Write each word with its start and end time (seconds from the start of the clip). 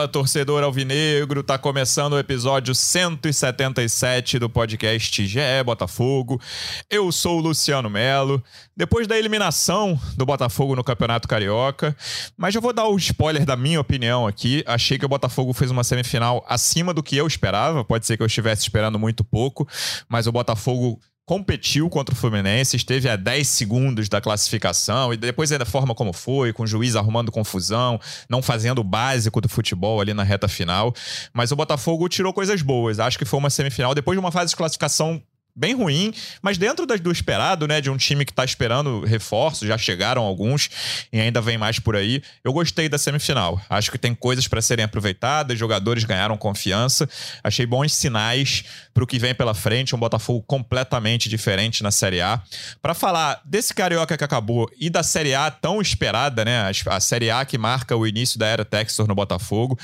Fala, 0.00 0.08
torcedor 0.08 0.62
alvinegro! 0.62 1.42
Tá 1.42 1.58
começando 1.58 2.14
o 2.14 2.18
episódio 2.18 2.74
177 2.74 4.38
do 4.38 4.48
podcast 4.48 5.26
GE 5.26 5.40
Botafogo. 5.62 6.40
Eu 6.88 7.12
sou 7.12 7.38
o 7.38 7.42
Luciano 7.42 7.90
Melo. 7.90 8.42
Depois 8.74 9.06
da 9.06 9.18
eliminação 9.18 10.00
do 10.16 10.24
Botafogo 10.24 10.74
no 10.74 10.82
Campeonato 10.82 11.28
Carioca, 11.28 11.94
mas 12.34 12.54
já 12.54 12.60
vou 12.60 12.72
dar 12.72 12.86
o 12.86 12.96
spoiler 12.96 13.44
da 13.44 13.56
minha 13.56 13.78
opinião 13.78 14.26
aqui. 14.26 14.64
Achei 14.66 14.98
que 14.98 15.04
o 15.04 15.08
Botafogo 15.08 15.52
fez 15.52 15.70
uma 15.70 15.84
semifinal 15.84 16.42
acima 16.48 16.94
do 16.94 17.02
que 17.02 17.16
eu 17.16 17.26
esperava. 17.26 17.84
Pode 17.84 18.06
ser 18.06 18.16
que 18.16 18.22
eu 18.22 18.26
estivesse 18.26 18.62
esperando 18.62 18.98
muito 18.98 19.22
pouco, 19.22 19.68
mas 20.08 20.26
o 20.26 20.32
Botafogo 20.32 20.98
competiu 21.30 21.88
contra 21.88 22.12
o 22.12 22.18
Fluminense, 22.18 22.74
esteve 22.74 23.08
a 23.08 23.14
10 23.14 23.46
segundos 23.46 24.08
da 24.08 24.20
classificação 24.20 25.14
e 25.14 25.16
depois 25.16 25.48
da 25.48 25.64
forma 25.64 25.94
como 25.94 26.12
foi, 26.12 26.52
com 26.52 26.64
o 26.64 26.66
juiz 26.66 26.96
arrumando 26.96 27.30
confusão, 27.30 28.00
não 28.28 28.42
fazendo 28.42 28.80
o 28.80 28.82
básico 28.82 29.40
do 29.40 29.48
futebol 29.48 30.00
ali 30.00 30.12
na 30.12 30.24
reta 30.24 30.48
final. 30.48 30.92
Mas 31.32 31.52
o 31.52 31.56
Botafogo 31.56 32.08
tirou 32.08 32.32
coisas 32.32 32.62
boas. 32.62 32.98
Acho 32.98 33.16
que 33.16 33.24
foi 33.24 33.38
uma 33.38 33.48
semifinal 33.48 33.94
depois 33.94 34.16
de 34.16 34.18
uma 34.18 34.32
fase 34.32 34.50
de 34.50 34.56
classificação 34.56 35.22
bem 35.54 35.74
ruim, 35.74 36.12
mas 36.42 36.58
dentro 36.58 36.86
do 36.86 37.12
esperado, 37.12 37.66
né, 37.66 37.80
de 37.80 37.90
um 37.90 37.96
time 37.96 38.24
que 38.24 38.32
tá 38.32 38.44
esperando 38.44 39.04
reforços, 39.04 39.66
já 39.66 39.76
chegaram 39.76 40.22
alguns 40.22 40.70
e 41.12 41.20
ainda 41.20 41.40
vem 41.40 41.58
mais 41.58 41.78
por 41.78 41.96
aí. 41.96 42.22
Eu 42.42 42.52
gostei 42.52 42.88
da 42.88 42.98
semifinal. 42.98 43.60
Acho 43.68 43.90
que 43.90 43.98
tem 43.98 44.14
coisas 44.14 44.46
para 44.48 44.62
serem 44.62 44.84
aproveitadas, 44.84 45.58
jogadores 45.58 46.04
ganharam 46.04 46.36
confiança. 46.36 47.08
Achei 47.42 47.66
bons 47.66 47.92
sinais 47.92 48.64
para 48.92 49.04
o 49.04 49.06
que 49.06 49.18
vem 49.18 49.34
pela 49.34 49.54
frente, 49.54 49.94
um 49.94 49.98
Botafogo 49.98 50.42
completamente 50.46 51.28
diferente 51.28 51.82
na 51.82 51.90
Série 51.90 52.20
A. 52.20 52.42
Para 52.80 52.94
falar 52.94 53.40
desse 53.44 53.74
carioca 53.74 54.16
que 54.16 54.24
acabou 54.24 54.70
e 54.78 54.90
da 54.90 55.02
Série 55.02 55.34
A 55.34 55.50
tão 55.50 55.80
esperada, 55.80 56.44
né, 56.44 56.70
a 56.86 57.00
Série 57.00 57.30
A 57.30 57.44
que 57.44 57.58
marca 57.58 57.96
o 57.96 58.06
início 58.06 58.38
da 58.38 58.46
era 58.46 58.64
Textor 58.64 59.06
no 59.06 59.14
Botafogo. 59.14 59.78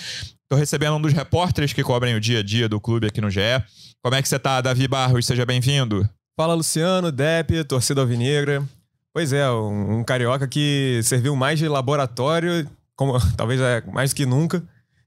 Tô 0.49 0.55
recebendo 0.55 0.95
um 0.95 1.01
dos 1.01 1.13
repórteres 1.13 1.73
que 1.73 1.83
cobrem 1.83 2.15
o 2.15 2.21
dia 2.21 2.39
a 2.39 2.43
dia 2.43 2.69
do 2.69 2.81
clube 2.81 3.09
aqui 3.09 3.21
no 3.21 3.29
GE. 3.29 3.41
Como 4.07 4.15
é 4.15 4.23
que 4.23 4.29
você 4.29 4.39
tá, 4.39 4.61
Davi 4.61 4.87
Barros? 4.87 5.27
Seja 5.27 5.45
bem-vindo. 5.45 6.09
Fala, 6.37 6.55
Luciano, 6.55 7.11
Depp, 7.11 7.65
torcida 7.65 8.01
alvinegra. 8.03 8.63
Pois 9.13 9.33
é, 9.33 9.51
um, 9.51 9.99
um, 9.99 10.05
carioca 10.05 10.47
que 10.47 11.01
serviu 11.03 11.35
mais 11.35 11.59
de 11.59 11.67
laboratório, 11.67 12.71
como 12.95 13.15
talvez 13.37 13.61
é 13.61 13.83
mais 13.93 14.13
que 14.13 14.25
nunca, 14.25 14.63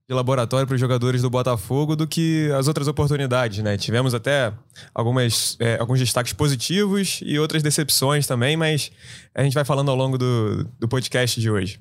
de 0.10 0.16
laboratório 0.16 0.66
para 0.66 0.74
os 0.74 0.82
jogadores 0.82 1.22
do 1.22 1.30
Botafogo 1.30 1.96
do 1.96 2.08
que 2.08 2.50
as 2.58 2.68
outras 2.68 2.88
oportunidades, 2.88 3.60
né? 3.60 3.78
Tivemos 3.78 4.16
até 4.16 4.52
algumas, 4.92 5.56
é, 5.60 5.78
alguns 5.80 6.00
destaques 6.00 6.34
positivos 6.34 7.20
e 7.24 7.38
outras 7.38 7.62
decepções 7.62 8.26
também, 8.26 8.58
mas 8.58 8.92
a 9.36 9.44
gente 9.44 9.54
vai 9.54 9.64
falando 9.64 9.92
ao 9.92 9.96
longo 9.96 10.18
do, 10.18 10.68
do 10.80 10.88
podcast 10.88 11.40
de 11.40 11.52
hoje. 11.52 11.80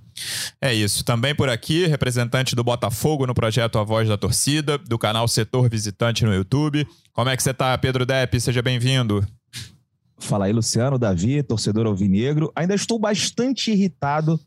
É 0.60 0.74
isso. 0.74 1.02
Também 1.02 1.34
por 1.34 1.48
aqui, 1.48 1.86
representante 1.86 2.54
do 2.54 2.62
Botafogo 2.62 3.26
no 3.26 3.32
projeto 3.32 3.78
A 3.78 3.82
Voz 3.82 4.06
da 4.06 4.18
Torcida, 4.18 4.76
do 4.76 4.98
canal 4.98 5.26
Setor 5.26 5.70
Visitante 5.70 6.26
no 6.26 6.34
YouTube. 6.34 6.86
Como 7.14 7.30
é 7.30 7.36
que 7.36 7.42
você 7.42 7.54
tá, 7.54 7.78
Pedro 7.78 8.04
Depp? 8.04 8.38
Seja 8.38 8.60
bem-vindo. 8.60 9.26
Fala 10.18 10.44
aí, 10.44 10.52
Luciano, 10.52 10.98
Davi, 10.98 11.42
torcedor 11.42 11.86
alvinegro. 11.86 12.52
Ainda 12.54 12.74
estou 12.74 12.98
bastante 12.98 13.70
irritado 13.70 14.38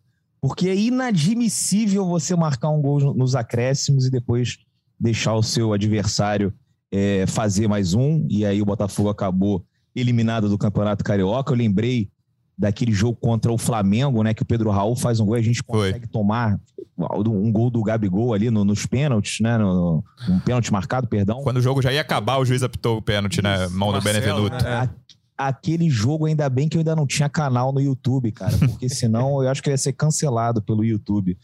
porque 0.42 0.67
é 0.67 0.75
inadmissível 0.75 2.06
você 2.06 2.36
marcar 2.36 2.70
um 2.70 2.81
gol 2.81 3.14
nos 3.14 3.36
acréscimos 3.36 4.08
e 4.08 4.09
depois 4.09 4.58
deixar 5.00 5.36
o 5.36 5.44
seu 5.44 5.72
adversário 5.72 6.52
é, 6.92 7.25
fazer 7.28 7.67
mais 7.67 7.94
um. 7.94 8.25
E 8.28 8.44
aí 8.44 8.59
o 8.59 8.66
Botafogo 8.66 9.09
acabou 9.09 9.64
eliminado 9.95 10.50
do 10.50 10.58
Campeonato 10.58 11.03
Carioca. 11.03 11.53
Eu 11.53 11.58
lembrei 11.58 12.09
daquele 12.58 12.91
jogo 12.91 13.18
contra 13.19 13.52
o 13.52 13.57
Flamengo, 13.57 14.24
né? 14.24 14.34
Que 14.34 14.41
o 14.41 14.46
Pedro 14.46 14.72
Raul 14.72 14.96
faz 14.96 15.19
um 15.19 15.25
gol 15.25 15.38
e 15.38 15.40
a 15.40 15.44
gente 15.44 15.63
consegue 15.63 16.06
Foi. 16.06 16.07
tomar 16.07 16.59
um 16.97 17.52
gol 17.52 17.69
do 17.69 17.81
Gabigol 17.84 18.34
ali 18.34 18.52
no, 18.52 18.66
nos 18.66 18.85
pênaltis, 18.85 19.40
né? 19.40 19.58
No, 19.58 20.03
no, 20.28 20.35
um 20.35 20.40
pênalti 20.40 20.72
marcado, 20.72 21.08
perdão. 21.08 21.41
Quando 21.44 21.58
o 21.58 21.62
jogo 21.62 21.81
já 21.81 21.94
ia 21.94 22.02
acabar, 22.02 22.38
o 22.38 22.46
juiz 22.46 22.63
apitou 22.63 22.97
o 22.97 23.02
pênalti, 23.02 23.41
né? 23.41 23.68
Mão 23.69 23.91
do 23.91 24.02
Benevenuto. 24.02 24.63
Né? 24.63 24.90
Aquele 25.38 25.90
jogo, 25.90 26.25
ainda 26.25 26.50
bem 26.50 26.69
que 26.69 26.78
eu 26.78 26.80
ainda 26.80 26.96
não 26.96 27.08
tinha 27.08 27.30
canal 27.30 27.72
no 27.72 27.81
YouTube, 27.81 28.31
cara, 28.31 28.58
porque 28.58 28.88
senão 28.90 29.42
eu 29.44 29.50
acho 29.50 29.62
que 29.62 29.69
ia 29.69 29.78
ser 29.78 29.94
cancelado 29.94 30.62
pelo 30.62 30.84
YouTube. 30.84 31.38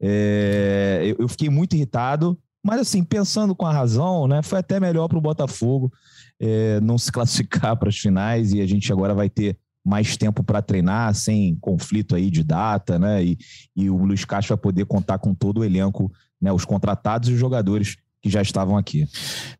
É, 0.00 1.00
eu, 1.04 1.16
eu, 1.20 1.28
fiquei 1.28 1.48
muito 1.48 1.74
irritado, 1.74 2.38
mas 2.62 2.80
assim, 2.80 3.04
pensando 3.04 3.54
com 3.54 3.66
a 3.66 3.72
razão, 3.72 4.26
né, 4.26 4.42
foi 4.42 4.58
até 4.58 4.80
melhor 4.80 5.08
para 5.08 5.18
o 5.18 5.20
Botafogo 5.20 5.92
é, 6.40 6.80
não 6.80 6.98
se 6.98 7.10
classificar 7.12 7.76
para 7.76 7.88
as 7.88 7.98
finais 7.98 8.52
e 8.52 8.60
a 8.60 8.66
gente 8.66 8.92
agora 8.92 9.14
vai 9.14 9.28
ter 9.28 9.56
mais 9.84 10.16
tempo 10.16 10.42
para 10.42 10.62
treinar, 10.62 11.14
sem 11.14 11.56
conflito 11.56 12.16
aí 12.16 12.30
de 12.30 12.42
data, 12.42 12.98
né? 12.98 13.22
E, 13.22 13.38
e 13.76 13.90
o 13.90 14.02
Luiz 14.02 14.24
Castro 14.24 14.56
vai 14.56 14.62
poder 14.62 14.86
contar 14.86 15.18
com 15.18 15.34
todo 15.34 15.58
o 15.58 15.64
elenco, 15.64 16.10
né? 16.40 16.50
Os 16.50 16.64
contratados 16.64 17.28
e 17.28 17.32
os 17.32 17.38
jogadores 17.38 17.96
que 18.24 18.30
já 18.30 18.40
estavam 18.40 18.78
aqui. 18.78 19.06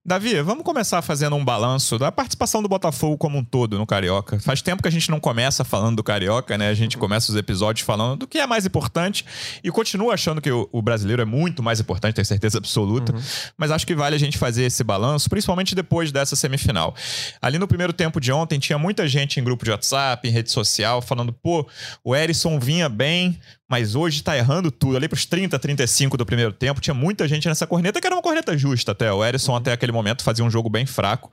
Davi, 0.03 0.41
vamos 0.41 0.65
começar 0.65 1.03
fazendo 1.03 1.37
um 1.37 1.45
balanço 1.45 1.99
da 1.99 2.11
participação 2.11 2.63
do 2.63 2.69
Botafogo 2.69 3.19
como 3.19 3.37
um 3.37 3.45
todo 3.45 3.77
no 3.77 3.87
Carioca. 3.87 4.41
Faz 4.41 4.63
tempo 4.63 4.83
que 4.83 4.89
a 4.89 4.91
gente 4.91 5.11
não 5.11 5.21
começa 5.21 5.65
falando 5.65 5.97
do 5.97 6.03
Carioca, 6.03 6.57
né? 6.57 6.71
A 6.71 6.75
gente 6.75 6.97
começa 6.97 7.31
os 7.31 7.37
episódios 7.37 7.85
falando 7.85 8.21
do 8.21 8.27
que 8.27 8.39
é 8.39 8.47
mais 8.47 8.65
importante 8.65 9.23
e 9.63 9.71
continua 9.71 10.15
achando 10.15 10.41
que 10.41 10.51
o, 10.51 10.81
brasileiro 10.81 11.21
é 11.21 11.27
muito 11.27 11.63
mais 11.63 11.79
importante, 11.79 12.15
tenho 12.15 12.25
certeza 12.25 12.57
absoluta. 12.57 13.15
Uhum. 13.15 13.21
Mas 13.59 13.71
acho 13.71 13.87
que 13.87 13.95
vale 13.95 14.17
a 14.17 14.19
gente 14.19 14.39
fazer 14.39 14.65
esse 14.65 14.83
balanço, 14.83 15.29
principalmente 15.29 15.75
depois 15.75 16.11
dessa 16.11 16.35
semifinal. 16.35 16.95
Ali 17.43 17.59
no 17.59 17.69
primeiro 17.69 17.93
tempo 17.93 18.19
de 18.19 18.33
ontem, 18.33 18.59
tinha 18.59 18.79
muita 18.79 19.07
gente 19.07 19.39
em 19.39 19.45
grupo 19.45 19.63
de 19.63 19.73
WhatsApp, 19.73 20.27
em 20.27 20.33
rede 20.33 20.51
social, 20.51 21.03
falando: 21.03 21.35
pô, 21.35 21.67
o 22.03 22.17
Erisson 22.17 22.59
vinha 22.59 22.89
bem, 22.89 23.39
mas 23.69 23.95
hoje 23.95 24.23
tá 24.23 24.37
errando 24.37 24.71
tudo. 24.71 24.97
Ali 24.97 25.09
pros 25.09 25.25
30, 25.25 25.59
35 25.59 26.17
do 26.17 26.27
primeiro 26.27 26.53
tempo, 26.53 26.81
tinha 26.81 26.95
muita 26.95 27.27
gente 27.27 27.49
nessa 27.49 27.67
corneta, 27.67 28.01
que 28.01 28.07
era 28.07 28.15
uma 28.15 28.23
corneta 28.23 28.57
justa 28.57 28.93
até. 28.93 29.11
O 29.13 29.25
Erisson, 29.25 29.57
até 29.57 29.73
aquele 29.73 29.93
momento, 29.93 30.23
fazia 30.23 30.45
um 30.45 30.51
jogo 30.51 30.69
bem 30.69 30.85
fraco. 30.85 31.33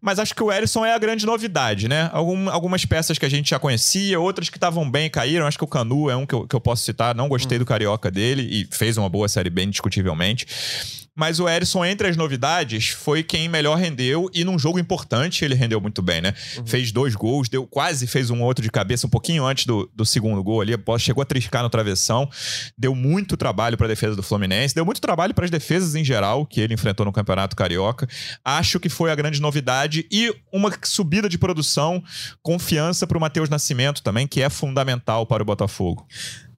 Mas 0.00 0.18
acho 0.18 0.34
que 0.34 0.42
o 0.42 0.50
Erisson 0.50 0.84
é 0.84 0.94
a 0.94 0.98
grande 0.98 1.26
novidade, 1.26 1.86
né? 1.86 2.08
Algum, 2.12 2.48
algumas 2.48 2.84
peças 2.84 3.18
que 3.18 3.26
a 3.26 3.28
gente 3.28 3.50
já 3.50 3.58
conhecia, 3.58 4.18
outras 4.18 4.48
que 4.48 4.56
estavam 4.56 4.90
bem 4.90 5.10
caíram. 5.10 5.46
Acho 5.46 5.58
que 5.58 5.64
o 5.64 5.68
Canu 5.68 6.08
é 6.08 6.16
um 6.16 6.24
que 6.24 6.34
eu, 6.34 6.46
que 6.46 6.56
eu 6.56 6.60
posso 6.60 6.84
citar. 6.84 7.14
Não 7.14 7.28
gostei 7.28 7.58
do 7.58 7.66
Carioca 7.66 8.10
dele 8.10 8.42
e 8.50 8.68
fez 8.74 8.96
uma 8.96 9.08
boa 9.08 9.28
série 9.28 9.50
bem, 9.50 9.66
indiscutivelmente. 9.66 10.46
Mas 11.18 11.40
o 11.40 11.48
Erisson, 11.48 11.84
entre 11.84 12.06
as 12.06 12.16
novidades, 12.16 12.90
foi 12.90 13.24
quem 13.24 13.48
melhor 13.48 13.76
rendeu 13.76 14.30
e 14.32 14.44
num 14.44 14.56
jogo 14.56 14.78
importante 14.78 15.44
ele 15.44 15.56
rendeu 15.56 15.80
muito 15.80 16.00
bem, 16.00 16.20
né? 16.20 16.32
Uhum. 16.56 16.64
Fez 16.64 16.92
dois 16.92 17.16
gols, 17.16 17.48
deu 17.48 17.66
quase 17.66 18.06
fez 18.06 18.30
um 18.30 18.40
outro 18.40 18.62
de 18.62 18.70
cabeça 18.70 19.08
um 19.08 19.10
pouquinho 19.10 19.44
antes 19.44 19.66
do, 19.66 19.90
do 19.92 20.06
segundo 20.06 20.40
gol 20.44 20.60
ali. 20.60 20.74
A 20.74 20.76
bola 20.76 20.96
chegou 20.96 21.20
a 21.20 21.24
triscar 21.24 21.57
no 21.62 21.70
travessão. 21.70 22.28
Deu 22.76 22.94
muito 22.94 23.36
trabalho 23.36 23.76
para 23.76 23.86
a 23.86 23.88
defesa 23.88 24.16
do 24.16 24.22
Fluminense, 24.22 24.74
deu 24.74 24.84
muito 24.84 25.00
trabalho 25.00 25.34
para 25.34 25.44
as 25.44 25.50
defesas 25.50 25.94
em 25.94 26.04
geral 26.04 26.46
que 26.46 26.60
ele 26.60 26.74
enfrentou 26.74 27.06
no 27.06 27.12
Campeonato 27.12 27.56
Carioca. 27.56 28.08
Acho 28.44 28.80
que 28.80 28.88
foi 28.88 29.10
a 29.10 29.14
grande 29.14 29.40
novidade 29.40 30.06
e 30.10 30.34
uma 30.52 30.70
subida 30.82 31.28
de 31.28 31.38
produção, 31.38 32.02
confiança 32.42 33.06
para 33.06 33.18
o 33.18 33.20
Matheus 33.20 33.48
Nascimento 33.48 34.02
também, 34.02 34.26
que 34.26 34.42
é 34.42 34.50
fundamental 34.50 35.26
para 35.26 35.42
o 35.42 35.46
Botafogo. 35.46 36.06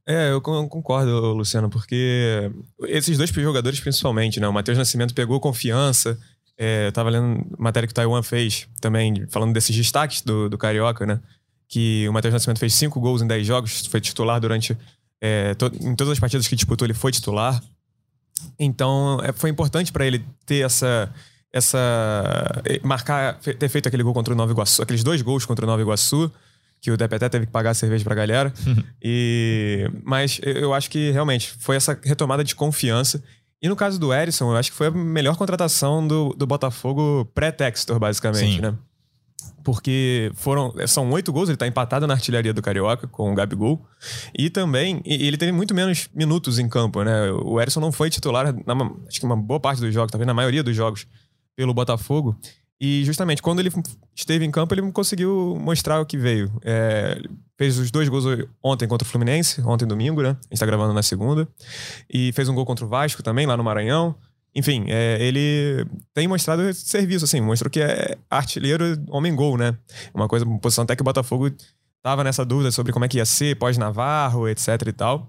É, 0.06 0.32
eu 0.32 0.40
concordo, 0.40 1.32
Luciano, 1.34 1.70
porque 1.70 2.50
esses 2.84 3.16
dois 3.16 3.30
jogadores, 3.30 3.78
principalmente, 3.78 4.40
né? 4.40 4.48
O 4.48 4.52
Matheus 4.52 4.76
Nascimento 4.76 5.14
pegou 5.14 5.38
confiança. 5.38 6.18
É, 6.58 6.88
eu 6.88 6.92
tava 6.92 7.10
lendo 7.10 7.46
matéria 7.58 7.86
que 7.86 7.92
o 7.92 7.94
Taiwan 7.94 8.22
fez 8.22 8.66
também, 8.80 9.26
falando 9.30 9.52
desses 9.52 9.74
destaques 9.74 10.20
do, 10.22 10.48
do 10.48 10.58
Carioca, 10.58 11.06
né? 11.06 11.20
Que 11.70 12.06
o 12.08 12.12
Matheus 12.12 12.34
Nascimento 12.34 12.58
fez 12.58 12.74
cinco 12.74 13.00
gols 13.00 13.22
em 13.22 13.26
dez 13.26 13.46
jogos, 13.46 13.86
foi 13.86 14.00
titular 14.00 14.38
durante. 14.40 14.76
É, 15.20 15.54
to, 15.54 15.70
em 15.80 15.94
todas 15.94 16.12
as 16.12 16.18
partidas 16.18 16.46
que 16.46 16.56
disputou, 16.56 16.84
ele 16.84 16.94
foi 16.94 17.12
titular. 17.12 17.62
Então, 18.58 19.20
é, 19.22 19.32
foi 19.32 19.48
importante 19.48 19.92
para 19.92 20.04
ele 20.04 20.22
ter 20.44 20.66
essa. 20.66 21.08
essa 21.52 22.62
marcar, 22.82 23.38
ter 23.38 23.68
feito 23.68 23.86
aquele 23.86 24.02
gol 24.02 24.12
contra 24.12 24.34
o 24.34 24.36
Nova 24.36 24.52
Iguaçu, 24.52 24.82
aqueles 24.82 25.04
dois 25.04 25.22
gols 25.22 25.46
contra 25.46 25.64
o 25.64 25.68
Nova 25.68 25.80
Iguaçu 25.80 26.30
que 26.80 26.90
o 26.90 26.96
Depeté 26.96 27.28
teve 27.28 27.46
que 27.46 27.52
pagar 27.52 27.70
a 27.70 27.74
cerveja 27.74 28.02
pra 28.02 28.14
galera. 28.14 28.52
e, 29.02 29.88
mas 30.02 30.40
eu 30.42 30.72
acho 30.72 30.90
que 30.90 31.10
realmente 31.10 31.52
foi 31.58 31.76
essa 31.76 31.98
retomada 32.02 32.42
de 32.42 32.54
confiança. 32.54 33.22
E 33.62 33.68
no 33.68 33.76
caso 33.76 34.00
do 34.00 34.12
Erisson, 34.12 34.50
eu 34.50 34.56
acho 34.56 34.70
que 34.70 34.76
foi 34.76 34.86
a 34.86 34.90
melhor 34.90 35.36
contratação 35.36 36.06
do, 36.06 36.30
do 36.30 36.46
Botafogo 36.46 37.30
pré-Textor, 37.34 37.98
basicamente, 37.98 38.56
Sim. 38.56 38.62
né? 38.62 38.74
Porque 39.62 40.30
foram. 40.34 40.74
São 40.86 41.10
oito 41.10 41.32
gols, 41.32 41.48
ele 41.48 41.56
tá 41.56 41.66
empatado 41.66 42.06
na 42.06 42.14
artilharia 42.14 42.52
do 42.52 42.62
Carioca 42.62 43.06
com 43.06 43.32
o 43.32 43.34
Gabigol. 43.34 43.84
E 44.36 44.48
também, 44.50 45.02
ele 45.04 45.36
teve 45.36 45.52
muito 45.52 45.74
menos 45.74 46.08
minutos 46.14 46.58
em 46.58 46.68
campo, 46.68 47.02
né? 47.02 47.30
O 47.30 47.60
Erisson 47.60 47.80
não 47.80 47.92
foi 47.92 48.10
titular, 48.10 48.54
na, 48.66 48.74
acho 49.06 49.20
que 49.20 49.26
uma 49.26 49.36
boa 49.36 49.60
parte 49.60 49.80
dos 49.80 49.92
jogos, 49.92 50.10
talvez 50.10 50.26
na 50.26 50.34
maioria 50.34 50.62
dos 50.62 50.74
jogos, 50.74 51.06
pelo 51.54 51.74
Botafogo. 51.74 52.36
E 52.80 53.04
justamente 53.04 53.42
quando 53.42 53.60
ele 53.60 53.70
esteve 54.16 54.44
em 54.44 54.50
campo, 54.50 54.72
ele 54.72 54.90
conseguiu 54.90 55.56
mostrar 55.60 56.00
o 56.00 56.06
que 56.06 56.16
veio. 56.16 56.50
É, 56.64 57.20
fez 57.58 57.78
os 57.78 57.90
dois 57.90 58.08
gols 58.08 58.24
ontem 58.62 58.88
contra 58.88 59.06
o 59.06 59.10
Fluminense, 59.10 59.60
ontem 59.60 59.86
domingo, 59.86 60.22
né? 60.22 60.30
A 60.30 60.54
gente 60.54 60.60
tá 60.60 60.64
gravando 60.64 60.94
na 60.94 61.02
segunda. 61.02 61.46
E 62.08 62.32
fez 62.32 62.48
um 62.48 62.54
gol 62.54 62.64
contra 62.64 62.86
o 62.86 62.88
Vasco 62.88 63.22
também, 63.22 63.44
lá 63.44 63.54
no 63.54 63.62
Maranhão. 63.62 64.16
Enfim, 64.54 64.84
é, 64.88 65.18
ele 65.20 65.86
tem 66.12 66.26
mostrado 66.26 66.72
serviço, 66.74 67.24
assim, 67.24 67.40
mostrou 67.40 67.70
que 67.70 67.80
é 67.80 68.18
artilheiro 68.28 69.00
homem-gol, 69.08 69.56
né? 69.56 69.76
Uma 70.12 70.26
coisa, 70.26 70.44
uma 70.44 70.58
posição 70.58 70.82
até 70.82 70.96
que 70.96 71.02
o 71.02 71.04
Botafogo 71.04 71.50
tava 72.02 72.24
nessa 72.24 72.44
dúvida 72.44 72.72
sobre 72.72 72.92
como 72.92 73.04
é 73.04 73.08
que 73.08 73.18
ia 73.18 73.24
ser 73.24 73.56
pós-Navarro, 73.56 74.48
etc 74.48 74.68
e 74.86 74.92
tal. 74.92 75.28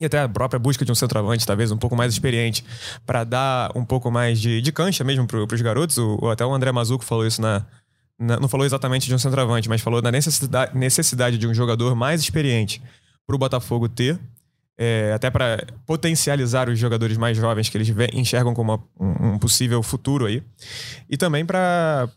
E 0.00 0.06
até 0.06 0.20
a 0.20 0.28
própria 0.28 0.58
busca 0.58 0.84
de 0.84 0.90
um 0.90 0.94
centroavante, 0.94 1.46
talvez 1.46 1.70
um 1.70 1.76
pouco 1.76 1.94
mais 1.94 2.12
experiente, 2.12 2.64
para 3.04 3.22
dar 3.22 3.70
um 3.76 3.84
pouco 3.84 4.10
mais 4.10 4.40
de, 4.40 4.60
de 4.62 4.72
cancha 4.72 5.04
mesmo 5.04 5.26
para 5.26 5.54
os 5.54 5.60
garotos. 5.60 5.98
O, 5.98 6.30
até 6.30 6.44
o 6.44 6.52
André 6.52 6.72
Mazuco 6.72 7.04
falou 7.04 7.26
isso 7.26 7.40
na, 7.42 7.66
na, 8.18 8.40
Não 8.40 8.48
falou 8.48 8.64
exatamente 8.64 9.06
de 9.06 9.14
um 9.14 9.18
centroavante, 9.18 9.68
mas 9.68 9.82
falou 9.82 10.00
da 10.00 10.10
necessidade, 10.10 10.76
necessidade 10.76 11.36
de 11.36 11.46
um 11.46 11.52
jogador 11.52 11.94
mais 11.94 12.22
experiente 12.22 12.82
para 13.26 13.36
o 13.36 13.38
Botafogo 13.38 13.88
ter 13.88 14.18
é, 14.82 15.12
até 15.12 15.28
para 15.30 15.62
potencializar 15.84 16.70
os 16.70 16.78
jogadores 16.78 17.18
mais 17.18 17.36
jovens 17.36 17.68
que 17.68 17.76
eles 17.76 17.94
enxergam 18.14 18.54
como 18.54 18.72
uma, 18.98 19.34
um, 19.34 19.38
possível 19.38 19.82
futuro 19.82 20.24
aí. 20.24 20.42
E 21.08 21.18
também 21.18 21.44
para 21.44 22.08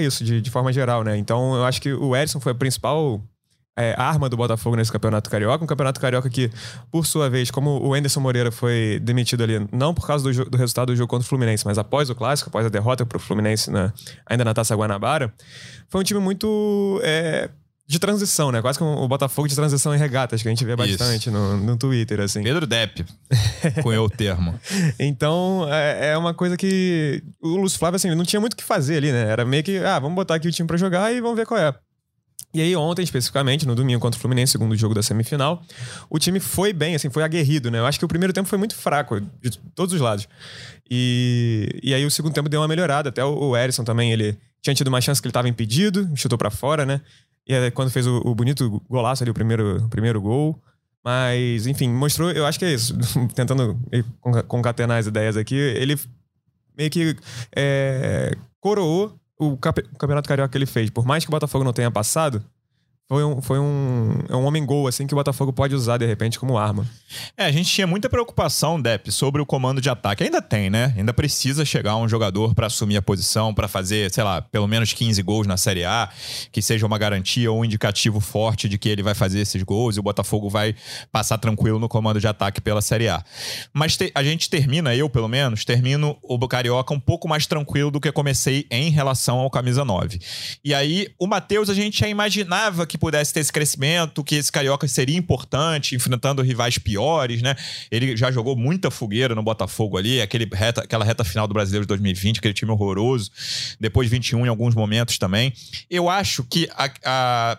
isso, 0.00 0.22
de, 0.22 0.40
de, 0.40 0.48
forma 0.48 0.72
geral, 0.72 1.02
né? 1.02 1.16
Então 1.16 1.56
eu 1.56 1.64
acho 1.64 1.82
que 1.82 1.92
o 1.92 2.14
Edson 2.14 2.38
foi 2.38 2.52
a 2.52 2.54
principal 2.54 3.20
é, 3.76 3.96
arma 3.98 4.28
do 4.28 4.36
Botafogo 4.36 4.76
nesse 4.76 4.92
campeonato 4.92 5.28
carioca. 5.28 5.64
Um 5.64 5.66
campeonato 5.66 6.00
carioca 6.00 6.30
que, 6.30 6.52
por 6.88 7.04
sua 7.04 7.28
vez, 7.28 7.50
como 7.50 7.84
o 7.84 7.94
Anderson 7.94 8.20
Moreira 8.20 8.52
foi 8.52 9.00
demitido 9.02 9.42
ali, 9.42 9.66
não 9.72 9.92
por 9.92 10.06
causa 10.06 10.22
do, 10.30 10.50
do 10.50 10.56
resultado 10.56 10.92
do 10.92 10.96
jogo 10.96 11.08
contra 11.08 11.26
o 11.26 11.28
Fluminense, 11.28 11.66
mas 11.66 11.78
após 11.78 12.08
o 12.08 12.14
clássico, 12.14 12.48
após 12.48 12.64
a 12.64 12.68
derrota 12.68 13.04
para 13.04 13.16
o 13.16 13.20
Fluminense 13.20 13.72
na, 13.72 13.92
ainda 14.24 14.44
na 14.44 14.54
Taça 14.54 14.76
Guanabara, 14.76 15.34
foi 15.88 16.00
um 16.00 16.04
time 16.04 16.20
muito. 16.20 17.00
É, 17.02 17.50
de 17.92 17.98
transição, 17.98 18.50
né? 18.50 18.62
Quase 18.62 18.78
como 18.78 19.02
o 19.02 19.06
Botafogo 19.06 19.46
de 19.46 19.54
transição 19.54 19.94
em 19.94 19.98
regatas, 19.98 20.40
que 20.40 20.48
a 20.48 20.50
gente 20.50 20.64
vê 20.64 20.74
bastante 20.74 21.30
no, 21.30 21.58
no 21.58 21.76
Twitter, 21.76 22.20
assim. 22.20 22.42
Pedro 22.42 22.66
Depp, 22.66 23.04
cunhou 23.82 24.06
o 24.06 24.10
termo. 24.10 24.58
Então, 24.98 25.66
é, 25.70 26.12
é, 26.12 26.16
uma 26.16 26.32
coisa 26.32 26.56
que 26.56 27.22
o 27.40 27.56
Lúcio 27.56 27.78
Flávio, 27.78 27.96
assim, 27.96 28.14
não 28.14 28.24
tinha 28.24 28.40
muito 28.40 28.54
o 28.54 28.56
que 28.56 28.62
fazer 28.62 28.96
ali, 28.96 29.12
né? 29.12 29.30
Era 29.30 29.44
meio 29.44 29.62
que, 29.62 29.78
ah, 29.78 29.98
vamos 29.98 30.14
botar 30.14 30.36
aqui 30.36 30.48
o 30.48 30.52
time 30.52 30.66
para 30.66 30.76
jogar 30.76 31.12
e 31.12 31.20
vamos 31.20 31.36
ver 31.36 31.44
qual 31.44 31.60
é. 31.60 31.74
E 32.54 32.60
aí, 32.60 32.74
ontem, 32.74 33.02
especificamente, 33.02 33.66
no 33.66 33.74
domingo 33.74 34.00
contra 34.00 34.18
o 34.18 34.20
Fluminense, 34.20 34.52
segundo 34.52 34.74
jogo 34.76 34.94
da 34.94 35.02
semifinal, 35.02 35.62
o 36.08 36.18
time 36.18 36.40
foi 36.40 36.72
bem, 36.72 36.94
assim, 36.94 37.10
foi 37.10 37.22
aguerrido, 37.22 37.70
né? 37.70 37.78
Eu 37.78 37.86
acho 37.86 37.98
que 37.98 38.04
o 38.04 38.08
primeiro 38.08 38.32
tempo 38.32 38.48
foi 38.48 38.58
muito 38.58 38.74
fraco, 38.74 39.20
de 39.20 39.58
todos 39.74 39.94
os 39.94 40.00
lados. 40.00 40.26
E, 40.90 41.80
e 41.82 41.92
aí, 41.92 42.06
o 42.06 42.10
segundo 42.10 42.32
tempo 42.32 42.48
deu 42.48 42.60
uma 42.60 42.68
melhorada. 42.68 43.10
Até 43.10 43.24
o, 43.24 43.50
o 43.50 43.56
Erisson 43.56 43.84
também, 43.84 44.12
ele 44.12 44.38
tinha 44.62 44.74
tido 44.74 44.88
uma 44.88 45.00
chance 45.00 45.20
que 45.20 45.26
ele 45.26 45.30
estava 45.30 45.48
impedido, 45.48 46.08
chutou 46.16 46.38
para 46.38 46.50
fora, 46.50 46.86
né? 46.86 47.00
E 47.46 47.52
é 47.52 47.70
quando 47.70 47.90
fez 47.90 48.06
o, 48.06 48.18
o, 48.24 48.34
bonito 48.34 48.80
golaço 48.88 49.24
ali, 49.24 49.30
o 49.30 49.34
primeiro, 49.34 49.84
o 49.84 49.88
primeiro 49.88 50.20
gol. 50.20 50.58
Mas, 51.04 51.66
enfim, 51.66 51.88
mostrou, 51.88 52.30
eu 52.30 52.46
acho 52.46 52.58
que 52.58 52.64
é 52.64 52.72
isso. 52.72 52.96
Tentando 53.34 53.76
concatenar 54.46 54.98
as 54.98 55.06
ideias 55.06 55.36
aqui, 55.36 55.56
ele 55.56 55.98
meio 56.78 56.88
que 56.88 57.16
é, 57.54 58.36
coroou 58.60 59.18
o, 59.36 59.56
campeonato 59.56 60.28
carioca 60.28 60.50
que 60.50 60.58
ele 60.58 60.66
fez. 60.66 60.88
Por 60.90 61.04
mais 61.04 61.24
que 61.24 61.30
o 61.30 61.32
Botafogo 61.32 61.64
não 61.64 61.72
tenha 61.72 61.90
passado, 61.90 62.42
foi 63.08 63.24
um, 63.24 63.42
foi 63.42 63.58
um, 63.58 64.18
é 64.28 64.34
um 64.34 64.44
homem-gol, 64.44 64.86
assim, 64.86 65.06
que 65.06 65.12
o 65.12 65.16
Botafogo 65.16 65.52
pode 65.52 65.74
usar, 65.74 65.98
de 65.98 66.06
repente, 66.06 66.38
como 66.38 66.56
arma. 66.56 66.86
É, 67.36 67.44
a 67.44 67.52
gente 67.52 67.70
tinha 67.70 67.86
muita 67.86 68.08
preocupação, 68.08 68.80
Depp, 68.80 69.12
sobre 69.12 69.42
o 69.42 69.44
comando 69.44 69.80
de 69.80 69.90
ataque. 69.90 70.24
Ainda 70.24 70.40
tem, 70.40 70.70
né? 70.70 70.94
Ainda 70.96 71.12
precisa 71.12 71.62
chegar 71.64 71.96
um 71.96 72.08
jogador 72.08 72.54
para 72.54 72.68
assumir 72.68 72.96
a 72.96 73.02
posição, 73.02 73.52
para 73.52 73.68
fazer, 73.68 74.10
sei 74.10 74.24
lá, 74.24 74.40
pelo 74.40 74.66
menos 74.66 74.94
15 74.94 75.22
gols 75.22 75.46
na 75.46 75.58
Série 75.58 75.84
A, 75.84 76.08
que 76.50 76.62
seja 76.62 76.86
uma 76.86 76.96
garantia 76.96 77.52
ou 77.52 77.60
um 77.60 77.64
indicativo 77.64 78.18
forte 78.18 78.66
de 78.66 78.78
que 78.78 78.88
ele 78.88 79.02
vai 79.02 79.14
fazer 79.14 79.40
esses 79.40 79.62
gols 79.62 79.96
e 79.96 80.00
o 80.00 80.02
Botafogo 80.02 80.48
vai 80.48 80.74
passar 81.10 81.36
tranquilo 81.36 81.78
no 81.78 81.88
comando 81.90 82.18
de 82.18 82.26
ataque 82.26 82.62
pela 82.62 82.80
Série 82.80 83.08
A. 83.08 83.22
Mas 83.74 83.94
te, 83.94 84.10
a 84.14 84.22
gente 84.22 84.48
termina, 84.48 84.94
eu 84.94 85.10
pelo 85.10 85.28
menos, 85.28 85.64
termino 85.66 86.16
o 86.22 86.38
Carioca 86.48 86.94
um 86.94 87.00
pouco 87.00 87.28
mais 87.28 87.46
tranquilo 87.46 87.90
do 87.90 88.00
que 88.00 88.10
comecei 88.10 88.66
em 88.70 88.90
relação 88.90 89.38
ao 89.38 89.50
camisa 89.50 89.84
9. 89.84 90.18
E 90.64 90.74
aí, 90.74 91.08
o 91.18 91.26
Matheus, 91.26 91.68
a 91.68 91.74
gente 91.74 92.00
já 92.00 92.08
imaginava 92.08 92.86
que 92.86 93.01
pudesse 93.02 93.34
ter 93.34 93.40
esse 93.40 93.52
crescimento, 93.52 94.22
que 94.22 94.36
esse 94.36 94.52
Carioca 94.52 94.86
seria 94.86 95.18
importante, 95.18 95.96
enfrentando 95.96 96.40
rivais 96.40 96.78
piores, 96.78 97.42
né? 97.42 97.56
Ele 97.90 98.16
já 98.16 98.30
jogou 98.30 98.54
muita 98.54 98.92
fogueira 98.92 99.34
no 99.34 99.42
Botafogo 99.42 99.98
ali, 99.98 100.20
aquele 100.20 100.48
reta, 100.52 100.82
aquela 100.82 101.04
reta 101.04 101.24
final 101.24 101.48
do 101.48 101.52
Brasileiro 101.52 101.84
de 101.84 101.88
2020, 101.88 102.38
aquele 102.38 102.54
time 102.54 102.70
horroroso. 102.70 103.28
Depois 103.80 104.08
21 104.08 104.46
em 104.46 104.48
alguns 104.48 104.76
momentos 104.76 105.18
também. 105.18 105.52
Eu 105.90 106.08
acho 106.08 106.44
que 106.44 106.70
a, 106.76 106.92
a 107.04 107.58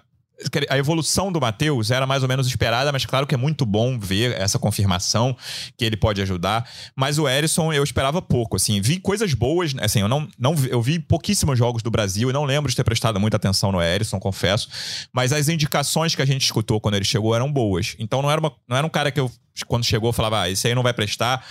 a 0.70 0.78
evolução 0.78 1.32
do 1.32 1.40
Matheus 1.40 1.92
era 1.92 2.06
mais 2.06 2.24
ou 2.24 2.30
menos 2.30 2.48
esperada, 2.48 2.92
mas 2.92 3.06
claro 3.06 3.26
que 3.26 3.36
é 3.36 3.38
muito 3.38 3.66
bom 3.66 3.98
ver 3.98 4.34
essa 4.40 4.60
confirmação 4.60 5.36
que 5.78 5.86
ele 5.86 5.96
pode 5.96 6.22
ajudar. 6.22 6.68
Mas 6.96 7.18
o 7.18 7.28
Erisson 7.28 7.72
eu 7.72 7.84
esperava 7.84 8.22
pouco, 8.22 8.56
assim, 8.56 8.82
vi 8.82 9.00
coisas 9.00 9.34
boas, 9.34 9.74
assim, 9.80 10.02
eu 10.02 10.08
não, 10.08 10.28
não 10.38 10.56
eu 10.70 10.82
vi 10.82 11.00
pouquíssimos 11.00 11.58
jogos 11.58 11.84
do 11.84 11.92
Brasil 11.92 12.30
e 12.30 12.34
não 12.34 12.44
lembro 12.44 12.70
de 12.70 12.76
ter 12.76 12.84
prestado 12.84 13.20
muita 13.20 13.38
atenção 13.38 13.72
no 13.72 13.82
Erisson, 13.82 14.20
confesso. 14.20 14.68
Mas 15.14 15.32
as 15.32 15.50
indicações 15.50 16.16
que 16.16 16.22
a 16.22 16.26
gente 16.26 16.44
escutou 16.44 16.80
quando 16.82 16.96
ele 16.96 17.06
chegou 17.06 17.36
eram 17.36 17.52
boas. 17.52 17.96
Então 18.00 18.22
não 18.22 18.30
era, 18.30 18.40
uma, 18.40 18.52
não 18.68 18.78
era 18.78 18.86
um 18.86 18.90
cara 18.90 19.12
que 19.12 19.20
eu 19.20 19.32
quando 19.68 19.84
chegou, 19.84 20.12
falava, 20.12 20.42
ah, 20.42 20.50
esse 20.50 20.68
aí 20.68 20.74
não 20.74 20.82
vai 20.82 20.94
prestar. 20.94 21.46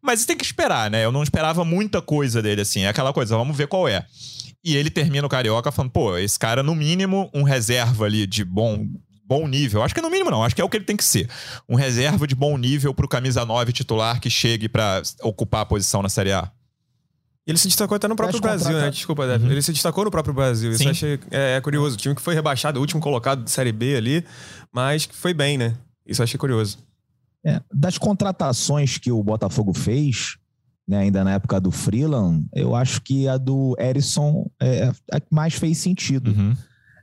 Mas 0.00 0.24
tem 0.24 0.36
que 0.36 0.44
esperar, 0.44 0.90
né? 0.90 1.04
Eu 1.04 1.12
não 1.12 1.22
esperava 1.22 1.64
muita 1.64 2.00
coisa 2.00 2.40
dele, 2.40 2.62
assim. 2.62 2.84
É 2.84 2.88
aquela 2.88 3.12
coisa, 3.12 3.36
vamos 3.36 3.54
ver 3.54 3.66
qual 3.66 3.86
é. 3.86 4.06
E 4.64 4.76
ele 4.76 4.90
termina 4.90 5.26
o 5.26 5.30
Carioca 5.30 5.72
falando, 5.72 5.90
pô, 5.90 6.16
esse 6.16 6.38
cara, 6.38 6.62
no 6.62 6.74
mínimo, 6.74 7.30
um 7.34 7.42
reserva 7.42 8.04
ali 8.04 8.26
de 8.26 8.44
bom 8.44 8.86
bom 9.24 9.48
nível. 9.48 9.82
Acho 9.82 9.94
que 9.94 10.00
é 10.00 10.02
no 10.02 10.10
mínimo 10.10 10.30
não, 10.30 10.44
acho 10.44 10.54
que 10.54 10.60
é 10.60 10.64
o 10.64 10.68
que 10.68 10.76
ele 10.76 10.84
tem 10.84 10.96
que 10.96 11.04
ser. 11.04 11.28
Um 11.68 11.74
reserva 11.74 12.26
de 12.26 12.34
bom 12.34 12.58
nível 12.58 12.92
pro 12.92 13.08
camisa 13.08 13.46
9 13.46 13.72
titular 13.72 14.20
que 14.20 14.28
chegue 14.28 14.68
para 14.68 15.00
ocupar 15.22 15.62
a 15.62 15.66
posição 15.66 16.02
na 16.02 16.08
Série 16.08 16.32
A. 16.32 16.50
Ele 17.46 17.58
se 17.58 17.66
destacou 17.66 17.96
até 17.96 18.06
no 18.06 18.14
próprio 18.14 18.40
Brasil, 18.40 18.72
né? 18.72 18.90
Desculpa, 18.90 19.26
Débora. 19.26 19.46
Uhum. 19.46 19.52
Ele 19.52 19.62
se 19.62 19.72
destacou 19.72 20.04
no 20.04 20.10
próprio 20.10 20.32
Brasil. 20.32 20.70
Isso 20.70 20.84
eu 20.84 20.90
achei 20.90 21.20
é, 21.30 21.56
é, 21.56 21.60
curioso. 21.60 21.96
O 21.96 21.98
time 21.98 22.14
que 22.14 22.22
foi 22.22 22.34
rebaixado, 22.34 22.78
o 22.78 22.80
último 22.82 23.00
colocado 23.00 23.42
de 23.42 23.50
Série 23.50 23.72
B 23.72 23.96
ali, 23.96 24.24
mas 24.70 25.06
que 25.06 25.14
foi 25.14 25.34
bem, 25.34 25.58
né? 25.58 25.74
Isso 26.06 26.22
eu 26.22 26.24
achei 26.24 26.38
curioso. 26.38 26.78
É, 27.44 27.60
das 27.72 27.98
contratações 27.98 28.98
que 28.98 29.10
o 29.10 29.20
Botafogo 29.22 29.74
fez, 29.74 30.36
né, 30.92 30.98
ainda 30.98 31.24
na 31.24 31.32
época 31.32 31.58
do 31.58 31.70
Freeland, 31.70 32.46
eu 32.54 32.74
acho 32.74 33.00
que 33.00 33.26
a 33.26 33.38
do 33.38 33.74
Erisson 33.78 34.50
é, 34.60 34.84
é 34.84 34.92
a 35.10 35.18
que 35.18 35.34
mais 35.34 35.54
fez 35.54 35.78
sentido. 35.78 36.30
Uhum. 36.30 36.54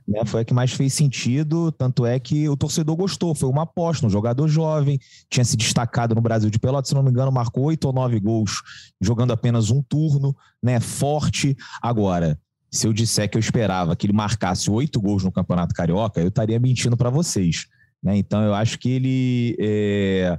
Né, 0.06 0.24
foi 0.24 0.42
a 0.42 0.44
que 0.44 0.54
mais 0.54 0.72
fez 0.72 0.92
sentido, 0.92 1.72
tanto 1.72 2.06
é 2.06 2.18
que 2.20 2.48
o 2.48 2.56
torcedor 2.56 2.94
gostou. 2.94 3.34
Foi 3.34 3.48
uma 3.48 3.62
aposta, 3.62 4.06
um 4.06 4.10
jogador 4.10 4.46
jovem, 4.46 4.98
tinha 5.28 5.44
se 5.44 5.56
destacado 5.56 6.14
no 6.14 6.20
Brasil 6.20 6.50
de 6.50 6.58
Pelotas, 6.58 6.88
se 6.88 6.94
não 6.94 7.02
me 7.02 7.10
engano, 7.10 7.32
marcou 7.32 7.64
oito 7.64 7.86
ou 7.86 7.92
nove 7.92 8.20
gols 8.20 8.62
jogando 9.00 9.32
apenas 9.32 9.70
um 9.70 9.82
turno, 9.82 10.36
né? 10.62 10.78
Forte. 10.78 11.56
Agora, 11.82 12.38
se 12.70 12.86
eu 12.86 12.92
disser 12.92 13.28
que 13.28 13.36
eu 13.36 13.40
esperava 13.40 13.96
que 13.96 14.06
ele 14.06 14.12
marcasse 14.12 14.70
oito 14.70 15.00
gols 15.00 15.24
no 15.24 15.32
Campeonato 15.32 15.74
Carioca, 15.74 16.20
eu 16.20 16.28
estaria 16.28 16.60
mentindo 16.60 16.96
para 16.96 17.10
vocês. 17.10 17.66
Né? 18.02 18.16
Então, 18.16 18.42
eu 18.42 18.54
acho 18.54 18.78
que 18.78 18.90
ele 18.90 19.56
é, 19.60 20.38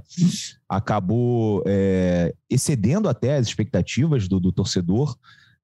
acabou 0.68 1.62
é, 1.66 2.34
excedendo 2.50 3.08
até 3.08 3.36
as 3.36 3.46
expectativas 3.46 4.26
do, 4.26 4.40
do, 4.40 4.52
torcedor, 4.52 5.16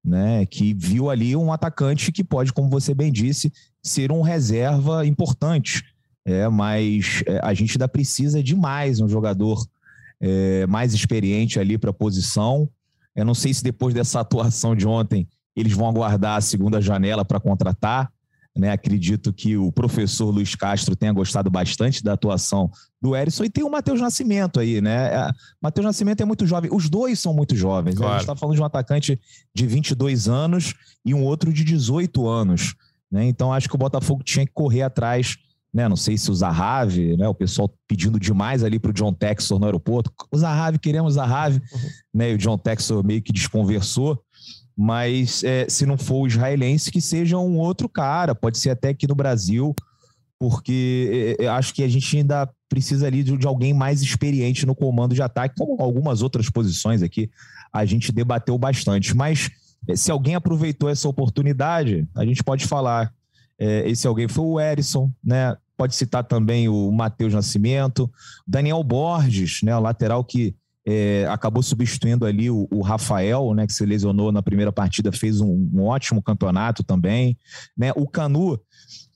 né? 0.03 0.45
que 0.45 0.73
viu 0.73 1.09
ali 1.09 1.35
um 1.35 1.51
atacante 1.51 2.11
que 2.11 2.23
pode, 2.23 2.53
como 2.53 2.69
você 2.69 2.93
bem 2.93 3.11
disse, 3.11 3.51
ser 3.83 4.11
um 4.11 4.21
reserva 4.21 5.05
importante. 5.05 5.83
É, 6.25 6.47
mas 6.47 7.23
é, 7.25 7.39
a 7.41 7.53
gente 7.53 7.71
ainda 7.73 7.87
precisa 7.87 8.43
de 8.43 8.55
mais 8.55 8.99
um 8.99 9.07
jogador 9.07 9.65
é, 10.21 10.67
mais 10.67 10.93
experiente 10.93 11.59
ali 11.59 11.77
para 11.77 11.89
a 11.89 11.93
posição. 11.93 12.69
Eu 13.15 13.25
não 13.25 13.33
sei 13.33 13.53
se 13.53 13.63
depois 13.63 13.93
dessa 13.93 14.19
atuação 14.21 14.75
de 14.75 14.87
ontem 14.87 15.27
eles 15.55 15.73
vão 15.73 15.89
aguardar 15.89 16.37
a 16.37 16.41
segunda 16.41 16.79
janela 16.81 17.25
para 17.25 17.39
contratar. 17.39 18.11
Né? 18.57 18.71
Acredito 18.71 19.31
que 19.31 19.55
o 19.55 19.71
professor 19.71 20.29
Luiz 20.31 20.55
Castro 20.55 20.95
tenha 20.95 21.13
gostado 21.13 21.49
bastante 21.49 22.03
da 22.03 22.13
atuação 22.13 22.69
do 23.01 23.15
Erisson 23.15 23.45
e 23.45 23.49
tem 23.49 23.63
o 23.63 23.69
Matheus 23.69 24.01
Nascimento 24.01 24.59
aí, 24.59 24.81
né? 24.81 25.13
É, 25.13 25.31
Matheus 25.61 25.85
Nascimento 25.85 26.21
é 26.21 26.25
muito 26.25 26.45
jovem, 26.45 26.69
os 26.73 26.89
dois 26.89 27.19
são 27.19 27.33
muito 27.33 27.55
jovens. 27.55 27.95
Claro. 27.95 28.09
Né? 28.09 28.15
A 28.15 28.19
gente 28.19 28.29
está 28.29 28.35
falando 28.35 28.55
de 28.55 28.61
um 28.61 28.65
atacante 28.65 29.19
de 29.53 29.65
22 29.65 30.27
anos 30.27 30.73
e 31.05 31.13
um 31.13 31.23
outro 31.23 31.53
de 31.53 31.63
18 31.63 32.27
anos. 32.27 32.75
Né? 33.11 33.25
Então 33.25 33.53
acho 33.53 33.69
que 33.69 33.75
o 33.75 33.79
Botafogo 33.79 34.23
tinha 34.23 34.45
que 34.45 34.53
correr 34.53 34.81
atrás. 34.81 35.37
Né, 35.71 35.87
não 35.87 35.95
sei 35.95 36.17
se 36.17 36.31
o 36.31 36.33
Zahavi, 36.33 37.15
né, 37.15 37.27
o 37.27 37.35
pessoal 37.35 37.71
pedindo 37.87 38.19
demais 38.19 38.63
ali 38.63 38.79
para 38.79 38.89
o 38.89 38.93
John 38.93 39.13
Texor 39.13 39.59
no 39.59 39.65
aeroporto. 39.65 40.11
O 40.31 40.35
Zahavi, 40.35 40.79
queremos 40.79 41.13
o 41.13 41.15
Zahavi. 41.15 41.61
Uhum. 41.71 41.79
Né, 42.11 42.31
e 42.31 42.33
o 42.33 42.37
John 42.39 42.57
Texor 42.57 43.05
meio 43.05 43.21
que 43.21 43.31
desconversou 43.31 44.19
mas 44.81 45.43
é, 45.43 45.67
se 45.67 45.85
não 45.85 45.97
for 45.97 46.21
o 46.21 46.27
israelense, 46.27 46.89
que 46.89 47.01
seja 47.01 47.37
um 47.37 47.57
outro 47.57 47.89
cara, 47.89 48.33
pode 48.33 48.57
ser 48.57 48.69
até 48.69 48.87
aqui 48.87 49.05
no 49.05 49.13
Brasil, 49.13 49.75
porque 50.39 51.35
é, 51.37 51.43
é 51.43 51.47
acho 51.49 51.73
que 51.73 51.83
a 51.83 51.87
gente 51.89 52.15
ainda 52.15 52.49
precisa 52.69 53.05
ali 53.05 53.21
de, 53.21 53.35
de, 53.35 53.45
alguém 53.45 53.73
mais 53.73 54.01
experiente 54.01 54.65
no 54.65 54.73
comando 54.73 55.13
de 55.13 55.21
ataque, 55.21 55.55
como 55.57 55.83
algumas 55.83 56.21
outras 56.21 56.49
posições 56.49 57.01
aqui 57.01 57.29
a 57.73 57.83
gente 57.83 58.13
debateu 58.13 58.57
bastante. 58.57 59.13
Mas 59.13 59.51
é, 59.85 59.97
se 59.97 60.11
alguém 60.11 60.35
aproveitou 60.35 60.89
essa 60.89 61.09
oportunidade, 61.09 62.07
a 62.15 62.23
gente 62.23 62.41
pode 62.41 62.65
falar. 62.65 63.13
É, 63.59 63.89
esse 63.89 64.07
alguém 64.07 64.29
foi 64.29 64.45
o 64.45 64.61
Erisson, 64.61 65.11
né? 65.21 65.57
Pode 65.75 65.93
citar 65.93 66.23
também 66.23 66.69
o 66.69 66.89
Matheus 66.89 67.33
Nascimento, 67.33 68.09
Daniel 68.47 68.81
Borges, 68.81 69.59
né? 69.61 69.75
O 69.75 69.81
lateral 69.81 70.23
que 70.23 70.55
é, 70.91 71.27
acabou 71.29 71.61
substituindo 71.61 72.25
ali 72.25 72.49
o, 72.49 72.67
o, 72.71 72.81
Rafael, 72.81 73.53
né, 73.53 73.67
que 73.67 73.73
se 73.73 73.85
lesionou 73.85 74.31
na 74.31 74.41
primeira 74.41 74.71
partida, 74.71 75.11
fez 75.11 75.39
um, 75.39 75.69
um 75.71 75.83
ótimo 75.83 76.19
campeonato 76.19 76.83
também. 76.83 77.37
Né? 77.77 77.91
O 77.95 78.07
Canu, 78.07 78.59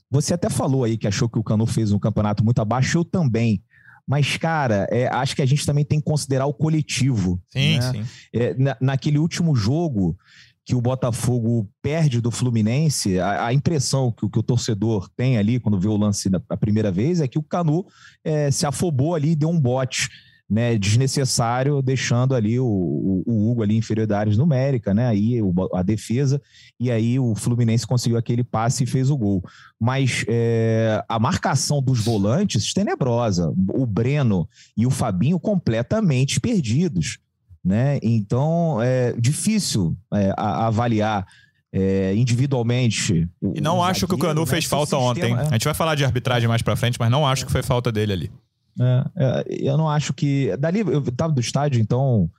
você 0.07 0.35
até 0.35 0.51
falou 0.51 0.83
aí 0.83 0.99
que 0.99 1.07
achou 1.07 1.27
que 1.27 1.39
o 1.39 1.43
Canu 1.43 1.65
fez 1.65 1.91
um 1.91 1.97
campeonato 1.97 2.45
muito 2.45 2.61
abaixo, 2.61 2.99
eu 2.99 3.03
também. 3.03 3.63
Mas, 4.05 4.37
cara, 4.37 4.87
é, 4.91 5.07
acho 5.07 5.35
que 5.35 5.41
a 5.41 5.47
gente 5.47 5.65
também 5.65 5.83
tem 5.83 5.97
que 5.97 6.05
considerar 6.05 6.45
o 6.45 6.53
coletivo. 6.53 7.41
Sim, 7.49 7.79
né? 7.79 7.91
sim. 7.91 8.03
É, 8.31 8.53
na, 8.53 8.77
naquele 8.79 9.17
último 9.17 9.55
jogo 9.55 10.15
que 10.63 10.75
o 10.75 10.81
Botafogo 10.81 11.67
perde 11.81 12.21
do 12.21 12.29
Fluminense, 12.29 13.19
a, 13.19 13.47
a 13.47 13.53
impressão 13.53 14.11
que, 14.11 14.29
que, 14.29 14.37
o 14.37 14.43
torcedor 14.43 15.09
tem 15.15 15.39
ali 15.39 15.59
quando 15.59 15.79
vê 15.79 15.87
o 15.87 15.97
lance 15.97 16.29
a 16.47 16.55
primeira 16.55 16.91
vez 16.91 17.19
é 17.19 17.27
que 17.27 17.39
o 17.39 17.43
Canu 17.43 17.83
é, 18.23 18.51
se 18.51 18.65
afobou 18.67 19.15
ali 19.15 19.31
e 19.31 19.35
deu 19.35 19.49
um 19.49 19.59
bote 19.59 20.09
né, 20.53 20.77
desnecessário, 20.77 21.81
deixando 21.81 22.35
ali 22.35 22.59
o, 22.59 22.65
o, 22.65 23.23
o, 23.25 23.51
Hugo 23.51 23.63
ali 23.63 23.75
inferioridade 23.75 24.37
numérica, 24.37 24.93
né? 24.93 25.07
Aí 25.07 25.41
o, 25.41 25.51
a 25.73 25.81
defesa, 25.81 26.39
e 26.79 26.91
aí 26.91 27.19
o 27.19 27.33
Fluminense 27.33 27.87
conseguiu 27.87 28.19
aquele 28.19 28.43
passe 28.43 28.83
e 28.83 28.87
fez 28.87 29.09
o 29.09 29.17
gol. 29.17 29.43
Mas 29.79 30.23
é, 30.27 31.03
a 31.09 31.17
marcação 31.17 31.81
dos 31.81 32.01
volantes 32.01 32.71
tenebrosa. 32.71 33.51
O 33.73 33.83
Breno 33.87 34.47
e 34.77 34.85
o 34.85 34.91
Fabinho 34.91 35.39
completamente 35.39 36.39
perdidos. 36.39 37.17
Né? 37.65 37.97
Então 38.03 38.79
é 38.79 39.13
difícil 39.13 39.97
é, 40.13 40.35
a, 40.37 40.65
a 40.65 40.67
avaliar 40.67 41.25
é, 41.71 42.13
individualmente. 42.15 43.27
e 43.55 43.59
não 43.59 43.81
acho 43.81 44.05
que 44.07 44.13
o 44.13 44.19
Canu 44.19 44.45
fez 44.45 44.65
falta 44.65 44.97
sistema, 44.97 45.09
ontem. 45.09 45.33
É. 45.33 45.47
A 45.47 45.53
gente 45.53 45.65
vai 45.65 45.73
falar 45.73 45.95
de 45.95 46.05
arbitragem 46.05 46.47
mais 46.47 46.61
para 46.61 46.75
frente, 46.75 46.97
mas 46.99 47.09
não 47.09 47.25
acho 47.25 47.43
que 47.43 47.51
foi 47.51 47.63
falta 47.63 47.91
dele 47.91 48.13
ali. 48.13 48.31
É, 48.79 49.05
é, 49.15 49.45
eu 49.69 49.77
não 49.77 49.89
acho 49.89 50.13
que. 50.13 50.55
Dali, 50.57 50.79
eu 50.79 50.99
estava 50.99 51.33
do 51.33 51.41
estádio, 51.41 51.81
então 51.81 52.29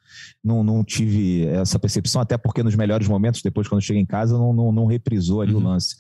não, 0.43 0.65
não 0.65 0.85
tive 0.85 1.47
essa 1.47 1.79
percepção, 1.79 2.21
até 2.21 2.37
porque 2.37 2.63
nos 2.63 2.75
melhores 2.75 3.07
momentos, 3.07 3.43
depois, 3.43 3.69
quando 3.69 3.83
cheguei 3.83 4.03
em 4.03 4.07
casa, 4.07 4.37
não, 4.37 4.53
não, 4.53 4.73
não 4.73 4.87
reprisou 4.87 5.41
ali 5.41 5.55
uhum. 5.55 5.61
o 5.61 5.65
lance. 5.65 5.97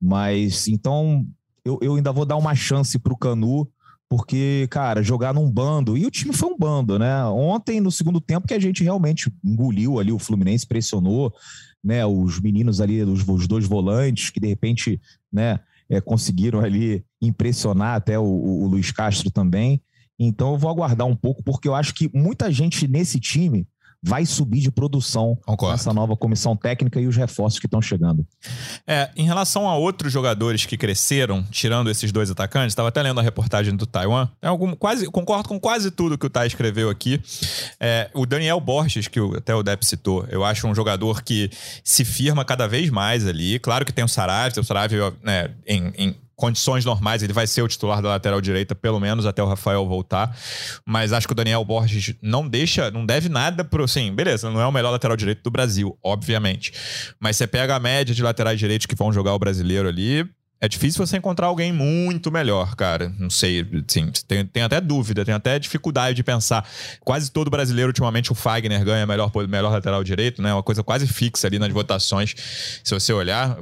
Mas 0.00 0.68
então 0.68 1.26
eu, 1.64 1.78
eu 1.80 1.94
ainda 1.94 2.12
vou 2.12 2.24
dar 2.24 2.36
uma 2.36 2.54
chance 2.54 2.98
para 2.98 3.12
o 3.12 3.16
Canu, 3.16 3.68
porque, 4.08 4.68
cara, 4.70 5.02
jogar 5.02 5.34
num 5.34 5.50
bando. 5.50 5.96
E 5.96 6.06
o 6.06 6.10
time 6.10 6.32
foi 6.32 6.48
um 6.48 6.58
bando, 6.58 6.98
né? 6.98 7.24
Ontem, 7.26 7.80
no 7.80 7.90
segundo 7.90 8.20
tempo, 8.20 8.46
que 8.46 8.54
a 8.54 8.60
gente 8.60 8.84
realmente 8.84 9.32
engoliu 9.44 9.98
ali 9.98 10.12
o 10.12 10.18
Fluminense, 10.18 10.66
pressionou, 10.66 11.32
né? 11.82 12.04
Os 12.04 12.40
meninos 12.40 12.80
ali, 12.80 13.02
os, 13.02 13.26
os 13.26 13.48
dois 13.48 13.66
volantes, 13.66 14.30
que 14.30 14.40
de 14.40 14.48
repente, 14.48 15.00
né? 15.32 15.60
é, 15.88 16.00
conseguiram 16.00 16.60
ali 16.60 17.04
impressionar 17.20 17.96
até 17.96 18.18
o, 18.18 18.24
o 18.24 18.66
Luiz 18.66 18.90
Castro 18.90 19.30
também. 19.30 19.80
Então 20.18 20.52
eu 20.52 20.58
vou 20.58 20.70
aguardar 20.70 21.06
um 21.06 21.16
pouco, 21.16 21.42
porque 21.42 21.68
eu 21.68 21.74
acho 21.74 21.94
que 21.94 22.10
muita 22.14 22.50
gente 22.50 22.88
nesse 22.88 23.20
time 23.20 23.66
vai 24.02 24.24
subir 24.24 24.60
de 24.60 24.70
produção 24.70 25.36
Concordo. 25.44 25.72
nessa 25.72 25.92
nova 25.92 26.16
comissão 26.16 26.56
técnica 26.56 27.00
e 27.00 27.08
os 27.08 27.16
reforços 27.16 27.58
que 27.58 27.66
estão 27.66 27.82
chegando. 27.82 28.24
É, 28.86 29.10
em 29.16 29.24
relação 29.24 29.68
a 29.68 29.76
outros 29.76 30.12
jogadores 30.12 30.64
que 30.64 30.76
cresceram, 30.76 31.42
tirando 31.50 31.90
esses 31.90 32.12
dois 32.12 32.30
atacantes, 32.30 32.72
estava 32.72 32.88
até 32.88 33.02
lendo 33.02 33.18
a 33.18 33.22
reportagem 33.22 33.74
do 33.74 33.84
Taiwan. 33.84 34.28
É 34.40 34.46
algum, 34.46 34.76
quase, 34.76 35.06
concordo 35.06 35.48
com 35.48 35.58
quase 35.58 35.90
tudo 35.90 36.16
que 36.16 36.26
o 36.26 36.30
Tai 36.30 36.46
escreveu 36.46 36.88
aqui. 36.88 37.20
É, 37.80 38.08
o 38.14 38.24
Daniel 38.24 38.60
Borges, 38.60 39.08
que 39.08 39.18
até 39.36 39.54
o 39.54 39.62
Depp 39.62 39.84
citou, 39.84 40.24
eu 40.28 40.44
acho 40.44 40.68
um 40.68 40.74
jogador 40.74 41.22
que 41.22 41.50
se 41.82 42.04
firma 42.04 42.44
cada 42.44 42.68
vez 42.68 42.90
mais 42.90 43.26
ali. 43.26 43.58
Claro 43.58 43.84
que 43.84 43.92
tem 43.92 44.04
o 44.04 44.08
Saravia, 44.08 44.60
o 44.60 44.64
Saravia 44.64 45.12
né, 45.22 45.50
em, 45.66 45.92
em 45.96 46.16
condições 46.36 46.84
normais, 46.84 47.22
ele 47.22 47.32
vai 47.32 47.46
ser 47.46 47.62
o 47.62 47.68
titular 47.68 48.02
da 48.02 48.10
lateral 48.10 48.40
direita, 48.40 48.74
pelo 48.74 49.00
menos 49.00 49.24
até 49.24 49.42
o 49.42 49.46
Rafael 49.46 49.86
voltar. 49.86 50.36
Mas 50.84 51.12
acho 51.12 51.26
que 51.26 51.32
o 51.32 51.36
Daniel 51.36 51.64
Borges 51.64 52.14
não 52.20 52.46
deixa, 52.46 52.90
não 52.90 53.06
deve 53.06 53.28
nada 53.28 53.64
pro. 53.64 53.84
Assim, 53.84 54.12
beleza, 54.14 54.50
não 54.50 54.60
é 54.60 54.66
o 54.66 54.72
melhor 54.72 54.90
lateral 54.90 55.16
direito 55.16 55.42
do 55.42 55.50
Brasil, 55.50 55.98
obviamente. 56.02 56.72
Mas 57.18 57.36
você 57.36 57.46
pega 57.46 57.74
a 57.74 57.80
média 57.80 58.14
de 58.14 58.22
laterais 58.22 58.58
direitos 58.58 58.86
que 58.86 58.94
vão 58.94 59.12
jogar 59.12 59.34
o 59.34 59.38
brasileiro 59.38 59.88
ali, 59.88 60.28
é 60.58 60.68
difícil 60.68 61.04
você 61.06 61.18
encontrar 61.18 61.48
alguém 61.48 61.70
muito 61.70 62.32
melhor, 62.32 62.74
cara. 62.74 63.12
Não 63.18 63.28
sei, 63.28 63.66
sim, 63.86 64.10
tem, 64.26 64.46
tem 64.46 64.62
até 64.62 64.80
dúvida, 64.80 65.24
tem 65.24 65.34
até 65.34 65.58
dificuldade 65.58 66.16
de 66.16 66.22
pensar. 66.22 66.66
Quase 67.00 67.30
todo 67.30 67.50
brasileiro, 67.50 67.90
ultimamente, 67.90 68.32
o 68.32 68.34
Fagner 68.34 68.82
ganha 68.82 69.06
melhor, 69.06 69.30
melhor 69.46 69.70
lateral 69.70 70.02
direito, 70.02 70.40
né? 70.40 70.54
Uma 70.54 70.62
coisa 70.62 70.82
quase 70.82 71.06
fixa 71.06 71.46
ali 71.46 71.58
nas 71.58 71.70
votações. 71.70 72.34
Se 72.82 72.94
você 72.94 73.12
olhar, 73.12 73.58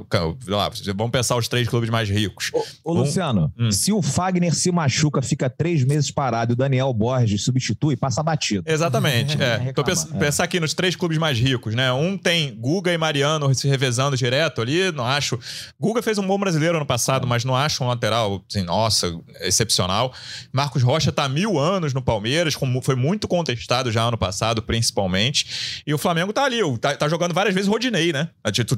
lá, 0.47 0.71
vamos 0.95 1.11
pensar 1.11 1.35
os 1.35 1.49
três 1.49 1.67
clubes 1.67 1.89
mais 1.89 2.09
ricos. 2.09 2.51
Ô, 2.53 2.63
ô 2.83 2.93
um, 2.93 2.99
Luciano, 2.99 3.51
hum. 3.59 3.71
se 3.71 3.91
o 3.91 4.01
Fagner 4.01 4.55
se 4.55 4.71
machuca, 4.71 5.21
fica 5.21 5.49
três 5.49 5.83
meses 5.83 6.09
parado 6.11 6.53
e 6.53 6.53
o 6.53 6.55
Daniel 6.55 6.93
Borges 6.93 7.43
substitui, 7.43 7.97
passa 7.97 8.23
batido. 8.23 8.63
Exatamente. 8.65 9.41
é. 9.41 9.71
Tô 9.75 9.83
pens 9.83 10.07
é. 10.09 10.17
pensar 10.17 10.45
aqui 10.45 10.61
nos 10.61 10.73
três 10.73 10.95
clubes 10.95 11.17
mais 11.17 11.37
ricos, 11.37 11.75
né? 11.75 11.91
Um 11.91 12.17
tem 12.17 12.55
Guga 12.55 12.93
e 12.93 12.97
Mariano 12.97 13.53
se 13.53 13.67
revezando 13.67 14.15
direto 14.15 14.61
ali, 14.61 14.91
não 14.93 15.05
acho. 15.05 15.37
Guga 15.77 16.01
fez 16.01 16.17
um 16.17 16.25
bom 16.25 16.39
brasileiro 16.39 16.84
ano 16.85 16.87
passado, 16.87 17.27
mas 17.27 17.43
não 17.43 17.55
acho 17.55 17.83
um 17.83 17.87
lateral, 17.87 18.43
assim, 18.49 18.61
nossa, 18.61 19.19
excepcional. 19.41 20.13
Marcos 20.53 20.83
Rocha 20.83 21.11
tá 21.11 21.25
há 21.25 21.29
mil 21.29 21.59
anos 21.59 21.93
no 21.93 22.01
Palmeiras, 22.01 22.53
foi 22.83 22.95
muito 22.95 23.27
contestado 23.27 23.91
já 23.91 24.03
ano 24.03 24.17
passado, 24.17 24.61
principalmente. 24.61 25.81
E 25.85 25.93
o 25.93 25.97
Flamengo 25.97 26.31
tá 26.31 26.45
ali, 26.45 26.59
tá, 26.79 26.95
tá 26.95 27.09
jogando 27.09 27.33
várias 27.33 27.53
vezes 27.53 27.67
Rodinei, 27.67 28.13
né? 28.13 28.29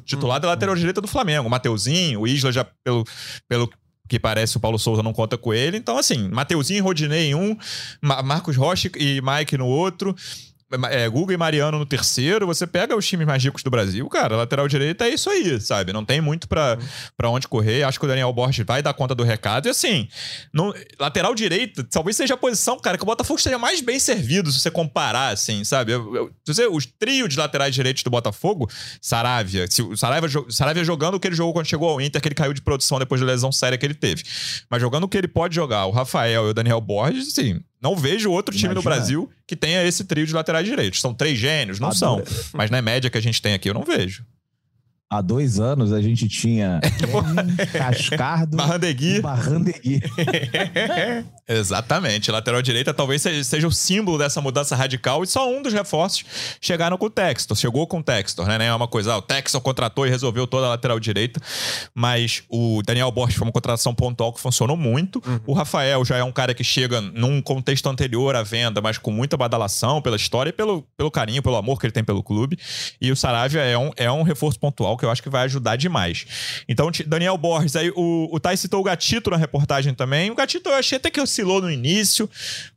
Titular 0.05 0.39
da 0.39 0.47
lateral 0.47 0.75
direita 0.75 1.01
do 1.01 1.07
Flamengo. 1.07 1.47
O 1.47 1.51
Mateuzinho, 1.51 2.21
o 2.21 2.27
Isla 2.27 2.51
já 2.51 2.65
pelo, 2.83 3.03
pelo 3.47 3.69
que 4.07 4.17
parece 4.17 4.55
o 4.55 4.59
Paulo 4.59 4.79
Souza 4.79 5.03
não 5.03 5.11
conta 5.11 5.37
com 5.37 5.53
ele. 5.53 5.77
Então, 5.77 5.97
assim, 5.97 6.29
Mateuzinho 6.29 6.77
e 6.77 6.81
Rodinei 6.81 7.31
em 7.31 7.35
um, 7.35 7.57
Marcos 8.01 8.55
Rocha 8.55 8.89
e 8.95 9.21
Mike 9.21 9.57
no 9.57 9.67
outro 9.67 10.15
é, 10.89 11.07
Guga 11.07 11.33
e 11.33 11.38
Mariano 11.38 11.79
no 11.79 11.86
terceiro, 11.86 12.45
você 12.45 12.67
pega 12.67 12.95
os 12.95 13.07
times 13.07 13.25
mais 13.25 13.41
ricos 13.43 13.63
do 13.63 13.69
Brasil, 13.69 14.07
cara, 14.09 14.36
lateral 14.36 14.67
direito 14.67 15.01
é 15.03 15.09
isso 15.09 15.29
aí, 15.29 15.59
sabe? 15.62 15.93
Não 15.93 16.03
tem 16.03 16.19
muito 16.19 16.47
pra, 16.47 16.77
uhum. 16.77 17.31
Onde 17.31 17.47
correr. 17.47 17.83
Acho 17.83 18.00
que 18.00 18.05
o 18.05 18.07
Daniel 18.07 18.31
Borges 18.33 18.65
vai 18.65 18.81
dar 18.81 18.93
conta 18.93 19.13
do 19.13 19.24
recado. 19.24 19.67
E 19.67 19.69
assim, 19.69 20.07
no, 20.53 20.74
lateral 21.00 21.36
direito, 21.36 21.83
talvez 21.83 22.15
seja 22.15 22.33
a 22.33 22.38
posição, 22.38 22.79
cara, 22.79 22.97
que 22.97 23.03
o 23.03 23.05
Botafogo 23.05 23.38
estaria 23.38 23.59
mais 23.59 23.81
bem 23.81 24.00
servido 24.00 24.51
se 24.51 24.59
você 24.59 24.71
comparar, 24.71 25.29
assim, 25.29 25.63
sabe? 25.63 25.91
Eu, 25.91 26.15
eu, 26.15 26.74
os 26.74 26.86
trios 26.86 27.29
de 27.29 27.38
laterais 27.38 27.74
direitos 27.74 28.03
do 28.03 28.09
Botafogo, 28.09 28.69
Saravia, 29.01 29.67
se, 29.69 29.81
o 29.81 29.95
Saravia, 29.95 30.29
Saravia 30.50 30.83
jogando 30.83 31.15
o 31.15 31.19
que 31.19 31.27
ele 31.27 31.36
jogou 31.36 31.53
quando 31.53 31.65
chegou 31.65 31.89
ao 31.89 32.01
Inter, 32.01 32.21
que 32.21 32.27
ele 32.27 32.36
caiu 32.36 32.53
de 32.53 32.62
produção 32.62 33.00
depois 33.00 33.21
da 33.21 33.27
lesão 33.27 33.51
séria 33.51 33.77
que 33.77 33.86
ele 33.86 33.93
teve. 33.93 34.24
Mas 34.69 34.81
jogando 34.81 35.03
o 35.03 35.07
que 35.07 35.17
ele 35.17 35.27
pode 35.27 35.55
jogar, 35.55 35.86
o 35.86 35.91
Rafael 35.91 36.47
e 36.47 36.50
o 36.51 36.53
Daniel 36.53 36.81
Borges, 36.81 37.27
assim, 37.27 37.62
não 37.81 37.96
vejo 37.96 38.31
outro 38.31 38.55
time 38.55 38.74
Imagina. 38.74 38.79
no 38.79 38.84
Brasil 38.84 39.29
que 39.46 39.55
tenha 39.55 39.84
esse 39.84 40.03
trio 40.03 40.25
de 40.25 40.34
laterais 40.34 40.65
direitos. 40.65 41.00
São 41.00 41.13
três 41.13 41.38
gênios? 41.38 41.79
Não 41.79 41.91
são. 41.91 42.24
Mas 42.53 42.69
na 42.72 42.81
média 42.81 43.10
que 43.10 43.17
a 43.17 43.22
gente 43.22 43.41
tem 43.41 43.53
aqui, 43.53 43.69
eu 43.69 43.74
não 43.74 43.84
vejo. 43.84 44.25
Há 45.09 45.21
dois 45.21 45.57
anos 45.57 45.93
a 45.93 46.01
gente 46.01 46.27
tinha 46.27 46.81
Cascardo 47.71 48.57
Barrandegui. 48.57 49.15
e 49.15 49.21
Barrandegui. 49.21 50.01
Exatamente. 51.47 52.29
Lateral 52.29 52.61
direita 52.61 52.93
talvez 52.93 53.21
seja 53.21 53.65
o 53.65 53.71
símbolo 53.71 54.17
dessa 54.17 54.41
mudança 54.41 54.75
radical 54.75 55.23
e 55.23 55.27
só 55.27 55.49
um 55.49 55.61
dos 55.61 55.71
reforços 55.71 56.25
chegaram 56.59 56.97
com 56.97 57.05
o 57.05 57.09
Textor. 57.09 57.55
Chegou 57.55 57.87
com 57.87 57.99
o 57.99 58.03
Textor, 58.03 58.45
né? 58.47 58.65
É 58.65 58.73
uma 58.73 58.87
coisa, 58.87 59.13
ah, 59.13 59.17
o 59.17 59.21
Textor 59.21 59.61
contratou 59.61 60.05
e 60.05 60.09
resolveu 60.09 60.45
toda 60.45 60.65
a 60.65 60.69
lateral 60.71 60.99
direita, 60.99 61.39
mas 61.95 62.43
o 62.49 62.81
Daniel 62.85 63.09
Borges 63.09 63.37
foi 63.37 63.47
uma 63.47 63.53
contratação 63.53 63.95
pontual 63.95 64.33
que 64.33 64.41
funcionou 64.41 64.75
muito. 64.75 65.23
Uhum. 65.25 65.39
O 65.47 65.53
Rafael 65.53 66.03
já 66.03 66.17
é 66.17 66.23
um 66.23 66.33
cara 66.33 66.53
que 66.53 66.65
chega 66.65 66.99
num 66.99 67.41
contexto 67.41 67.87
anterior 67.87 68.35
à 68.35 68.43
venda, 68.43 68.81
mas 68.81 68.97
com 68.97 69.11
muita 69.11 69.37
badalação 69.37 70.01
pela 70.01 70.17
história 70.17 70.49
e 70.49 70.53
pelo, 70.53 70.81
pelo 70.97 71.09
carinho, 71.09 71.41
pelo 71.41 71.55
amor 71.55 71.79
que 71.79 71.85
ele 71.85 71.93
tem 71.93 72.03
pelo 72.03 72.21
clube. 72.21 72.57
E 72.99 73.09
o 73.09 73.15
Saravia 73.15 73.61
é 73.61 73.77
um, 73.77 73.91
é 73.95 74.11
um 74.11 74.23
reforço 74.23 74.59
pontual 74.59 74.97
que 74.98 75.06
eu 75.06 75.12
acho 75.12 75.24
que 75.24 75.30
vai 75.30 75.44
ajudar 75.44 75.75
demais. 75.75 76.25
Então, 76.68 76.89
Daniel 77.06 77.38
Borges, 77.38 77.75
aí 77.75 77.92
o, 77.96 78.30
o 78.32 78.39
Thais 78.39 78.60
citou 78.60 78.80
o 78.80 78.84
Gatito 78.84 79.30
na 79.30 79.38
reportagem 79.38 79.94
também. 79.94 80.32
O 80.32 80.36
Gatito 80.36 80.70
eu 80.70 80.75
achei 80.75 80.98
até 80.98 81.10
que 81.10 81.22
oscilou 81.22 81.62
no 81.62 81.72
início, 81.72 82.30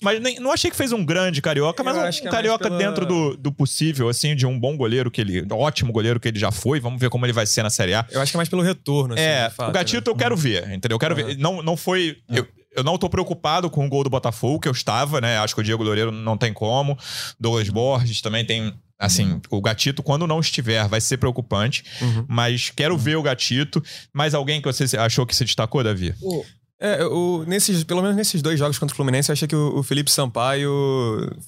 mas 0.03 0.21
nem, 0.21 0.39
não 0.39 0.53
achei 0.53 0.71
que 0.71 0.77
fez 0.77 0.93
um 0.93 1.05
grande 1.05 1.43
carioca, 1.43 1.83
mas 1.83 1.97
um, 1.97 2.01
um 2.01 2.29
é 2.29 2.31
carioca 2.31 2.65
pela... 2.65 2.79
dentro 2.79 3.07
do, 3.07 3.37
do 3.37 3.53
possível, 3.53 4.09
assim, 4.09 4.37
de 4.37 4.47
um 4.47 4.59
bom 4.59 4.77
goleiro 4.77 5.11
que 5.11 5.21
ele. 5.21 5.47
Ótimo 5.51 5.93
goleiro 5.93 6.21
que 6.21 6.29
ele 6.29 6.39
já 6.39 6.51
foi. 6.51 6.81
Vamos 6.81 7.01
ver 7.01 7.11
como 7.11 7.27
ele 7.27 7.33
vai 7.33 7.47
ser 7.47 7.63
na 7.63 7.71
Série 7.71 7.95
A. 7.95 8.07
Eu 8.11 8.21
acho 8.21 8.33
que 8.33 8.37
é 8.37 8.39
mais 8.39 8.49
pelo 8.49 8.63
retorno, 8.63 9.15
assim, 9.15 9.23
É, 9.23 9.51
fato, 9.51 9.71
o 9.71 9.73
Gatito 9.73 10.11
né? 10.11 10.15
eu 10.15 10.17
quero 10.17 10.35
uhum. 10.35 10.41
ver, 10.41 10.71
entendeu? 10.71 10.95
Eu 10.95 10.99
quero 10.99 11.17
uhum. 11.17 11.27
ver. 11.27 11.39
Não, 11.39 11.63
não 11.63 11.77
foi. 11.77 12.19
Uhum. 12.29 12.37
Eu, 12.37 12.47
eu 12.77 12.85
não 12.85 12.97
tô 12.97 13.09
preocupado 13.09 13.69
com 13.69 13.85
o 13.85 13.89
gol 13.89 14.05
do 14.05 14.11
Botafogo, 14.11 14.61
que 14.61 14.69
eu 14.69 14.73
estava, 14.73 15.21
né? 15.21 15.39
Acho 15.39 15.55
que 15.55 15.61
o 15.61 15.65
Diego 15.65 15.83
Loureiro 15.83 16.13
não 16.13 16.37
tem 16.37 16.53
como. 16.53 16.97
Douglas 17.39 17.69
Borges 17.69 18.21
também 18.21 18.45
tem 18.45 18.75
Assim, 19.01 19.33
uhum. 19.33 19.41
o 19.51 19.63
gatito, 19.63 20.03
quando 20.03 20.27
não 20.27 20.41
estiver, 20.41 20.87
vai 20.87 21.01
ser 21.01 21.17
preocupante. 21.17 21.83
Uhum. 22.03 22.27
Mas 22.29 22.69
quero 22.69 22.95
uhum. 22.95 23.01
ver 23.01 23.17
o 23.17 23.23
gatito. 23.23 23.83
Mais 24.13 24.35
alguém 24.35 24.61
que 24.61 24.71
você 24.71 24.95
achou 24.99 25.25
que 25.25 25.35
se 25.35 25.43
destacou, 25.43 25.83
Davi? 25.83 26.15
O... 26.21 26.45
É, 26.83 27.05
o, 27.05 27.45
nesses, 27.47 27.85
pelo 27.85 28.01
menos 28.01 28.17
nesses 28.17 28.41
dois 28.41 28.59
jogos 28.59 28.79
contra 28.79 28.95
o 28.95 28.97
Fluminense, 28.97 29.31
eu 29.31 29.35
achei 29.35 29.47
que 29.47 29.55
o, 29.55 29.79
o 29.79 29.83
Felipe 29.83 30.11
Sampaio 30.11 30.73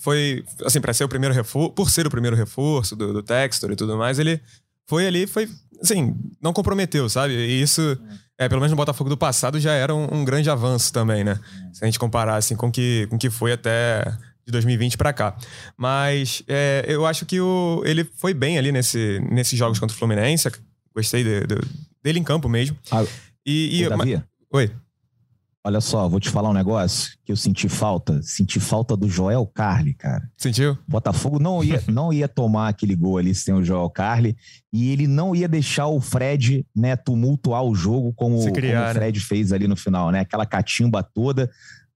foi, 0.01 0.45
assim, 0.63 0.79
para 0.79 0.93
ser 0.93 1.05
o 1.05 1.09
primeiro 1.09 1.35
reforço, 1.35 1.71
por 1.71 1.91
ser 1.91 2.07
o 2.07 2.11
primeiro 2.11 2.37
reforço 2.37 2.95
do, 2.95 3.15
do 3.15 3.23
Textor 3.23 3.71
e 3.71 3.77
tudo 3.77 3.97
mais, 3.97 4.19
ele 4.19 4.39
foi 4.87 5.07
ali, 5.07 5.27
foi, 5.27 5.49
assim, 5.81 6.15
não 6.39 6.53
comprometeu, 6.53 7.09
sabe? 7.09 7.33
E 7.33 7.63
isso, 7.63 7.99
é, 8.39 8.47
pelo 8.47 8.61
menos 8.61 8.73
no 8.73 8.77
Botafogo 8.77 9.09
do 9.09 9.17
passado, 9.17 9.59
já 9.59 9.73
era 9.73 9.95
um, 9.95 10.07
um 10.21 10.23
grande 10.23 10.51
avanço 10.51 10.93
também, 10.93 11.25
né? 11.25 11.41
Se 11.73 11.83
a 11.83 11.87
gente 11.87 11.99
comparar, 11.99 12.37
assim, 12.37 12.55
com 12.55 12.71
que, 12.71 13.07
com 13.09 13.17
que 13.17 13.31
foi 13.31 13.53
até 13.53 14.05
de 14.47 14.53
2020 14.53 14.97
para 14.97 15.13
cá. 15.13 15.37
Mas 15.77 16.43
é, 16.49 16.85
eu 16.89 17.07
acho 17.07 17.25
que 17.27 17.41
o, 17.41 17.83
ele 17.85 18.05
foi 18.17 18.35
bem 18.35 18.59
ali 18.59 18.73
nesse, 18.73 19.21
nesses 19.31 19.59
jogos 19.59 19.79
contra 19.79 19.95
o 19.95 19.99
Fluminense. 19.99 20.51
Gostei 20.95 21.23
de, 21.25 21.41
de, 21.47 21.57
dele 22.03 22.19
em 22.19 22.25
campo 22.25 22.49
mesmo. 22.49 22.77
Ah, 22.91 23.05
e, 23.47 23.83
e, 23.83 23.89
Davi? 23.89 24.17
ma- 24.17 24.25
Oi. 24.55 24.71
Olha 25.65 25.81
só, 25.81 26.09
vou 26.09 26.19
te 26.19 26.29
falar 26.29 26.51
um 26.51 26.53
negócio 26.53 27.13
que 27.25 27.31
eu 27.31 27.37
senti 27.37 27.69
falta. 27.69 28.21
Senti 28.21 28.59
falta 28.59 28.97
do 28.97 29.09
Joel 29.09 29.47
Carli, 29.47 29.95
cara. 29.95 30.29
Sentiu? 30.37 30.77
Botafogo 30.89 31.39
não 31.39 31.63
ia, 31.63 31.81
não 31.87 32.13
ia 32.13 32.27
tomar 32.27 32.67
aquele 32.69 32.97
gol 32.97 33.17
ali 33.17 33.33
sem 33.33 33.55
o 33.55 33.63
Joel 33.63 33.89
Carli 33.89 34.37
e 34.73 34.91
ele 34.91 35.07
não 35.07 35.37
ia 35.37 35.47
deixar 35.47 35.87
o 35.87 36.01
Fred 36.01 36.67
né, 36.75 36.97
tumultuar 36.97 37.63
o 37.63 37.77
jogo 37.77 38.13
como, 38.13 38.39
Se 38.39 38.47
como 38.49 38.55
criar, 38.57 38.83
o 38.83 38.87
né? 38.89 38.95
Fred 38.95 39.21
fez 39.21 39.53
ali 39.53 39.69
no 39.69 39.77
final, 39.77 40.11
né? 40.11 40.19
Aquela 40.21 40.45
catimba 40.45 41.01
toda. 41.01 41.49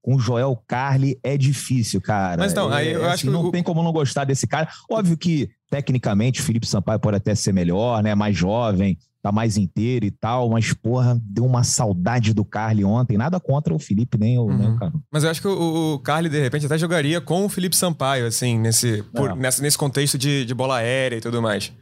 Com 0.06 0.14
o 0.14 0.20
Joel 0.20 0.56
Carli 0.68 1.18
é 1.20 1.36
difícil, 1.36 2.00
cara. 2.00 2.36
Mas 2.38 2.54
não, 2.54 2.68
aí 2.72 2.92
eu 2.92 3.04
É, 3.04 3.10
acho 3.10 3.24
que 3.24 3.28
não 3.30 3.50
tem 3.50 3.60
como 3.60 3.82
não 3.82 3.90
gostar 3.92 4.22
desse 4.22 4.46
cara. 4.46 4.68
Óbvio 4.88 5.16
que, 5.16 5.50
tecnicamente, 5.68 6.40
o 6.40 6.44
Felipe 6.44 6.64
Sampaio 6.64 7.00
pode 7.00 7.16
até 7.16 7.34
ser 7.34 7.52
melhor, 7.52 8.00
né? 8.04 8.14
Mais 8.14 8.36
jovem, 8.36 8.96
tá 9.20 9.32
mais 9.32 9.56
inteiro 9.56 10.06
e 10.06 10.10
tal, 10.12 10.48
mas, 10.48 10.72
porra, 10.72 11.20
deu 11.24 11.44
uma 11.44 11.64
saudade 11.64 12.32
do 12.32 12.44
Carli 12.44 12.84
ontem. 12.84 13.16
Nada 13.18 13.40
contra 13.40 13.74
o 13.74 13.80
Felipe, 13.80 14.16
nem 14.16 14.38
o, 14.38 14.46
nem 14.46 14.68
Uhum. 14.68 14.74
o 14.76 14.78
Canu. 14.78 15.02
Mas 15.10 15.24
eu 15.24 15.30
acho 15.30 15.40
que 15.42 15.48
o, 15.48 15.94
o 15.94 15.98
Carly, 15.98 16.28
de 16.28 16.40
repente, 16.40 16.66
até 16.66 16.78
jogaria 16.78 17.20
com 17.20 17.44
o 17.44 17.48
Felipe 17.48 17.74
Sampaio, 17.74 18.28
assim, 18.28 18.56
nesse, 18.60 19.02
por- 19.12 19.30
É. 19.32 19.34
nessa- 19.34 19.60
nesse 19.60 19.76
contexto 19.76 20.16
de, 20.16 20.44
de 20.44 20.54
bola 20.54 20.76
aérea 20.76 21.16
e 21.16 21.20
tudo 21.20 21.42
mais. 21.42 21.72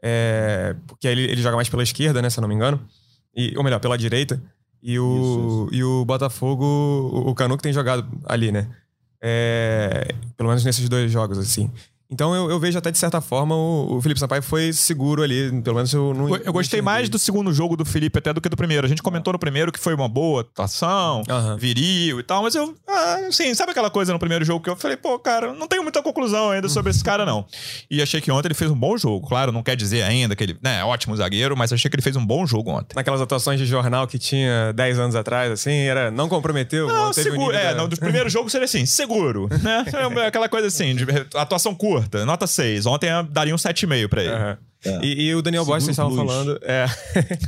É, 0.00 0.76
porque 0.86 1.08
ele, 1.08 1.22
ele 1.22 1.42
joga 1.42 1.56
mais 1.56 1.68
pela 1.68 1.82
esquerda, 1.82 2.22
né, 2.22 2.30
se 2.30 2.38
eu 2.38 2.42
não 2.42 2.48
me 2.48 2.54
engano. 2.54 2.80
E, 3.36 3.52
ou 3.56 3.64
melhor, 3.64 3.80
pela 3.80 3.98
direita. 3.98 4.40
E 4.86 4.98
o, 4.98 5.66
E 5.72 5.82
o 5.82 6.04
Botafogo, 6.04 6.62
o, 6.64 7.30
o 7.30 7.34
Canu 7.34 7.56
que 7.56 7.62
tem 7.62 7.72
jogado 7.72 8.06
ali, 8.26 8.52
né? 8.52 8.68
É, 9.18 10.14
pelo 10.36 10.50
menos 10.50 10.62
nesses 10.62 10.86
dois 10.90 11.10
jogos, 11.10 11.38
assim. 11.38 11.70
Então 12.14 12.32
eu, 12.34 12.48
eu 12.48 12.60
vejo 12.60 12.78
até 12.78 12.92
de 12.92 12.98
certa 12.98 13.20
forma 13.20 13.56
o, 13.56 13.96
o 13.96 14.00
Felipe 14.00 14.20
Sampaio 14.20 14.40
foi 14.42 14.72
seguro 14.72 15.20
ali, 15.22 15.50
pelo 15.62 15.74
menos 15.76 15.92
eu 15.92 16.14
não. 16.14 16.28
Eu, 16.28 16.36
eu 16.44 16.52
gostei 16.52 16.80
não 16.80 16.84
mais 16.84 17.08
do 17.08 17.18
segundo 17.18 17.52
jogo 17.52 17.76
do 17.76 17.84
Felipe 17.84 18.18
até 18.20 18.32
do 18.32 18.40
que 18.40 18.48
do 18.48 18.56
primeiro. 18.56 18.86
A 18.86 18.88
gente 18.88 19.02
comentou 19.02 19.32
no 19.32 19.38
primeiro 19.38 19.72
que 19.72 19.80
foi 19.80 19.94
uma 19.94 20.08
boa 20.08 20.42
atuação, 20.42 21.22
Aham. 21.28 21.56
viril 21.56 22.20
e 22.20 22.22
tal, 22.22 22.42
mas 22.44 22.54
eu, 22.54 22.72
ah, 22.88 23.16
assim, 23.28 23.52
sabe 23.54 23.72
aquela 23.72 23.90
coisa 23.90 24.12
no 24.12 24.18
primeiro 24.20 24.44
jogo 24.44 24.62
que 24.62 24.70
eu 24.70 24.76
falei, 24.76 24.96
pô, 24.96 25.18
cara, 25.18 25.52
não 25.52 25.66
tenho 25.66 25.82
muita 25.82 26.00
conclusão 26.02 26.50
ainda 26.50 26.68
sobre 26.68 26.90
esse 26.90 27.02
cara, 27.02 27.26
não. 27.26 27.44
E 27.90 28.00
achei 28.00 28.20
que 28.20 28.30
ontem 28.30 28.46
ele 28.48 28.54
fez 28.54 28.70
um 28.70 28.76
bom 28.78 28.96
jogo. 28.96 29.26
Claro, 29.26 29.50
não 29.50 29.62
quer 29.62 29.74
dizer 29.74 30.02
ainda 30.02 30.36
que 30.36 30.44
ele 30.44 30.56
né, 30.62 30.80
é 30.80 30.84
ótimo 30.84 31.16
zagueiro, 31.16 31.56
mas 31.56 31.72
achei 31.72 31.90
que 31.90 31.96
ele 31.96 32.02
fez 32.02 32.14
um 32.14 32.24
bom 32.24 32.46
jogo 32.46 32.70
ontem. 32.70 32.94
Naquelas 32.94 33.20
atuações 33.20 33.58
de 33.58 33.66
jornal 33.66 34.06
que 34.06 34.18
tinha 34.18 34.72
10 34.72 34.98
anos 35.00 35.16
atrás, 35.16 35.50
assim, 35.50 35.72
era 35.72 36.10
não 36.10 36.28
comprometeu, 36.28 36.86
Não, 36.86 37.12
seguro. 37.12 37.38
nível 37.52 37.58
É, 37.58 37.70
da- 37.70 37.74
não, 37.74 37.88
dos 37.88 37.98
primeiros 37.98 38.32
jogos 38.32 38.52
seria 38.52 38.66
assim, 38.66 38.86
seguro. 38.86 39.48
Né? 39.62 39.84
É 40.14 40.26
Aquela 40.26 40.48
coisa 40.48 40.68
assim, 40.68 40.94
de 40.94 41.04
atuação 41.34 41.74
curta, 41.74 42.03
nota 42.26 42.46
6. 42.46 42.86
Ontem 42.86 43.10
eu 43.10 43.22
daria 43.24 43.54
um 43.54 43.58
7,5 43.58 44.08
pra 44.08 44.22
ele. 44.22 44.32
Aham. 44.32 44.58
É. 44.84 45.00
E, 45.02 45.28
e 45.28 45.34
o 45.34 45.40
Daniel 45.40 45.64
Borges, 45.64 45.84
vocês 45.84 45.94
estavam 45.94 46.14
falando. 46.14 46.60
É. 46.62 46.86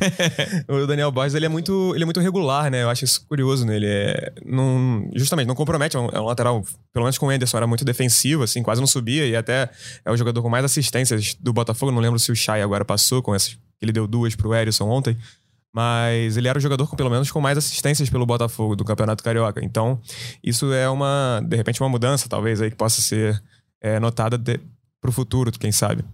o 0.72 0.86
Daniel 0.86 1.12
Borges, 1.12 1.34
ele 1.34 1.44
é, 1.44 1.48
muito, 1.48 1.92
ele 1.94 2.02
é 2.02 2.06
muito 2.06 2.20
regular, 2.20 2.70
né? 2.70 2.82
Eu 2.82 2.88
acho 2.88 3.04
isso 3.04 3.26
curioso 3.28 3.66
nele. 3.66 3.86
É, 3.86 4.32
não, 4.44 5.08
justamente, 5.14 5.46
não 5.46 5.54
compromete. 5.54 5.96
É 5.96 6.00
um, 6.00 6.08
é 6.08 6.20
um 6.20 6.24
lateral, 6.24 6.62
pelo 6.92 7.04
menos 7.04 7.18
com 7.18 7.26
o 7.26 7.30
Anderson, 7.30 7.56
era 7.58 7.66
muito 7.66 7.84
defensivo, 7.84 8.42
assim, 8.42 8.62
quase 8.62 8.80
não 8.80 8.86
subia. 8.86 9.26
E 9.26 9.36
até 9.36 9.68
é 10.04 10.10
o 10.10 10.16
jogador 10.16 10.42
com 10.42 10.48
mais 10.48 10.64
assistências 10.64 11.34
do 11.34 11.52
Botafogo. 11.52 11.92
Não 11.92 12.00
lembro 12.00 12.18
se 12.18 12.32
o 12.32 12.36
Chay 12.36 12.62
agora 12.62 12.84
passou 12.84 13.22
com 13.22 13.34
essas. 13.34 13.58
Ele 13.82 13.92
deu 13.92 14.06
duas 14.06 14.34
pro 14.34 14.54
Erisson 14.54 14.88
ontem. 14.88 15.16
Mas 15.74 16.38
ele 16.38 16.48
era 16.48 16.56
o 16.56 16.60
jogador 16.60 16.88
com 16.88 16.96
pelo 16.96 17.10
menos 17.10 17.30
com 17.30 17.38
mais 17.38 17.58
assistências 17.58 18.08
pelo 18.08 18.24
Botafogo 18.24 18.74
do 18.74 18.82
Campeonato 18.82 19.22
Carioca. 19.22 19.62
Então, 19.62 20.00
isso 20.42 20.72
é 20.72 20.88
uma, 20.88 21.42
de 21.46 21.54
repente, 21.54 21.82
uma 21.82 21.88
mudança, 21.90 22.30
talvez, 22.30 22.62
aí 22.62 22.70
que 22.70 22.76
possa 22.76 23.02
ser 23.02 23.42
é, 23.86 24.00
notada 24.00 24.36
de, 24.36 24.58
pro 25.00 25.12
futuro, 25.12 25.52
quem 25.52 25.70
sabe. 25.70 26.04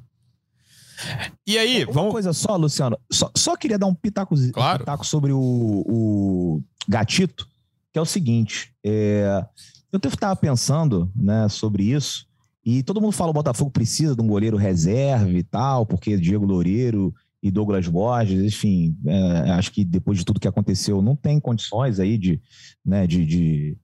E 1.46 1.56
aí, 1.58 1.84
Uma 1.84 1.92
vamos. 1.94 2.12
coisa 2.12 2.32
só, 2.32 2.54
Luciano. 2.56 2.98
Só, 3.10 3.30
só 3.34 3.56
queria 3.56 3.78
dar 3.78 3.86
um 3.86 3.94
pitaco, 3.94 4.34
Claro. 4.52 4.80
pitaco 4.80 5.06
sobre 5.06 5.32
o, 5.32 5.40
o 5.40 6.62
Gatito, 6.86 7.48
que 7.92 7.98
é 7.98 8.02
o 8.02 8.06
seguinte. 8.06 8.72
é, 8.84 9.44
eu 9.92 9.98
estava 9.98 10.34
pensando 10.36 11.10
né, 11.14 11.48
sobre 11.50 11.84
isso, 11.84 12.26
e 12.64 12.82
todo 12.82 13.00
mundo 13.00 13.12
fala 13.12 13.28
que 13.28 13.38
o 13.38 13.42
Botafogo 13.42 13.70
precisa 13.70 14.14
de 14.16 14.22
um 14.22 14.26
goleiro 14.26 14.56
reserva 14.56 15.30
e 15.30 15.42
tal, 15.42 15.84
porque 15.84 16.16
Diego 16.16 16.46
Loureiro 16.46 17.12
e 17.42 17.50
Douglas 17.50 17.86
Borges, 17.88 18.42
enfim, 18.42 18.96
é, 19.04 19.50
acho 19.50 19.70
que 19.72 19.84
depois 19.84 20.16
de 20.18 20.24
tudo 20.24 20.40
que 20.40 20.48
aconteceu, 20.48 21.02
não 21.02 21.14
tem 21.16 21.38
condições 21.40 21.98
aí 22.00 22.16
de, 22.16 22.40
né, 22.84 23.06
de, 23.06 23.26
de, 23.26 23.76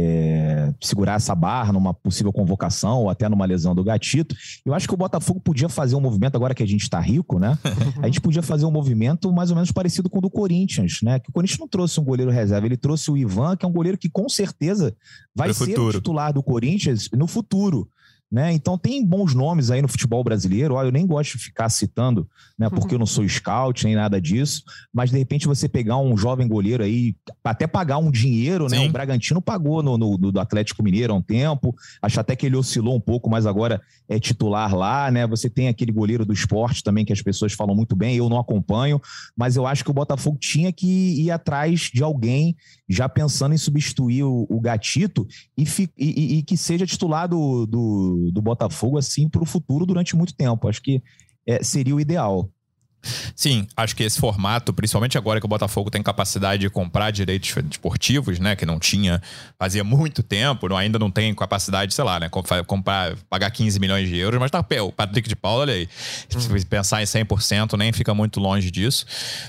é, 0.00 0.72
segurar 0.80 1.14
essa 1.14 1.34
barra 1.34 1.72
numa 1.72 1.92
possível 1.92 2.32
convocação 2.32 3.02
ou 3.02 3.10
até 3.10 3.28
numa 3.28 3.44
lesão 3.44 3.74
do 3.74 3.82
Gatito. 3.82 4.34
Eu 4.64 4.72
acho 4.72 4.86
que 4.86 4.94
o 4.94 4.96
Botafogo 4.96 5.40
podia 5.40 5.68
fazer 5.68 5.96
um 5.96 6.00
movimento, 6.00 6.36
agora 6.36 6.54
que 6.54 6.62
a 6.62 6.66
gente 6.66 6.82
está 6.82 7.00
rico, 7.00 7.38
né? 7.38 7.58
A 8.02 8.06
gente 8.06 8.20
podia 8.20 8.42
fazer 8.42 8.64
um 8.64 8.70
movimento 8.70 9.32
mais 9.32 9.50
ou 9.50 9.56
menos 9.56 9.72
parecido 9.72 10.08
com 10.08 10.18
o 10.18 10.20
do 10.20 10.30
Corinthians, 10.30 11.00
né? 11.02 11.18
Que 11.18 11.30
o 11.30 11.32
Corinthians 11.32 11.58
não 11.58 11.68
trouxe 11.68 11.98
um 11.98 12.04
goleiro 12.04 12.30
reserva, 12.30 12.66
ele 12.66 12.76
trouxe 12.76 13.10
o 13.10 13.16
Ivan, 13.16 13.56
que 13.56 13.66
é 13.66 13.68
um 13.68 13.72
goleiro 13.72 13.98
que 13.98 14.08
com 14.08 14.28
certeza 14.28 14.94
vai 15.34 15.48
Pro 15.48 15.54
ser 15.54 15.66
futuro. 15.70 15.98
titular 15.98 16.32
do 16.32 16.42
Corinthians 16.42 17.08
no 17.12 17.26
futuro. 17.26 17.88
Né? 18.30 18.52
Então 18.52 18.76
tem 18.76 19.02
bons 19.02 19.34
nomes 19.34 19.70
aí 19.70 19.80
no 19.80 19.88
futebol 19.88 20.22
brasileiro. 20.22 20.74
Olha, 20.74 20.88
eu 20.88 20.92
nem 20.92 21.06
gosto 21.06 21.38
de 21.38 21.44
ficar 21.44 21.70
citando, 21.70 22.28
né? 22.58 22.68
Porque 22.68 22.94
eu 22.94 22.98
não 22.98 23.06
sou 23.06 23.26
scout 23.26 23.84
nem 23.86 23.94
nada 23.94 24.20
disso. 24.20 24.62
Mas 24.92 25.10
de 25.10 25.16
repente 25.16 25.46
você 25.46 25.66
pegar 25.66 25.96
um 25.96 26.14
jovem 26.14 26.46
goleiro 26.46 26.82
aí, 26.84 27.16
até 27.42 27.66
pagar 27.66 27.96
um 27.96 28.10
dinheiro, 28.10 28.68
né? 28.68 28.76
Sim. 28.80 28.88
O 28.88 28.92
Bragantino 28.92 29.40
pagou 29.40 29.82
no, 29.82 29.96
no, 29.96 30.18
no 30.18 30.30
do 30.30 30.38
Atlético 30.40 30.82
Mineiro 30.82 31.14
há 31.14 31.16
um 31.16 31.22
tempo. 31.22 31.74
Acho 32.02 32.20
até 32.20 32.36
que 32.36 32.44
ele 32.44 32.56
oscilou 32.56 32.94
um 32.94 33.00
pouco, 33.00 33.30
mas 33.30 33.46
agora 33.46 33.80
é 34.06 34.20
titular 34.20 34.74
lá, 34.74 35.10
né? 35.10 35.26
Você 35.26 35.48
tem 35.48 35.68
aquele 35.68 35.90
goleiro 35.90 36.26
do 36.26 36.32
esporte 36.34 36.82
também 36.82 37.06
que 37.06 37.12
as 37.14 37.22
pessoas 37.22 37.54
falam 37.54 37.74
muito 37.74 37.96
bem. 37.96 38.14
Eu 38.16 38.28
não 38.28 38.38
acompanho, 38.38 39.00
mas 39.34 39.56
eu 39.56 39.66
acho 39.66 39.82
que 39.82 39.90
o 39.90 39.94
Botafogo 39.94 40.36
tinha 40.38 40.70
que 40.70 40.86
ir 41.22 41.30
atrás 41.30 41.90
de 41.94 42.02
alguém 42.02 42.54
já 42.86 43.08
pensando 43.08 43.54
em 43.54 43.58
substituir 43.58 44.22
o, 44.24 44.46
o 44.50 44.60
Gatito 44.60 45.26
e, 45.56 45.64
fi- 45.64 45.88
e- 45.96 46.34
e- 46.34 46.38
e 46.38 46.42
que 46.42 46.56
seja 46.58 46.86
titular 46.86 47.26
do, 47.28 47.64
do, 47.66 48.17
do 48.32 48.42
Botafogo 48.42 48.98
assim 48.98 49.28
para 49.28 49.42
o 49.42 49.46
futuro 49.46 49.86
durante 49.86 50.16
muito 50.16 50.34
tempo. 50.34 50.68
Acho 50.68 50.82
que 50.82 51.02
é, 51.46 51.62
seria 51.62 51.94
o 51.94 52.00
ideal. 52.00 52.50
Sim, 53.34 53.64
acho 53.76 53.94
que 53.94 54.02
esse 54.02 54.18
formato, 54.18 54.72
principalmente 54.72 55.16
agora 55.16 55.38
que 55.38 55.46
o 55.46 55.48
Botafogo 55.48 55.88
tem 55.88 56.02
capacidade 56.02 56.62
de 56.62 56.68
comprar 56.68 57.12
direitos 57.12 57.54
esportivos, 57.70 58.40
né? 58.40 58.56
Que 58.56 58.66
não 58.66 58.80
tinha 58.80 59.22
fazia 59.56 59.84
muito 59.84 60.20
tempo, 60.20 60.68
não- 60.68 60.76
ainda 60.76 60.98
não 60.98 61.08
tem 61.08 61.32
capacidade, 61.32 61.94
sei 61.94 62.04
lá, 62.04 62.18
né? 62.18 62.28
Comprar, 62.66 63.14
pagar 63.30 63.50
15 63.52 63.78
milhões 63.78 64.08
de 64.08 64.16
euros, 64.16 64.40
mas 64.40 64.50
tá 64.50 64.66
o 64.84 64.92
Patrick 64.92 65.28
de 65.28 65.36
Paula, 65.36 65.62
olha 65.62 65.74
aí. 65.74 65.88
Se 66.28 66.66
pensar 66.66 67.00
em 67.00 67.06
100%, 67.06 67.76
nem 67.78 67.92
fica 67.92 68.12
muito 68.12 68.40
longe 68.40 68.68
disso. 68.68 69.06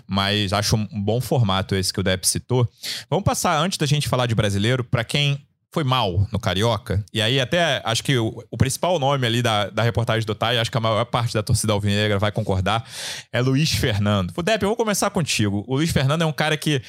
Mas 0.07 0.53
acho 0.53 0.75
um 0.75 1.01
bom 1.01 1.19
formato 1.19 1.73
esse 1.73 1.91
que 1.91 1.99
o 1.99 2.03
Depp 2.03 2.27
citou. 2.27 2.69
Vamos 3.09 3.25
passar, 3.25 3.57
antes 3.59 3.79
da 3.79 3.87
gente 3.87 4.07
falar 4.07 4.27
de 4.27 4.35
brasileiro, 4.35 4.83
para 4.83 5.03
quem 5.03 5.43
foi 5.71 5.83
mal 5.83 6.27
no 6.31 6.39
Carioca. 6.39 7.03
E 7.13 7.21
aí, 7.21 7.39
até 7.39 7.81
acho 7.85 8.03
que 8.03 8.17
o, 8.17 8.43
o 8.49 8.57
principal 8.57 8.97
nome 8.97 9.25
ali 9.27 9.41
da, 9.41 9.69
da 9.69 9.83
reportagem 9.83 10.25
do 10.25 10.33
Tai, 10.33 10.57
acho 10.57 10.71
que 10.71 10.77
a 10.77 10.81
maior 10.81 11.05
parte 11.05 11.33
da 11.33 11.43
torcida 11.43 11.73
alvinegra 11.73 12.17
vai 12.17 12.31
concordar, 12.31 12.83
é 13.31 13.39
Luiz 13.39 13.71
Fernando. 13.71 14.33
Depp, 14.41 14.63
eu 14.63 14.69
vou 14.69 14.75
começar 14.75 15.09
contigo. 15.11 15.63
O 15.67 15.75
Luiz 15.75 15.91
Fernando 15.91 16.23
é 16.23 16.25
um 16.25 16.31
cara 16.31 16.57
que 16.57 16.81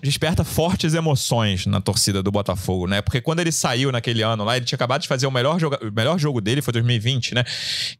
desperta 0.00 0.44
fortes 0.44 0.94
emoções 0.94 1.66
na 1.66 1.80
torcida 1.80 2.22
do 2.22 2.30
Botafogo, 2.30 2.86
né? 2.86 3.02
Porque 3.02 3.20
quando 3.20 3.40
ele 3.40 3.50
saiu 3.50 3.90
naquele 3.90 4.22
ano 4.22 4.44
lá, 4.44 4.56
ele 4.56 4.64
tinha 4.64 4.76
acabado 4.76 5.02
de 5.02 5.08
fazer 5.08 5.26
o 5.26 5.30
melhor, 5.30 5.58
joga- 5.58 5.78
o 5.82 5.90
melhor 5.92 6.18
jogo 6.18 6.40
dele, 6.40 6.62
foi 6.62 6.72
2020, 6.72 7.34
né? 7.34 7.44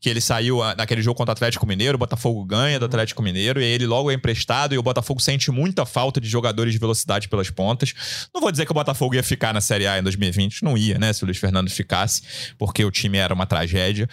Que 0.01 0.09
ele 0.09 0.21
saiu 0.21 0.63
ah, 0.63 0.75
naquele 0.77 1.03
jogo 1.03 1.17
contra 1.17 1.33
o 1.33 1.35
Atlético 1.35 1.67
Mineiro, 1.67 1.97
o 1.97 1.99
Botafogo 1.99 2.45
ganha 2.45 2.79
do 2.79 2.87
Atlético 2.87 3.23
Mineiro, 3.23 3.61
e 3.61 3.65
ele 3.65 3.87
logo 3.87 4.11
é 4.11 4.15
emprestado, 4.15 4.75
e 4.75 4.79
o 4.79 4.83
Botafogo 4.83 5.21
sente 5.21 5.51
muita 5.51 5.85
falta 5.85 6.21
de 6.21 6.29
jogadores 6.29 6.73
de 6.73 6.79
velocidade 6.79 7.29
pelas 7.29 7.51
pontas. 7.51 7.93
Não 8.33 8.41
vou 8.41 8.51
dizer 8.53 8.65
que 8.65 8.71
o 8.71 8.75
Botafogo 8.75 9.15
ia 9.15 9.23
ficar 9.23 9.53
na 9.53 9.61
Série 9.73 9.87
A 9.87 9.99
em 9.99 10.03
2020, 10.03 10.63
não 10.63 10.77
ia, 10.77 10.99
né? 10.99 11.13
Se 11.15 11.23
o 11.23 11.27
Luiz 11.27 11.39
Fernando 11.39 11.71
ficasse, 11.71 12.21
porque 12.59 12.85
o 12.85 12.91
time 12.91 13.17
era 13.17 13.33
uma 13.33 13.47
tragédia. 13.47 14.07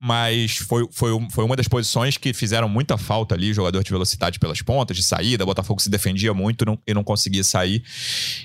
Mas 0.00 0.58
foi, 0.58 0.86
foi, 0.92 1.10
foi 1.30 1.44
uma 1.44 1.56
das 1.56 1.66
posições 1.66 2.16
que 2.18 2.32
fizeram 2.34 2.68
muita 2.68 2.96
falta 2.98 3.34
ali, 3.34 3.52
jogador 3.54 3.82
de 3.82 3.90
velocidade 3.90 4.38
pelas 4.38 4.60
pontas, 4.62 4.96
de 4.96 5.02
saída. 5.02 5.46
Botafogo 5.46 5.80
se 5.80 5.88
defendia 5.90 6.32
muito 6.34 6.64
não- 6.64 6.78
e 6.86 6.92
não 6.94 7.02
conseguia 7.02 7.42
sair. 7.42 7.82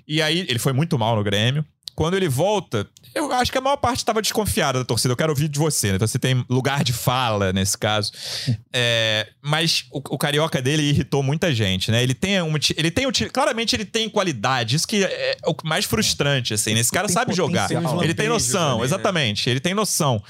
E 0.08 0.22
aí 0.22 0.46
ele 0.50 0.58
foi 0.58 0.74
muito 0.74 0.98
mal 0.98 1.16
no 1.16 1.24
Grêmio. 1.24 1.66
Quando 1.96 2.16
ele 2.16 2.28
volta, 2.30 2.88
eu 3.16 3.32
acho 3.32 3.52
que 3.52 3.58
a 3.58 3.62
maior 3.62 3.78
parte 3.78 4.00
estava 4.00 4.22
desconfiada 4.22 4.80
da 4.80 4.86
torcida. 4.86 5.12
Eu 5.12 5.18
quero 5.18 5.32
ouvir 5.32 5.48
de 5.48 5.60
você, 5.60 5.90
né? 5.90 5.96
Então 5.96 6.08
você 6.08 6.20
tem 6.20 6.46
lugar 6.50 6.84
de 6.84 6.94
fala 6.94 7.54
nesse 7.54 7.78
caso. 7.78 8.12
É, 8.76 9.30
mas 9.40 9.86
o, 9.92 9.98
o 9.98 10.18
carioca 10.18 10.60
dele 10.60 10.82
irritou 10.82 11.22
muita 11.22 11.54
gente, 11.54 11.92
né? 11.92 12.02
Ele 12.02 12.16
tem 12.16 12.42
um, 12.42 12.56
ele 12.76 12.90
tem 12.90 13.06
um, 13.06 13.12
claramente 13.32 13.76
ele 13.76 13.86
tem 13.86 14.10
qualidade. 14.10 14.76
Isso 14.76 14.88
que 14.88 15.04
é 15.04 15.38
o 15.46 15.56
mais 15.64 15.86
frustrante, 15.86 16.56
assim. 16.56 16.74
né? 16.74 16.80
Esse 16.80 16.92
cara 16.92 17.06
Tem 17.06 17.14
sabe 17.14 17.34
jogar. 17.34 17.70
Ele 18.02 18.16
tem 18.16 18.28
noção, 18.28 18.80
né? 18.80 18.86
exatamente. 18.86 19.48
Ele 19.48 19.60
tem 19.60 19.76
noção. 19.76 20.24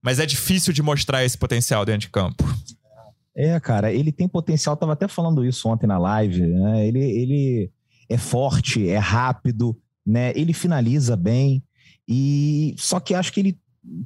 Mas 0.00 0.20
é 0.20 0.26
difícil 0.26 0.72
de 0.72 0.80
mostrar 0.80 1.24
esse 1.24 1.36
potencial 1.36 1.84
dentro 1.84 2.02
de 2.02 2.08
campo. 2.08 2.44
É, 3.36 3.58
cara, 3.60 3.92
ele 3.92 4.12
tem 4.12 4.28
potencial. 4.28 4.76
Tava 4.76 4.92
até 4.92 5.08
falando 5.08 5.44
isso 5.44 5.68
ontem 5.68 5.86
na 5.86 5.98
live. 5.98 6.40
Né? 6.40 6.86
Ele, 6.86 7.00
ele 7.00 7.70
é 8.08 8.16
forte, 8.16 8.88
é 8.88 8.98
rápido, 8.98 9.76
né? 10.06 10.32
Ele 10.34 10.52
finaliza 10.52 11.16
bem. 11.16 11.62
E 12.08 12.74
só 12.78 12.98
que 12.98 13.14
acho 13.14 13.32
que 13.32 13.40
ele 13.40 13.58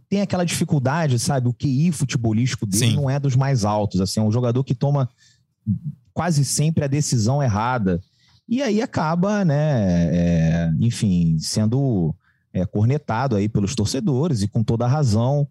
tem 0.09 0.21
aquela 0.21 0.45
dificuldade, 0.45 1.19
sabe? 1.19 1.49
O 1.49 1.55
QI 1.55 1.93
futebolístico 1.93 2.67
dele 2.67 2.91
Sim. 2.91 2.97
não 2.97 3.09
é 3.09 3.21
dos 3.21 3.37
mais 3.37 3.65
altos. 3.65 4.01
Assim, 4.01 4.19
é 4.19 4.23
um 4.23 4.33
jogador 4.33 4.65
que 4.65 4.75
toma 4.75 5.09
quase 6.13 6.45
sempre 6.45 6.85
a 6.85 6.89
decisão 6.89 7.43
errada. 7.43 8.01
E 8.49 8.61
aí 8.61 8.83
acaba, 8.83 9.45
né, 9.45 10.15
é, 10.15 10.73
enfim, 10.81 11.39
sendo 11.39 12.15
é, 12.53 12.67
cornetado 12.67 13.37
aí 13.37 13.49
pelos 13.49 13.75
torcedores 13.75 14.43
e 14.43 14.49
com 14.49 14.63
toda 14.63 14.85
a 14.85 14.89
razão. 14.89 15.49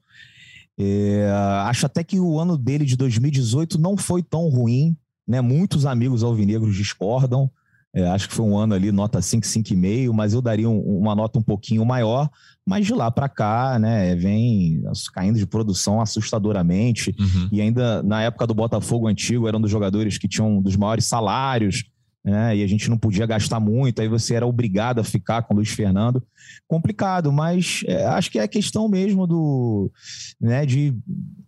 É, 0.77 1.29
acho 1.65 1.85
até 1.85 2.03
que 2.03 2.19
o 2.19 2.39
ano 2.39 2.57
dele 2.57 2.85
de 2.85 2.95
2018 2.95 3.79
não 3.79 3.95
foi 3.95 4.21
tão 4.21 4.49
ruim, 4.49 4.95
né? 5.27 5.41
Muitos 5.41 5.85
amigos 5.85 6.23
alvinegros 6.23 6.75
discordam. 6.75 7.49
É, 7.93 8.07
acho 8.07 8.29
que 8.29 8.35
foi 8.35 8.45
um 8.45 8.57
ano 8.57 8.73
ali, 8.73 8.89
nota 8.91 9.21
5, 9.21 9.45
5,5, 9.45 10.13
mas 10.13 10.33
eu 10.33 10.41
daria 10.41 10.69
um- 10.69 10.79
uma 10.99 11.13
nota 11.13 11.37
um 11.37 11.41
pouquinho 11.43 11.85
maior. 11.85 12.29
Mas 12.65 12.85
de 12.85 12.93
lá 12.93 13.11
para 13.11 13.27
cá, 13.27 13.77
né, 13.79 14.15
vem 14.15 14.81
caindo 15.13 15.37
de 15.37 15.45
produção 15.45 15.99
assustadoramente. 15.99 17.13
Uhum. 17.19 17.49
E 17.51 17.59
ainda 17.61 18.01
na 18.03 18.21
época 18.21 18.47
do 18.47 18.53
Botafogo 18.53 19.07
antigo, 19.07 19.47
era 19.47 19.57
um 19.57 19.61
dos 19.61 19.71
jogadores 19.71 20.17
que 20.17 20.27
tinham 20.27 20.57
um 20.57 20.61
dos 20.61 20.75
maiores 20.75 21.05
salários, 21.05 21.83
né? 22.23 22.55
E 22.57 22.63
a 22.63 22.67
gente 22.67 22.89
não 22.89 22.97
podia 22.97 23.25
gastar 23.25 23.59
muito, 23.59 24.01
aí 24.01 24.07
você 24.07 24.35
era 24.35 24.45
obrigado 24.45 24.99
a 24.99 25.03
ficar 25.03 25.41
com 25.41 25.53
o 25.53 25.57
Luiz 25.57 25.69
Fernando. 25.69 26.21
Complicado, 26.67 27.31
mas 27.31 27.83
é, 27.87 28.05
acho 28.05 28.29
que 28.31 28.37
é 28.39 28.47
questão 28.47 28.87
mesmo 28.87 29.25
do. 29.25 29.91
Né, 30.39 30.65
de. 30.65 30.93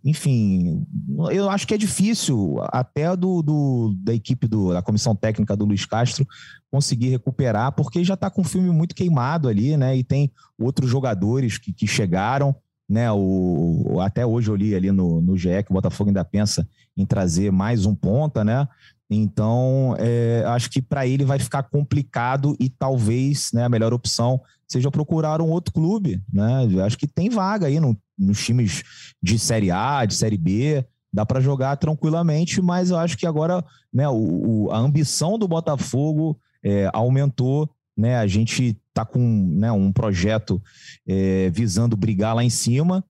Enfim, 0.04 0.84
eu 1.30 1.48
acho 1.48 1.66
que 1.66 1.74
é 1.74 1.78
difícil, 1.78 2.56
até 2.64 3.16
do, 3.16 3.40
do- 3.42 3.94
da 3.98 4.12
equipe 4.12 4.46
do, 4.46 4.72
da 4.72 4.82
comissão 4.82 5.14
técnica 5.16 5.56
do 5.56 5.64
Luiz 5.64 5.86
Castro 5.86 6.26
conseguir 6.70 7.08
recuperar, 7.08 7.72
porque 7.72 8.02
já 8.04 8.14
está 8.14 8.28
com 8.28 8.42
o 8.42 8.44
filme 8.44 8.70
muito 8.70 8.94
queimado 8.94 9.48
ali, 9.48 9.76
né? 9.76 9.96
E 9.96 10.02
tem 10.04 10.30
outros 10.58 10.90
jogadores 10.90 11.56
que, 11.56 11.72
que 11.72 11.86
chegaram 11.86 12.54
né? 12.88 13.10
O- 13.10 13.98
até 14.00 14.26
hoje 14.26 14.50
eu 14.50 14.56
li 14.56 14.74
ali 14.74 14.92
no, 14.92 15.20
no 15.20 15.36
GE 15.38 15.62
que 15.64 15.70
o 15.70 15.74
Botafogo 15.74 16.10
ainda 16.10 16.24
pensa 16.24 16.68
em 16.96 17.06
trazer 17.06 17.50
mais 17.50 17.86
um 17.86 17.94
ponta, 17.94 18.44
né? 18.44 18.68
Então, 19.10 19.94
é, 19.98 20.42
acho 20.46 20.70
que 20.70 20.80
para 20.80 21.06
ele 21.06 21.24
vai 21.24 21.38
ficar 21.38 21.62
complicado 21.64 22.56
e 22.58 22.68
talvez 22.68 23.50
né, 23.52 23.64
a 23.64 23.68
melhor 23.68 23.92
opção 23.92 24.40
seja 24.66 24.90
procurar 24.90 25.40
um 25.40 25.50
outro 25.50 25.72
clube, 25.72 26.22
né? 26.32 26.66
Acho 26.84 26.96
que 26.98 27.06
tem 27.06 27.28
vaga 27.28 27.66
aí 27.66 27.78
no- 27.78 27.96
nos 28.18 28.42
times 28.44 28.82
de 29.22 29.38
Série 29.38 29.70
A, 29.70 30.04
de 30.04 30.14
Série 30.14 30.38
B, 30.38 30.84
dá 31.12 31.24
para 31.26 31.40
jogar 31.40 31.76
tranquilamente, 31.76 32.60
mas 32.62 32.90
eu 32.90 32.96
acho 32.98 33.16
que 33.16 33.26
agora 33.26 33.64
né, 33.92 34.08
o, 34.08 34.64
o- 34.66 34.70
a 34.72 34.78
ambição 34.78 35.38
do 35.38 35.46
Botafogo 35.46 36.38
é, 36.62 36.88
aumentou, 36.94 37.70
né? 37.96 38.16
A 38.16 38.26
gente 38.26 38.76
tá 38.92 39.04
com 39.04 39.20
né, 39.20 39.70
um 39.70 39.92
projeto 39.92 40.60
é, 41.06 41.50
visando 41.50 41.96
brigar 41.96 42.34
lá 42.34 42.42
em 42.42 42.50
cima. 42.50 43.04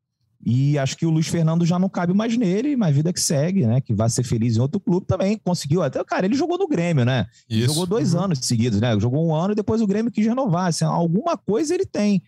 E 0.46 0.78
acho 0.78 0.96
que 0.96 1.06
o 1.06 1.10
Luiz 1.10 1.26
Fernando 1.26 1.64
já 1.64 1.78
não 1.78 1.88
cabe 1.88 2.12
mais 2.12 2.36
nele, 2.36 2.76
mas 2.76 2.94
vida 2.94 3.12
que 3.12 3.20
segue, 3.20 3.66
né? 3.66 3.80
Que 3.80 3.94
vai 3.94 4.10
ser 4.10 4.22
feliz 4.24 4.56
em 4.56 4.60
outro 4.60 4.78
clube 4.78 5.06
também. 5.06 5.38
Conseguiu 5.42 5.82
até, 5.82 6.02
cara, 6.04 6.26
ele 6.26 6.34
jogou 6.34 6.58
no 6.58 6.68
Grêmio, 6.68 7.04
né? 7.04 7.26
Jogou 7.66 7.86
dois 7.86 8.12
Uhum. 8.12 8.20
anos 8.24 8.38
seguidos, 8.42 8.80
né? 8.80 8.98
Jogou 9.00 9.26
um 9.26 9.34
ano 9.34 9.52
e 9.52 9.56
depois 9.56 9.80
o 9.80 9.86
Grêmio 9.86 10.12
quis 10.12 10.26
renovar. 10.26 10.66
Assim, 10.66 10.84
alguma 10.84 11.36
coisa 11.36 11.74
ele 11.74 11.86
tem, 11.86 12.22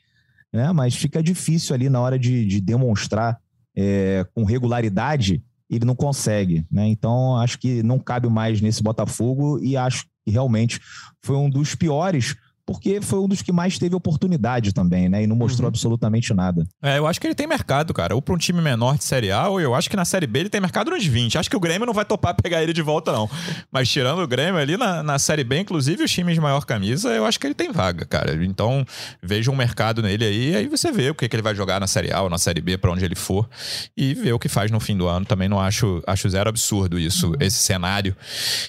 né? 0.53 0.73
Mas 0.73 0.95
fica 0.95 1.23
difícil 1.23 1.75
ali 1.75 1.91
na 1.91 2.01
hora 2.01 2.19
de, 2.19 2.47
de 2.47 2.61
demonstrar 2.61 3.39
é, 3.77 4.27
com 4.35 4.45
regularidade, 4.45 5.43
ele 5.69 5.85
não 5.85 5.95
consegue, 5.95 6.65
né? 6.71 6.87
Então 6.87 7.37
acho 7.37 7.59
que 7.59 7.83
não 7.83 7.99
cabe 7.99 8.29
mais 8.29 8.61
nesse 8.61 8.83
Botafogo 8.83 9.59
e 9.63 9.77
acho 9.77 10.07
que 10.25 10.31
realmente 10.31 10.81
foi 11.23 11.37
um 11.37 11.51
dos 11.51 11.75
piores, 11.75 12.35
porque 12.67 13.01
foi 13.01 13.21
um 13.21 13.29
dos 13.29 13.41
que 13.43 13.53
mais 13.53 13.79
teve 13.79 13.95
oportunidade 13.95 14.73
também, 14.75 15.09
né? 15.09 15.23
E 15.23 15.27
não 15.27 15.37
mostrou 15.37 15.67
Uhum. 15.67 15.69
absolutamente 15.69 16.35
nada. 16.35 16.67
É, 16.83 16.99
eu 16.99 17.07
acho 17.07 17.21
que 17.21 17.27
ele 17.27 17.35
tem 17.35 17.47
mercado, 17.47 17.95
cara. 17.95 18.15
Ou 18.15 18.21
pra 18.21 18.35
um 18.35 18.39
time 18.39 18.61
menor 18.61 18.99
de 18.99 19.05
Série 19.05 19.31
A, 19.31 19.49
ou 19.49 19.61
eu 19.61 19.75
acho 19.75 19.89
que 19.89 19.97
na 19.97 20.05
Série 20.05 20.27
B 20.27 20.41
ele 20.41 20.49
tem 20.49 20.61
mercado 20.61 20.91
nos 20.91 21.05
20. 21.07 21.39
Acho 21.39 21.49
que 21.49 21.57
o 21.57 21.61
Grêmio 21.61 21.87
não 21.87 21.95
vai 21.95 22.05
topar 22.05 22.35
pegar 22.43 22.63
ele 22.63 22.73
de 22.73 22.83
volta, 22.83 23.13
não. 23.13 23.31
Mas 23.71 23.89
tirando 23.89 24.19
o 24.21 24.27
Grêmio 24.27 24.61
ali 24.61 24.77
na, 24.77 25.03
na 25.03 25.19
Série 25.19 25.45
B, 25.45 25.61
inclusive 25.61 26.03
os 26.05 26.11
times 26.11 26.35
de 26.35 26.41
maior 26.41 26.65
camisa, 26.67 27.11
eu 27.11 27.25
acho 27.25 27.39
que 27.39 27.47
ele 27.47 27.55
tem 27.55 27.71
vaga, 27.71 28.05
cara. 28.05 28.45
Então, 28.45 28.85
veja 29.23 29.51
um 29.51 29.57
mercado 29.57 30.03
nele 30.03 30.25
aí, 30.25 30.57
aí 30.57 30.67
você 30.69 30.91
vê 30.91 31.11
o 31.11 31.15
que, 31.15 31.29
que 31.29 31.37
ele 31.37 31.43
vai 31.43 31.55
jogar 31.55 31.79
na 31.81 31.87
Série 31.87 32.13
A 32.13 32.23
ou 32.23 32.29
na 32.31 32.39
Série 32.39 32.61
B, 32.61 32.77
pra 32.77 32.91
onde 32.91 33.05
ele 33.05 33.15
for, 33.15 33.49
e 33.97 34.13
vê 34.15 34.33
o 34.33 34.39
que 34.39 34.49
faz 34.49 34.71
no 34.71 34.81
fim 34.81 34.97
do 34.97 35.07
ano. 35.07 35.25
Também 35.25 35.49
não 35.49 35.61
acho, 35.61 36.03
acho 36.07 36.29
zero 36.29 36.49
absurdo 36.49 36.99
isso, 36.99 37.33
esse 37.39 37.59
cenário. 37.59 38.17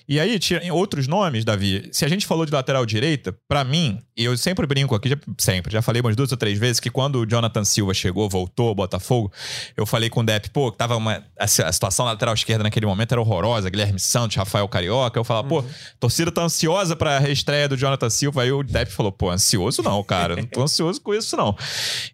E 0.08 0.20
aí, 0.20 0.38
tira, 0.38 0.64
em 0.64 0.72
outros 0.72 1.08
nomes, 1.08 1.44
Davi, 1.44 1.90
se 1.92 2.06
a 2.06 2.08
gente 2.08 2.26
falou 2.28 2.46
de 2.46 2.52
lateral 2.52 2.86
direita, 2.86 3.36
pra 3.48 3.64
mim, 3.64 3.87
e 4.16 4.24
eu 4.24 4.36
sempre 4.38 4.66
brinco 4.66 4.96
aqui, 4.96 5.10
já- 5.10 5.18
sempre, 5.38 5.72
já 5.72 5.82
falei 5.82 6.02
umas 6.02 6.16
duas 6.16 6.32
ou 6.32 6.38
três 6.38 6.58
vezes, 6.58 6.80
que 6.80 6.90
quando 6.90 7.20
o 7.20 7.26
Jonathan 7.26 7.64
Silva 7.64 7.94
chegou, 7.94 8.28
voltou 8.30 8.74
Botafogo, 8.74 9.32
eu 9.76 9.86
falei 9.86 10.10
com 10.10 10.22
o 10.22 10.24
Depp, 10.24 10.50
pô, 10.50 10.72
tava 10.72 10.96
uma, 10.96 11.24
a, 11.40 11.48
situação 11.48 12.06
lateral 12.06 12.34
esquerda 12.34 12.64
naquele 12.64 12.86
momento 12.86 13.12
era 13.12 13.22
horrorosa, 13.22 13.70
Guilherme 13.70 14.00
Santos, 14.00 14.36
Rafael 14.38 14.68
Carioca, 14.68 15.20
eu 15.20 15.24
falava, 15.24 15.48
pô, 15.48 15.64
torcida 16.00 16.32
tá 16.32 16.42
ansiosa 16.44 16.96
pra 16.96 17.20
reestreia 17.20 17.68
do 17.70 17.78
Jonathan 17.78 18.10
Silva, 18.10 18.42
aí 18.44 18.52
o 18.52 18.64
Depp 18.64 18.92
falou, 18.92 19.12
pô, 19.12 19.30
ansioso 19.30 19.82
não, 19.84 20.04
cara, 20.04 20.36
não 20.36 20.46
tô 20.46 20.64
ansioso 20.64 21.00
com 21.02 21.14
isso 21.14 21.38
não. 21.38 21.56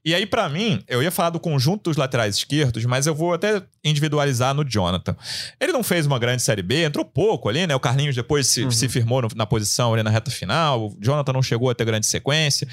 E 0.03 0.13
aí, 0.13 0.25
pra 0.25 0.49
mim, 0.49 0.83
eu 0.87 1.01
ia 1.01 1.11
falar 1.11 1.29
do 1.29 1.39
conjunto 1.39 1.89
dos 1.89 1.97
laterais 1.97 2.35
esquerdos, 2.35 2.83
mas 2.85 3.07
eu 3.07 3.15
vou 3.15 3.33
até 3.33 3.61
individualizar 3.83 4.53
no 4.53 4.63
Jonathan. 4.63 5.15
Ele 5.59 5.71
não 5.71 5.83
fez 5.83 6.05
uma 6.05 6.17
grande 6.17 6.41
Série 6.41 6.61
B, 6.61 6.83
entrou 6.85 7.03
pouco 7.03 7.49
ali, 7.49 7.67
né? 7.67 7.75
O 7.75 7.79
Carlinhos 7.79 8.15
depois 8.15 8.47
se, 8.47 8.61
se 8.71 8.87
firmou 8.89 9.21
no- 9.21 9.27
na 9.35 9.45
posição 9.45 9.93
ali 9.93 10.01
na 10.03 10.09
reta 10.09 10.31
final. 10.31 10.87
O 10.87 10.97
Jonathan 11.01 11.33
não 11.33 11.43
chegou 11.43 11.69
a 11.69 11.75
ter 11.75 11.83
grande 11.85 12.05
sequência. 12.05 12.67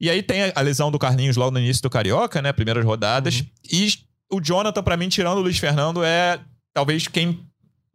E 0.00 0.08
aí 0.08 0.22
tem 0.22 0.44
a, 0.44 0.52
a 0.56 0.60
lesão 0.62 0.90
do 0.90 0.98
Carlinhos 0.98 1.36
logo 1.36 1.50
no 1.50 1.58
início 1.60 1.82
do 1.82 1.90
Carioca, 1.90 2.40
né? 2.40 2.52
Primeiras 2.52 2.84
rodadas. 2.84 3.44
E 3.70 3.92
o 4.32 4.40
Jonathan, 4.40 4.82
pra 4.82 4.96
mim, 4.96 5.08
tirando 5.08 5.38
o 5.38 5.42
Luiz 5.42 5.58
Fernando, 5.58 6.02
é 6.02 6.38
talvez 6.74 7.06
quem. 7.06 7.40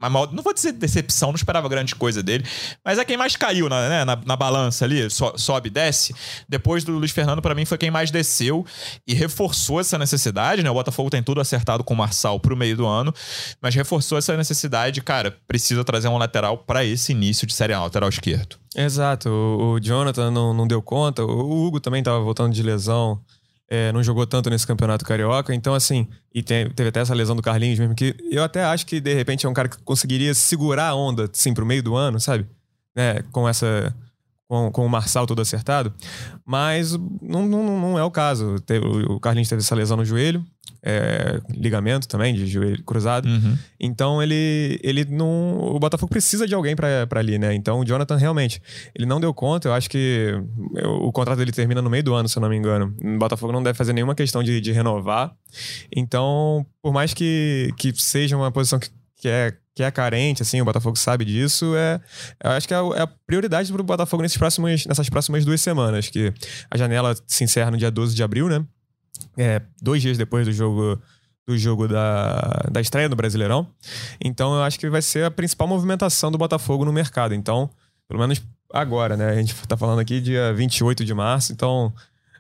A 0.02 0.10
maior- 0.10 0.32
Não 0.34 0.42
vou 0.44 0.54
dizer 0.54 0.72
decepção, 0.74 1.30
não 1.30 1.36
esperava 1.36 1.70
grande 1.70 1.96
coisa 1.96 2.22
dele, 2.24 2.44
mas 2.84 2.98
é 2.98 3.06
quem 3.06 3.16
mais 3.18 3.36
caiu 3.36 3.70
na, 3.70 3.88
né, 3.90 4.06
na, 4.06 4.16
na 4.26 4.36
balança 4.36 4.86
ali, 4.86 5.10
so- 5.10 5.34
sobe 5.38 5.68
e 5.68 5.72
desce. 5.72 6.14
Depois 6.50 6.84
do 6.84 6.94
Luiz 6.94 7.12
Fernando, 7.12 7.42
pra 7.42 7.54
mim, 7.56 7.66
foi 7.66 7.78
quem 7.78 7.92
mais 7.92 8.12
desceu 8.12 8.66
e 9.08 9.14
reforçou 9.14 9.80
essa 9.80 9.98
necessidade, 9.98 10.64
né? 10.64 10.70
O 10.70 10.74
Botafogo 10.74 11.10
tem 11.10 11.22
tudo 11.24 11.40
acertado 11.42 11.84
com 11.84 11.94
o 11.94 11.98
Marçal 11.98 12.40
pro 12.40 12.56
meio 12.58 12.76
do 12.76 12.86
ano, 12.88 13.14
mas 13.62 13.76
reforçou 13.76 14.18
essa 14.18 14.36
necessidade, 14.36 15.02
cara, 15.02 15.38
precisa 15.48 15.84
trazer 15.84 16.08
um 16.08 16.18
lateral 16.18 16.58
pra 16.58 16.84
esse 16.84 17.12
início 17.12 17.46
de 17.46 17.54
Série 17.54 17.74
A, 17.74 17.82
lateral 17.82 18.10
esquerdo. 18.10 18.56
Exato, 18.76 19.30
o, 19.30 19.74
o 19.74 19.80
Jonathan 19.80 20.32
não, 20.32 20.54
não 20.54 20.68
deu 20.68 20.82
conta, 20.82 21.24
o 21.24 21.66
Hugo 21.68 21.80
também 21.80 22.00
estava 22.00 22.20
voltando 22.22 22.54
de 22.54 22.64
lesão, 22.64 23.20
é, 23.74 23.90
não 23.94 24.04
jogou 24.04 24.28
tanto 24.28 24.50
nesse 24.50 24.68
campeonato 24.68 25.06
carioca, 25.06 25.56
então 25.56 25.74
assim, 25.74 26.06
e 26.36 26.44
tem- 26.44 26.70
teve 26.72 26.90
até 26.90 27.00
essa 27.00 27.14
lesão 27.16 27.38
do 27.38 27.42
Carlinhos 27.42 27.80
mesmo, 27.80 27.96
que 27.96 28.14
eu 28.30 28.44
até 28.44 28.66
acho 28.66 28.86
que 28.86 29.00
de 29.00 29.14
repente 29.14 29.46
é 29.46 29.50
um 29.50 29.54
cara 29.54 29.70
que 29.70 29.78
conseguiria 29.84 30.34
segurar 30.34 30.90
a 30.90 30.96
onda, 30.96 31.30
assim, 31.34 31.54
pro 31.54 31.66
meio 31.66 31.82
do 31.82 31.96
ano, 31.96 32.20
sabe? 32.20 32.46
Né, 32.94 33.22
com 33.32 33.48
essa. 33.48 33.96
Com, 34.50 34.70
com 34.70 34.86
o 34.86 34.90
Marçal 34.90 35.26
todo 35.26 35.42
acertado, 35.42 35.94
mas 36.46 36.92
não, 37.22 37.48
não, 37.48 37.80
não 37.80 37.98
é 37.98 38.04
o 38.04 38.12
caso. 38.12 38.58
O 39.08 39.18
Carlinhos 39.18 39.48
teve 39.48 39.62
essa 39.62 39.74
lesão 39.74 39.96
no 39.96 40.04
joelho, 40.04 40.46
é, 40.84 41.40
ligamento 41.50 42.08
também, 42.08 42.34
de 42.34 42.48
joelho 42.48 42.84
cruzado. 42.84 43.28
Uhum. 43.28 43.58
Então 43.80 44.22
ele, 44.22 44.80
ele 44.84 45.06
não. 45.06 45.60
O 45.60 45.80
Botafogo 45.80 46.10
precisa 46.10 46.48
de 46.48 46.56
alguém 46.56 46.76
pra 46.76 47.06
pra 47.08 47.20
ali, 47.20 47.38
né? 47.38 47.54
Então 47.54 47.80
o 47.80 47.86
Jonathan 47.86 48.18
realmente. 48.18 48.62
Ele 48.96 49.06
não 49.06 49.20
deu 49.20 49.34
conta, 49.34 49.68
eu 49.68 49.74
acho 49.74 49.90
que 49.90 50.34
o 51.02 51.12
contrato 51.12 51.38
dele 51.38 51.52
termina 51.52 51.82
no 51.82 51.90
meio 51.90 52.04
do 52.04 52.14
ano, 52.14 52.28
se 52.28 52.38
eu 52.38 52.42
não 52.42 52.50
me 52.50 52.56
engano. 52.56 52.96
O 53.04 53.18
Botafogo 53.18 53.54
não 53.54 53.62
deve 53.62 53.78
fazer 53.78 53.94
nenhuma 53.94 54.16
questão 54.16 54.44
de, 54.44 54.60
de 54.60 54.72
renovar. 54.72 55.34
Então, 55.96 56.66
por 56.82 56.94
mais 56.94 57.14
que, 57.14 57.74
que 57.78 57.94
seja 57.96 58.36
uma 58.36 58.52
posição 58.52 58.80
que, 58.80 58.90
que, 59.18 59.28
é, 59.28 59.54
que 59.76 59.84
é 59.84 59.92
carente, 59.92 60.42
assim, 60.42 60.62
o 60.62 60.66
Botafogo 60.66 60.98
sabe 60.98 61.26
disso, 61.26 61.76
é, 61.76 62.00
eu 62.44 62.52
acho 62.52 62.68
que 62.68 62.74
é 62.74 62.78
a, 62.78 62.82
é 62.96 63.02
a 63.02 63.08
prioridade 63.08 63.72
pro 63.72 63.84
Botafogo 63.84 64.24
nesses 64.24 64.38
próximos, 64.38 64.86
nessas 64.86 65.10
próximas 65.10 65.46
duas 65.46 65.62
semanas, 65.62 66.10
que 66.10 66.34
a 66.70 66.78
janela 66.78 67.16
se 67.28 67.44
encerra 67.44 67.72
no 67.72 67.78
dia 67.78 67.92
12 67.92 68.16
de 68.16 68.24
abril, 68.24 68.48
né? 68.48 68.66
É, 69.38 69.62
dois 69.82 70.02
dias 70.02 70.18
depois 70.18 70.46
do 70.46 70.54
jogo 70.54 71.00
do 71.48 71.58
jogo 71.58 71.88
da, 71.88 72.68
da 72.72 72.80
estreia 72.80 73.10
do 73.10 73.16
Brasileirão. 73.16 73.68
Então 74.24 74.54
eu 74.56 74.64
acho 74.64 74.80
que 74.80 74.90
vai 74.90 75.02
ser 75.02 75.26
a 75.26 75.32
principal 75.32 75.68
movimentação 75.68 76.32
do 76.32 76.38
Botafogo 76.38 76.86
no 76.86 76.94
mercado. 76.94 77.34
Então, 77.34 77.70
pelo 78.08 78.20
menos 78.20 78.42
agora, 78.72 79.18
né? 79.18 79.30
A 79.32 79.36
gente 79.36 79.54
tá 79.68 79.76
falando 79.76 80.00
aqui 80.00 80.22
dia 80.22 80.54
28 80.54 81.04
de 81.04 81.14
março, 81.14 81.52
então 81.52 81.92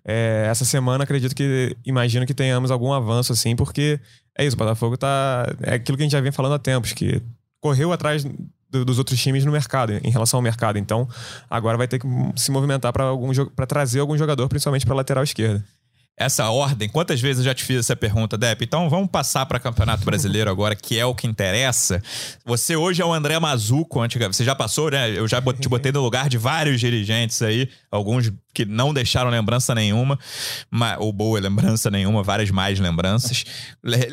é, 0.06 0.46
essa 0.50 0.64
semana 0.66 1.04
acredito 1.04 1.36
que 1.36 1.76
imagino 1.86 2.26
que 2.26 2.34
tenhamos 2.34 2.72
algum 2.72 2.94
avanço 2.94 3.34
assim, 3.34 3.56
porque 3.56 4.00
é 4.38 4.46
isso, 4.46 4.56
o 4.56 4.60
Botafogo 4.60 4.96
tá 4.98 5.46
é 5.64 5.74
aquilo 5.76 5.98
que 5.98 6.04
a 6.04 6.06
gente 6.06 6.14
já 6.14 6.22
vem 6.22 6.32
falando 6.32 6.54
há 6.54 6.60
tempos, 6.60 6.94
que 6.94 7.22
correu 7.60 7.92
atrás 7.92 8.24
do- 8.70 8.86
dos 8.86 8.98
outros 8.98 9.20
times 9.20 9.44
no 9.44 9.52
mercado, 9.52 9.94
em 10.04 10.10
relação 10.12 10.38
ao 10.38 10.42
mercado. 10.42 10.78
Então, 10.78 11.08
agora 11.50 11.78
vai 11.78 11.88
ter 11.88 12.00
que 12.00 12.08
se 12.36 12.50
movimentar 12.52 12.94
para 12.94 13.04
algum 13.06 13.30
para 13.56 13.66
trazer 13.66 14.00
algum 14.00 14.18
jogador, 14.18 14.48
principalmente 14.48 14.86
para 14.86 14.96
lateral 14.96 15.24
esquerda. 15.24 15.64
Essa 16.18 16.50
ordem. 16.50 16.88
Quantas 16.88 17.20
vezes 17.20 17.40
eu 17.40 17.46
já 17.46 17.54
te 17.54 17.64
fiz 17.64 17.78
essa 17.78 17.96
pergunta, 17.96 18.38
Depp? 18.38 18.64
Então 18.64 18.90
vamos 18.90 19.10
passar 19.10 19.46
para 19.46 19.60
Campeonato 19.60 20.06
Brasileiro 20.06 20.50
agora, 20.50 20.76
que 20.76 21.00
é 21.00 21.06
o 21.06 21.16
que 21.16 21.28
interessa. 21.28 22.02
Você 22.46 22.76
hoje 22.76 23.02
é 23.02 23.06
o 23.06 23.14
André 23.14 23.40
Mazuco, 23.40 24.02
antiga. 24.02 24.28
Você 24.28 24.44
já 24.44 24.56
passou, 24.56 24.92
né? 24.92 25.18
Eu 25.18 25.28
já 25.28 25.42
te 25.42 25.68
botei 25.68 25.92
no 25.92 26.02
lugar 26.02 26.30
de 26.30 26.38
vários 26.38 26.80
dirigentes 26.80 27.42
aí. 27.42 27.70
Alguns 27.90 28.32
que 28.54 28.66
não 28.66 28.94
deixaram 28.94 29.30
lembrança 29.30 29.74
nenhuma, 29.74 30.20
ou 31.00 31.12
boa 31.12 31.40
lembrança 31.40 31.90
nenhuma, 31.90 32.24
várias 32.24 32.50
mais 32.50 32.80
lembranças. 32.80 33.44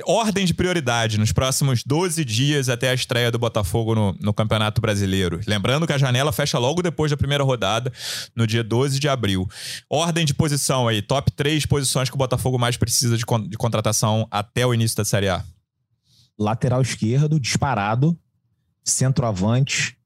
Ordem 0.07 0.47
de 0.47 0.55
prioridade 0.55 1.19
nos 1.19 1.33
próximos 1.33 1.83
12 1.85 2.25
dias 2.25 2.69
até 2.69 2.91
a 2.91 2.95
estreia 2.95 3.31
do 3.31 3.39
Botafogo 3.39 3.95
no, 3.95 4.17
no 4.21 4.33
Campeonato 4.33 4.81
Brasileiro. 4.81 5.41
Lembrando 5.47 5.87
que 5.87 5.93
a 5.93 5.99
janela 5.99 6.33
fecha 6.33 6.59
logo 6.59 6.83
depois 6.83 7.11
da 7.11 7.17
primeira 7.17 7.45
rodada, 7.45 7.93
no 8.35 8.47
dia 8.47 8.63
12 8.63 8.99
de 8.99 9.09
abril. 9.09 9.49
Ordem 9.91 10.25
de 10.25 10.35
posição 10.35 10.89
aí, 10.89 11.03
top 11.03 11.33
3 11.33 11.67
posições 11.67 12.09
que 12.09 12.15
o 12.15 12.19
Botafogo 12.19 12.59
mais 12.59 12.77
precisa 12.77 13.17
de, 13.17 13.25
de 13.49 13.57
contratação 13.57 14.27
até 14.31 14.67
o 14.67 14.73
início 14.73 14.97
da 14.97 15.05
Série 15.05 15.29
A. 15.29 15.45
Lateral 16.39 16.81
esquerdo, 16.81 17.41
disparado, 17.41 18.17
centroavante. 18.85 19.97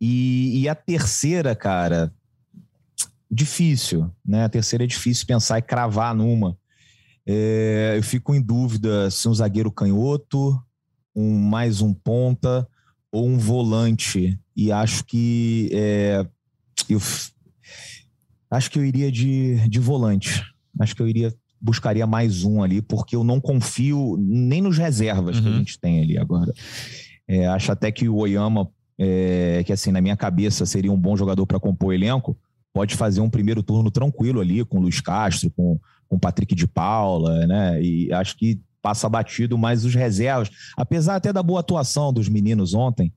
E, 0.00 0.62
e 0.62 0.68
a 0.68 0.74
terceira, 0.74 1.54
cara, 1.54 2.12
difícil, 3.30 4.10
né? 4.24 4.44
A 4.44 4.48
terceira 4.48 4.84
é 4.84 4.86
difícil 4.86 5.26
pensar 5.26 5.58
e 5.58 5.62
cravar 5.62 6.14
numa. 6.14 6.56
É, 7.26 7.94
eu 7.96 8.02
fico 8.02 8.34
em 8.34 8.42
dúvida 8.42 9.10
se 9.10 9.28
um 9.28 9.34
zagueiro 9.34 9.70
canhoto, 9.70 10.60
um 11.14 11.38
mais 11.38 11.80
um 11.80 11.94
ponta 11.94 12.66
ou 13.12 13.28
um 13.28 13.38
volante. 13.38 14.38
E 14.56 14.72
acho 14.72 15.04
que 15.04 15.70
é, 15.72 16.26
eu 16.88 17.00
acho 18.50 18.70
que 18.70 18.78
eu 18.78 18.84
iria 18.84 19.12
de, 19.12 19.68
de 19.68 19.78
volante. 19.78 20.42
Acho 20.78 20.96
que 20.96 21.02
eu 21.02 21.08
iria 21.08 21.32
buscaria 21.60 22.06
mais 22.06 22.42
um 22.42 22.62
ali, 22.62 22.80
porque 22.80 23.14
eu 23.14 23.22
não 23.22 23.38
confio 23.40 24.16
nem 24.18 24.62
nos 24.62 24.78
reservas 24.78 25.36
uhum. 25.36 25.42
que 25.42 25.48
a 25.48 25.50
uhum. 25.50 25.58
gente 25.58 25.78
tem 25.78 26.00
ali 26.00 26.16
agora. 26.16 26.52
É, 27.28 27.46
acho 27.48 27.70
até 27.70 27.92
que 27.92 28.08
o 28.08 28.16
Oyama, 28.16 28.68
é, 28.98 29.62
que 29.64 29.72
assim, 29.72 29.92
na 29.92 30.00
minha 30.00 30.16
cabeça 30.16 30.64
seria 30.64 30.90
um 30.90 30.98
bom 30.98 31.16
jogador 31.16 31.46
para 31.46 31.60
compor 31.60 31.90
o 31.90 31.92
elenco, 31.92 32.36
pode 32.80 32.96
fazer 32.96 33.20
um 33.20 33.28
primeiro 33.28 33.62
turno 33.62 33.90
tranquilo 33.90 34.40
ali 34.40 34.64
com 34.64 34.78
o 34.78 34.80
Luiz 34.80 35.02
Castro, 35.02 35.50
com, 35.50 35.78
com 36.08 36.16
o 36.16 36.18
Patrick 36.18 36.54
de 36.54 36.66
Paula, 36.66 37.46
né? 37.46 37.82
E 37.82 38.10
acho 38.10 38.38
que 38.38 38.58
passa 38.80 39.06
batido, 39.06 39.58
mas 39.58 39.84
os 39.84 39.94
reservas, 39.94 40.48
apesar 40.74 41.16
até 41.16 41.30
da 41.30 41.42
boa 41.42 41.60
atuação 41.60 42.10
dos 42.10 42.26
meninos 42.26 42.72
ontem, 42.72 43.12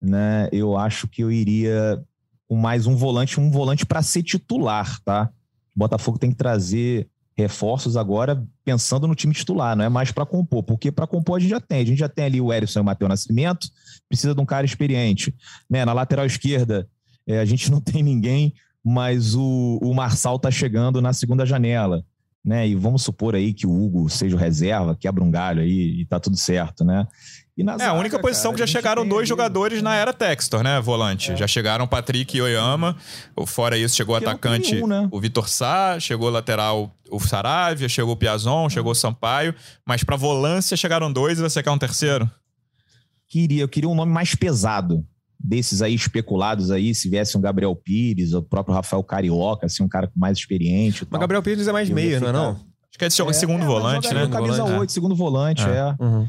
né? 0.00 0.48
Eu 0.50 0.78
acho 0.78 1.06
que 1.06 1.22
eu 1.22 1.30
iria 1.30 2.02
com 2.48 2.56
mais 2.56 2.86
um 2.86 2.96
volante, 2.96 3.38
um 3.38 3.50
volante 3.50 3.84
para 3.84 4.00
ser 4.00 4.22
titular, 4.22 4.98
tá? 5.04 5.28
O 5.76 5.78
Botafogo 5.78 6.18
tem 6.18 6.30
que 6.30 6.36
trazer 6.36 7.06
reforços 7.36 7.94
agora 7.94 8.42
pensando 8.64 9.06
no 9.06 9.14
time 9.14 9.34
titular, 9.34 9.76
não 9.76 9.84
é 9.84 9.90
mais 9.90 10.10
para 10.10 10.24
compor, 10.24 10.62
porque 10.62 10.90
para 10.90 11.06
compor 11.06 11.36
a 11.36 11.40
gente 11.40 11.50
já 11.50 11.60
tem. 11.60 11.82
A 11.82 11.84
gente 11.84 11.98
já 11.98 12.08
tem 12.08 12.24
ali 12.24 12.40
o 12.40 12.50
Erisson 12.50 12.78
e 12.78 12.82
o 12.82 12.84
Matheus 12.86 13.10
Nascimento, 13.10 13.68
precisa 14.08 14.34
de 14.34 14.40
um 14.40 14.46
cara 14.46 14.64
experiente. 14.64 15.34
Né? 15.68 15.84
Na 15.84 15.92
lateral 15.92 16.24
esquerda, 16.24 16.88
é, 17.26 17.40
a 17.40 17.44
gente 17.44 17.70
não 17.70 17.78
tem 17.78 18.02
ninguém 18.02 18.54
mas 18.84 19.34
o, 19.34 19.78
o 19.82 19.94
Marçal 19.94 20.38
tá 20.38 20.50
chegando 20.50 21.00
na 21.00 21.12
segunda 21.12 21.46
janela, 21.46 22.04
né? 22.44 22.66
E 22.66 22.74
vamos 22.74 23.02
supor 23.02 23.34
aí 23.34 23.52
que 23.52 23.66
o 23.66 23.72
Hugo 23.72 24.08
seja 24.08 24.34
o 24.34 24.38
reserva, 24.38 24.96
quebra 24.98 25.22
um 25.22 25.30
galho 25.30 25.62
aí 25.62 26.00
e 26.00 26.06
tá 26.06 26.18
tudo 26.18 26.36
certo, 26.36 26.84
né? 26.84 27.06
é, 27.56 27.64
zaga, 27.64 27.90
a 27.90 27.92
única 27.92 28.18
posição 28.18 28.50
cara, 28.50 28.54
que 28.54 28.58
já 28.60 28.66
chegaram 28.66 29.06
dois 29.06 29.28
jogadores 29.28 29.82
na 29.82 29.94
era 29.94 30.12
Textor, 30.12 30.62
né? 30.62 30.80
Volante. 30.80 31.32
É. 31.32 31.36
Já 31.36 31.46
chegaram 31.46 31.86
Patrick 31.86 32.36
e 32.36 32.42
Oyama. 32.42 32.96
Fora 33.46 33.76
isso, 33.76 33.94
chegou 33.94 34.14
o 34.14 34.18
atacante 34.18 34.84
né? 34.86 35.08
o 35.12 35.20
Vitor 35.20 35.48
Sá, 35.48 36.00
chegou 36.00 36.30
lateral 36.30 36.90
o 37.10 37.20
Saravia, 37.20 37.88
chegou 37.88 38.14
o 38.14 38.16
Piazon, 38.16 38.68
chegou 38.68 38.92
o 38.92 38.94
Sampaio. 38.96 39.54
Mas 39.86 40.02
pra 40.02 40.16
volância 40.16 40.76
chegaram 40.76 41.12
dois 41.12 41.38
e 41.38 41.42
você 41.42 41.62
quer 41.62 41.70
um 41.70 41.78
terceiro? 41.78 42.28
Queria, 43.28 43.62
eu 43.62 43.68
queria 43.68 43.88
um 43.88 43.94
nome 43.94 44.12
mais 44.12 44.34
pesado 44.34 45.06
desses 45.42 45.82
aí 45.82 45.94
especulados 45.94 46.70
aí, 46.70 46.94
se 46.94 47.08
viesse 47.08 47.36
um 47.36 47.40
Gabriel 47.40 47.74
Pires, 47.74 48.32
o 48.32 48.42
próprio 48.42 48.74
Rafael 48.74 49.02
Carioca, 49.02 49.66
assim, 49.66 49.82
um 49.82 49.88
cara 49.88 50.10
mais 50.14 50.38
experiente. 50.38 51.06
Mas 51.10 51.20
Gabriel 51.20 51.42
Pires 51.42 51.66
é 51.66 51.72
mais 51.72 51.90
meia, 51.90 52.20
não 52.20 52.28
é 52.28 52.32
não? 52.32 52.50
Acho 52.50 52.98
que 52.98 53.04
é, 53.04 53.06
é 53.06 53.32
segundo 53.32 53.62
é, 53.62 53.66
volante, 53.66 54.12
né? 54.12 54.28
Camisa 54.28 54.62
volante. 54.62 54.80
8, 54.80 54.92
segundo 54.92 55.16
volante, 55.16 55.62
é. 55.62 55.78
é. 55.78 55.96
Uhum. 55.98 56.28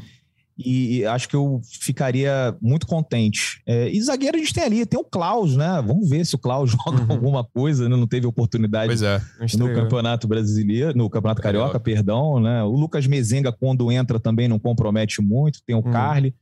E, 0.56 0.98
e, 0.98 1.06
acho 1.06 1.28
que 1.28 1.34
eu 1.34 1.60
ficaria 1.80 2.56
muito 2.62 2.86
contente. 2.86 3.60
É, 3.66 3.88
e 3.90 4.00
zagueiro 4.00 4.36
a 4.36 4.40
gente 4.40 4.54
tem 4.54 4.62
ali, 4.62 4.86
tem 4.86 4.98
o 4.98 5.04
Klaus, 5.04 5.56
né? 5.56 5.82
Vamos 5.84 6.08
ver 6.08 6.24
se 6.24 6.36
o 6.36 6.38
Klaus 6.38 6.70
joga 6.86 7.02
uhum. 7.02 7.10
alguma 7.10 7.44
coisa, 7.44 7.88
né? 7.88 7.96
Não 7.96 8.06
teve 8.06 8.26
oportunidade 8.26 9.04
é. 9.04 9.20
no 9.58 9.74
Campeonato 9.74 10.28
Brasileiro, 10.28 10.96
no 10.96 11.10
Campeonato 11.10 11.42
Carioca, 11.42 11.66
Carioca, 11.66 11.80
perdão, 11.80 12.40
né? 12.40 12.62
O 12.62 12.70
Lucas 12.70 13.06
Mezenga, 13.06 13.52
quando 13.52 13.90
entra, 13.90 14.20
também 14.20 14.46
não 14.46 14.58
compromete 14.58 15.20
muito. 15.20 15.60
Tem 15.66 15.74
o 15.74 15.84
uhum. 15.84 15.90
Carly. 15.90 16.34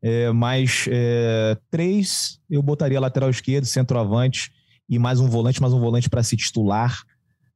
É, 0.00 0.30
mas 0.32 0.86
é, 0.88 1.56
três 1.70 2.40
eu 2.48 2.62
botaria 2.62 3.00
lateral 3.00 3.30
esquerdo, 3.30 3.64
centroavante 3.64 4.52
e 4.88 4.98
mais 4.98 5.20
um 5.20 5.28
volante, 5.28 5.60
mais 5.60 5.74
um 5.74 5.80
volante 5.80 6.08
para 6.08 6.22
se 6.22 6.36
titular, 6.36 7.02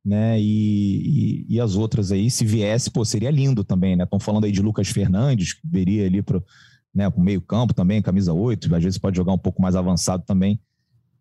né? 0.04 0.40
E, 0.40 1.44
e, 1.46 1.56
e, 1.56 1.60
as 1.60 1.76
outras 1.76 2.10
aí, 2.10 2.30
se 2.30 2.44
viesse, 2.44 2.90
pô, 2.90 3.04
seria 3.04 3.30
lindo 3.30 3.62
também, 3.62 3.94
né? 3.94 4.04
Estão 4.04 4.18
falando 4.18 4.44
aí 4.44 4.52
de 4.52 4.60
Lucas 4.60 4.88
Fernandes, 4.88 5.54
que 5.54 5.60
viria 5.64 6.06
ali 6.06 6.20
para 6.20 6.42
né, 6.94 7.08
o 7.08 7.20
meio-campo 7.20 7.72
também, 7.72 8.02
camisa 8.02 8.32
8, 8.32 8.74
às 8.74 8.82
vezes 8.82 8.98
pode 8.98 9.16
jogar 9.16 9.32
um 9.32 9.38
pouco 9.38 9.62
mais 9.62 9.74
avançado 9.74 10.24
também, 10.26 10.60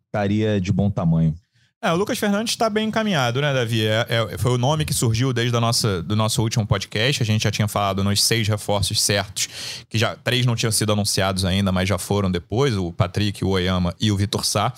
estaria 0.08 0.60
de 0.60 0.72
bom 0.72 0.90
tamanho. 0.90 1.34
É, 1.84 1.92
o 1.92 1.96
Lucas 1.96 2.20
Fernandes 2.20 2.54
está 2.54 2.70
bem 2.70 2.90
encaminhado, 2.90 3.42
né, 3.42 3.52
Davi? 3.52 3.88
É, 3.88 4.06
é, 4.08 4.38
foi 4.38 4.52
o 4.52 4.58
nome 4.60 4.86
que 4.86 4.94
surgiu 4.94 5.34
desde 5.34 5.58
a 5.58 5.60
nossa, 5.60 6.00
do 6.04 6.16
nosso 6.16 6.40
último 6.44 6.64
podcast. 6.64 7.24
A 7.24 7.26
gente 7.26 7.42
já 7.42 7.50
tinha 7.50 7.68
falado 7.68 8.04
nos 8.04 8.24
seis 8.24 8.48
reforços 8.48 9.02
certos, 9.02 9.50
que 9.90 9.98
já 9.98 10.16
três 10.16 10.46
não 10.46 10.56
tinham 10.56 10.72
sido 10.72 10.94
anunciados 10.94 11.44
ainda, 11.44 11.72
mas 11.72 11.90
já 11.90 11.98
foram 11.98 12.30
depois: 12.30 12.78
o 12.78 12.92
Patrick, 12.92 13.44
o 13.44 13.50
Oyama 13.50 13.96
e 14.00 14.12
o 14.12 14.16
Vitor 14.16 14.46
Sá. 14.46 14.72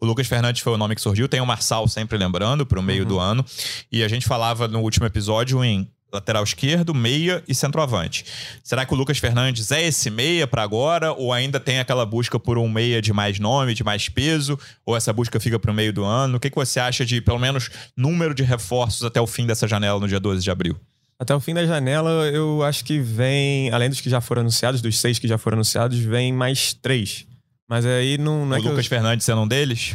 O 0.00 0.06
Lucas 0.06 0.28
Fernandes 0.28 0.62
foi 0.62 0.72
o 0.72 0.78
nome 0.78 0.94
que 0.94 1.00
surgiu. 1.00 1.28
Tem 1.28 1.40
o 1.40 1.46
Marçal 1.46 1.88
sempre 1.88 2.16
lembrando, 2.16 2.64
para 2.64 2.78
o 2.78 2.82
meio 2.82 3.02
uhum. 3.02 3.08
do 3.08 3.18
ano. 3.18 3.44
E 3.90 4.04
a 4.04 4.08
gente 4.08 4.24
falava 4.24 4.68
no 4.68 4.80
último 4.80 5.06
episódio 5.06 5.64
em 5.64 5.90
lateral 6.14 6.44
esquerdo, 6.44 6.94
meia 6.94 7.42
e 7.46 7.54
centroavante. 7.54 8.24
Será 8.62 8.86
que 8.86 8.94
o 8.94 8.96
Lucas 8.96 9.18
Fernandes 9.18 9.70
é 9.70 9.86
esse 9.86 10.10
meia 10.10 10.46
para 10.46 10.62
agora 10.62 11.12
ou 11.12 11.32
ainda 11.32 11.60
tem 11.60 11.80
aquela 11.80 12.06
busca 12.06 12.38
por 12.38 12.56
um 12.56 12.68
meia 12.68 13.02
de 13.02 13.12
mais 13.12 13.38
nome, 13.38 13.74
de 13.74 13.84
mais 13.84 14.08
peso, 14.08 14.58
ou 14.86 14.96
essa 14.96 15.12
busca 15.12 15.38
fica 15.40 15.58
para 15.58 15.70
o 15.70 15.74
meio 15.74 15.92
do 15.92 16.04
ano? 16.04 16.36
O 16.36 16.40
que, 16.40 16.48
que 16.48 16.56
você 16.56 16.80
acha 16.80 17.04
de 17.04 17.20
pelo 17.20 17.38
menos 17.38 17.70
número 17.96 18.34
de 18.34 18.42
reforços 18.42 19.04
até 19.04 19.20
o 19.20 19.26
fim 19.26 19.46
dessa 19.46 19.66
janela 19.66 20.00
no 20.00 20.08
dia 20.08 20.20
12 20.20 20.42
de 20.42 20.50
abril? 20.50 20.76
Até 21.18 21.34
o 21.34 21.40
fim 21.40 21.54
da 21.54 21.64
janela, 21.64 22.10
eu 22.26 22.62
acho 22.62 22.84
que 22.84 22.98
vem, 22.98 23.70
além 23.70 23.88
dos 23.88 24.00
que 24.00 24.10
já 24.10 24.20
foram 24.20 24.40
anunciados, 24.40 24.82
dos 24.82 24.98
seis 24.98 25.18
que 25.18 25.28
já 25.28 25.38
foram 25.38 25.56
anunciados, 25.56 25.98
vem 25.98 26.32
mais 26.32 26.74
três. 26.74 27.26
Mas 27.68 27.86
aí 27.86 28.18
não, 28.18 28.44
não 28.44 28.56
é 28.56 28.58
o 28.58 28.62
Lucas 28.62 28.84
eu... 28.84 28.90
Fernandes 28.90 29.24
sendo 29.24 29.42
um 29.42 29.48
deles? 29.48 29.94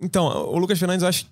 Então, 0.00 0.26
o 0.26 0.58
Lucas 0.58 0.78
Fernandes 0.78 1.02
eu 1.02 1.08
acho 1.08 1.26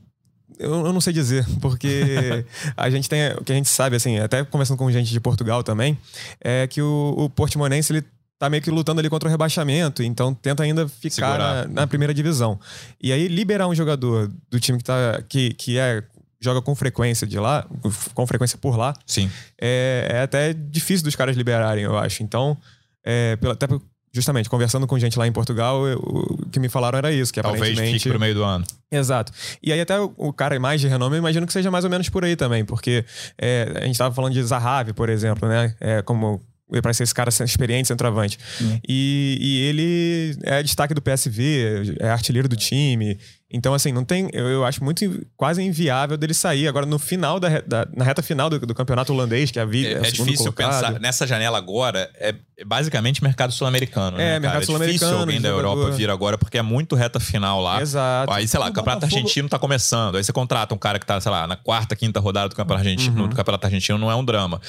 eu, 0.58 0.86
eu 0.86 0.92
não 0.92 1.00
sei 1.00 1.12
dizer, 1.12 1.46
porque 1.60 2.44
a 2.76 2.90
gente 2.90 3.08
tem. 3.08 3.32
O 3.32 3.44
que 3.44 3.52
a 3.52 3.54
gente 3.54 3.68
sabe, 3.68 3.96
assim, 3.96 4.18
até 4.18 4.44
conversando 4.44 4.76
com 4.76 4.90
gente 4.90 5.10
de 5.10 5.20
Portugal 5.20 5.62
também, 5.62 5.96
é 6.40 6.66
que 6.66 6.82
o, 6.82 7.14
o 7.16 7.30
Portimonense 7.30 7.92
ele 7.92 8.04
tá 8.38 8.48
meio 8.48 8.62
que 8.62 8.70
lutando 8.70 9.00
ali 9.00 9.10
contra 9.10 9.28
o 9.28 9.30
rebaixamento, 9.30 10.02
então 10.02 10.32
tenta 10.32 10.62
ainda 10.62 10.86
ficar 10.88 11.38
na, 11.38 11.66
na, 11.66 11.86
primeira 11.86 12.14
divisão. 12.14 12.58
E 13.02 13.12
aí 13.12 13.26
liberar 13.26 13.66
um 13.66 13.74
jogador 13.74 14.30
do 14.48 14.60
time 14.60 14.78
que 14.78 14.84
tá 14.84 15.20
que, 15.28 15.54
que 15.54 15.78
é 15.78 16.02
joga 16.40 16.62
com 16.62 16.74
frequência 16.74 17.26
de 17.26 17.38
lá, 17.38 17.66
com 18.14 18.26
frequência 18.26 18.56
por 18.56 18.76
lá, 18.76 18.94
sim, 19.04 19.28
é, 19.60 20.08
é 20.08 20.20
até 20.22 20.52
difícil 20.52 21.04
dos 21.04 21.16
caras 21.16 21.36
liberarem, 21.36 21.82
eu 21.82 21.98
acho. 21.98 22.22
Então, 22.22 22.56
é, 23.04 23.36
até 23.50 23.66
justamente, 24.12 24.48
conversando 24.48 24.86
com 24.86 24.98
gente 24.98 25.18
lá 25.18 25.26
em 25.26 25.32
Portugal, 25.32 25.86
eu, 25.86 25.98
o 25.98 26.48
que 26.50 26.58
me 26.58 26.68
falaram 26.68 26.98
era 26.98 27.12
isso, 27.12 27.32
que 27.32 27.40
Talvez 27.40 27.62
aparentemente... 27.62 27.98
fique 27.98 28.08
pro 28.08 28.18
meio 28.18 28.34
do 28.34 28.42
ano. 28.42 28.64
Exato. 28.90 29.32
E 29.62 29.72
aí 29.72 29.80
até 29.80 29.98
o, 30.00 30.12
o 30.16 30.32
cara 30.32 30.58
mais 30.58 30.80
de 30.80 30.88
renome, 30.88 31.16
eu 31.16 31.18
imagino 31.18 31.46
que 31.46 31.52
seja 31.52 31.70
mais 31.70 31.84
ou 31.84 31.90
menos 31.90 32.08
por 32.08 32.24
aí 32.24 32.36
também, 32.36 32.64
porque 32.64 33.04
é, 33.36 33.72
a 33.76 33.80
gente 33.80 33.92
estava 33.92 34.14
falando 34.14 34.32
de 34.32 34.42
Zahavi, 34.42 34.92
por 34.92 35.08
exemplo, 35.08 35.48
né? 35.48 35.74
É, 35.80 36.02
como 36.02 36.40
para 36.82 36.92
ser 36.92 37.04
esse 37.04 37.14
cara 37.14 37.30
experiente, 37.30 37.88
centroavante. 37.88 38.38
Uhum. 38.60 38.80
E, 38.86 39.38
e 39.40 39.62
ele 39.68 40.38
é 40.42 40.62
destaque 40.62 40.92
do 40.92 41.00
PSV, 41.00 41.96
é 41.98 42.10
artilheiro 42.10 42.48
do 42.48 42.56
time. 42.56 43.18
Então, 43.50 43.72
assim, 43.72 43.92
não 43.92 44.04
tem. 44.04 44.28
Eu, 44.32 44.46
eu 44.46 44.64
acho 44.64 44.84
muito 44.84 45.26
quase 45.34 45.62
inviável 45.62 46.18
dele 46.18 46.34
sair. 46.34 46.68
Agora, 46.68 46.84
no 46.84 46.98
final 46.98 47.40
da, 47.40 47.60
da 47.62 47.88
na 47.96 48.04
reta 48.04 48.22
final 48.22 48.50
do, 48.50 48.58
do, 48.58 48.74
campeonato 48.74 49.10
holandês, 49.10 49.50
que 49.50 49.58
é 49.58 49.62
a 49.62 49.64
vida. 49.64 49.88
É, 49.88 49.92
é, 49.92 50.08
é 50.08 50.10
difícil 50.10 50.52
colocado. 50.52 50.82
pensar. 50.82 51.00
Nessa 51.00 51.26
janela 51.26 51.56
agora, 51.56 52.10
é, 52.16 52.34
é 52.58 52.64
basicamente 52.64 53.24
mercado 53.24 53.50
sul-americano. 53.50 54.20
É, 54.20 54.32
né, 54.32 54.40
mercado 54.40 54.66
sul-americano. 54.66 54.92
É 54.92 54.98
difícil 54.98 55.18
alguém 55.18 55.40
da 55.40 55.48
Europa 55.48 55.90
vir 55.92 56.10
agora, 56.10 56.36
porque 56.36 56.58
é 56.58 56.62
muito 56.62 56.94
reta 56.94 57.18
final 57.18 57.62
lá. 57.62 57.80
Exato. 57.80 58.30
Aí, 58.30 58.46
sei 58.46 58.60
lá, 58.60 58.66
o 58.66 58.72
Campeonato 58.72 59.06
Botafogo... 59.06 59.22
Argentino 59.22 59.48
tá 59.48 59.58
começando. 59.58 60.16
Aí 60.16 60.24
você 60.24 60.32
contrata 60.32 60.74
um 60.74 60.78
cara 60.78 60.98
que 60.98 61.06
tá, 61.06 61.18
sei 61.18 61.32
lá, 61.32 61.46
na 61.46 61.56
quarta, 61.56 61.96
quinta 61.96 62.20
rodada 62.20 62.50
do 62.50 62.54
Campeonato 62.54 62.86
Argentino. 62.86 63.22
Uhum. 63.22 63.28
Do 63.28 63.36
Campeonato 63.36 63.66
Argentino 63.66 63.96
não 63.96 64.10
é 64.10 64.14
um 64.14 64.24
drama. 64.24 64.60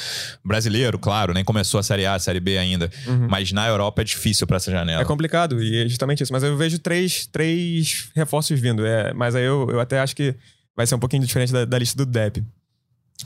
Brasileiro, 0.42 0.98
claro, 0.98 1.34
nem 1.34 1.44
começou 1.44 1.82
a 1.82 1.84
Série 1.84 2.06
A, 2.06 2.14
a 2.14 2.20
Série 2.20 2.40
B 2.40 2.58
ainda. 2.58 2.90
Uhum. 3.06 3.28
Mas 3.30 3.52
na 3.52 3.68
Europa 3.68 4.04
é 4.04 4.06
difícil 4.06 4.48
para 4.48 4.56
essa 4.56 4.72
janela. 4.72 5.02
É 5.02 5.06
complicado, 5.06 5.62
e 5.62 5.84
é 5.84 5.90
justamente 5.90 6.24
isso. 6.24 6.32
Mas 6.32 6.44
eu 6.44 6.56
vejo 6.56 6.80
três, 6.80 7.28
três 7.30 8.10
reforços 8.16 8.58
vindo. 8.58 8.69
É, 8.86 9.14
mas 9.14 9.36
aí 9.36 9.44
eu, 9.44 9.70
eu 9.72 9.80
até 9.80 10.00
acho 10.00 10.16
que 10.16 10.36
vai 10.76 10.86
ser 10.88 10.96
um 10.96 11.00
pouquinho 11.00 11.26
diferente 11.26 11.52
da, 11.52 11.66
da 11.66 11.78
lista 11.78 11.98
do 11.98 12.06
Depp. 12.06 12.44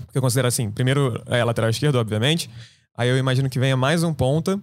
Porque 0.06 0.18
eu 0.18 0.22
considero 0.22 0.48
assim, 0.48 0.72
primeiro 0.72 1.22
é 1.28 1.44
lateral 1.44 1.70
esquerdo, 1.70 1.96
obviamente. 1.96 2.50
Aí 2.96 3.10
eu 3.10 3.18
imagino 3.18 3.50
que 3.50 3.60
venha 3.60 3.78
mais 3.78 4.04
um 4.04 4.14
ponta. 4.14 4.60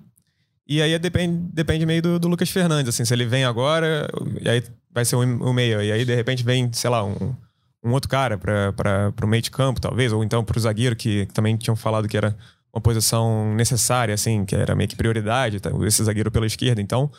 E 0.66 0.80
aí 0.80 0.96
depende, 0.98 1.36
depende 1.52 1.84
meio 1.84 2.00
do, 2.00 2.18
do 2.18 2.28
Lucas 2.28 2.48
Fernandes, 2.48 2.94
assim, 2.94 3.04
se 3.04 3.12
ele 3.12 3.26
vem 3.26 3.44
agora, 3.44 4.08
e 4.40 4.48
aí 4.48 4.62
vai 4.92 5.04
ser 5.04 5.16
um, 5.16 5.48
um 5.48 5.52
meio. 5.52 5.82
E 5.82 5.90
aí, 5.90 6.04
de 6.04 6.14
repente, 6.14 6.44
vem, 6.44 6.72
sei 6.72 6.88
lá, 6.88 7.04
um, 7.04 7.34
um 7.82 7.90
outro 7.90 8.08
cara 8.08 8.38
para 8.38 9.12
o 9.22 9.26
meio 9.26 9.42
de 9.42 9.50
campo, 9.50 9.80
talvez, 9.80 10.12
ou 10.12 10.22
então 10.22 10.44
para 10.44 10.56
o 10.56 10.60
zagueiro, 10.60 10.94
que 10.94 11.26
também 11.34 11.56
tinham 11.56 11.74
falado 11.74 12.06
que 12.06 12.16
era 12.16 12.36
uma 12.72 12.80
posição 12.80 13.52
necessária, 13.54 14.14
assim, 14.14 14.44
que 14.44 14.54
era 14.54 14.76
meio 14.76 14.88
que 14.88 14.94
prioridade, 14.94 15.58
tá? 15.58 15.70
esse 15.84 16.04
zagueiro 16.04 16.30
pela 16.30 16.46
esquerda. 16.46 16.80
Então, 16.80 17.10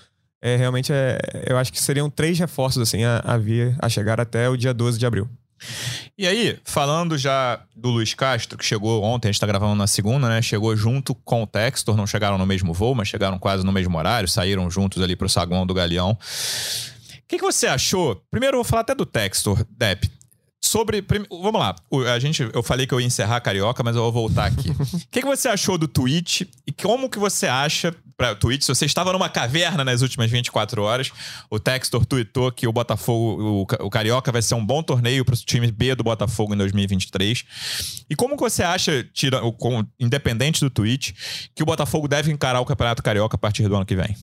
é, 0.42 0.56
realmente, 0.56 0.92
é, 0.92 1.20
eu 1.48 1.58
acho 1.58 1.72
que 1.72 1.82
seriam 1.82 2.10
três 2.10 2.40
reforços 2.40 2.82
assim 2.82 3.04
a, 3.04 3.22
a 3.24 3.38
vir 3.38 3.76
a 3.80 3.88
chegar 3.88 4.20
até 4.20 4.50
o 4.50 4.58
dia 4.58 4.74
12 4.74 4.98
de 4.98 5.06
abril. 5.06 5.30
E 6.18 6.28
aí, 6.28 6.60
falando 6.66 7.18
já 7.18 7.62
do 7.76 7.90
Luiz 7.90 8.14
Castro, 8.14 8.58
que 8.58 8.66
chegou 8.66 9.04
ontem, 9.04 9.30
a 9.30 9.32
gente 9.32 9.40
tá 9.40 9.48
gravando 9.48 9.76
na 9.76 9.88
segunda, 9.88 10.28
né? 10.28 10.42
Chegou 10.42 10.76
junto 10.76 11.14
com 11.16 11.44
o 11.44 11.48
Textor, 11.48 11.96
não 11.96 12.08
chegaram 12.08 12.38
no 12.38 12.46
mesmo 12.46 12.74
voo, 12.74 12.96
mas 12.96 13.08
chegaram 13.08 13.38
quase 13.38 13.64
no 13.64 13.72
mesmo 13.72 13.96
horário, 13.98 14.28
saíram 14.28 14.70
juntos 14.70 15.02
ali 15.02 15.16
pro 15.16 15.30
saguão 15.30 15.66
do 15.66 15.74
Galeão. 15.74 16.12
O 16.12 16.18
que, 17.28 17.38
que 17.38 17.44
você 17.44 17.68
achou? 17.68 18.22
Primeiro, 18.30 18.56
eu 18.56 18.64
vou 18.64 18.70
falar 18.70 18.82
até 18.82 18.96
do 18.96 19.06
Textor, 19.06 19.64
Depp. 19.70 20.10
Sobre. 20.64 21.04
Vamos 21.30 21.60
lá. 21.60 21.76
A 22.14 22.20
gente, 22.20 22.48
eu 22.54 22.62
falei 22.62 22.86
que 22.86 22.94
eu 22.94 23.00
ia 23.00 23.08
encerrar 23.08 23.42
Carioca, 23.42 23.84
mas 23.84 23.96
eu 23.96 24.04
vou 24.04 24.12
voltar 24.12 24.46
aqui. 24.46 24.70
O 24.94 25.08
que, 25.12 25.22
que 25.22 25.28
você 25.28 25.50
achou 25.50 25.78
do 25.78 25.88
tweet 25.88 26.50
e 26.68 26.72
como 26.72 27.10
que 27.10 27.20
você 27.20 27.48
acha. 27.48 27.94
Pra 28.22 28.36
tweet, 28.36 28.64
se 28.64 28.68
você 28.68 28.86
estava 28.86 29.12
numa 29.12 29.28
caverna 29.28 29.84
nas 29.84 30.04
últimas 30.04 30.30
24 30.30 30.84
horas, 30.84 31.12
o 31.50 31.60
Textor 31.60 32.06
tweetou 32.06 32.52
que 32.52 32.68
o 32.68 32.72
Botafogo, 32.72 33.42
o, 33.42 33.62
o 33.84 33.90
Carioca 33.90 34.32
vai 34.32 34.44
ser 34.44 34.54
um 34.54 34.64
bom 34.64 34.84
torneio 34.84 35.26
para 35.26 35.34
o 35.34 35.38
time 35.38 35.72
B 35.72 35.96
do 35.96 36.04
Botafogo 36.04 36.54
em 36.54 36.58
2023. 36.58 37.44
E 38.08 38.16
como 38.16 38.36
que 38.36 38.44
você 38.44 38.62
acha, 38.62 39.04
tira, 39.12 39.42
com, 39.58 39.84
independente 40.00 40.60
do 40.60 40.70
tweet, 40.70 41.16
que 41.56 41.64
o 41.64 41.66
Botafogo 41.66 42.08
deve 42.08 42.32
encarar 42.32 42.62
o 42.62 42.66
Campeonato 42.66 43.02
Carioca 43.02 43.34
a 43.34 43.40
partir 43.40 43.68
do 43.68 43.76
ano 43.76 43.88
que 43.88 43.96
vem? 43.96 44.16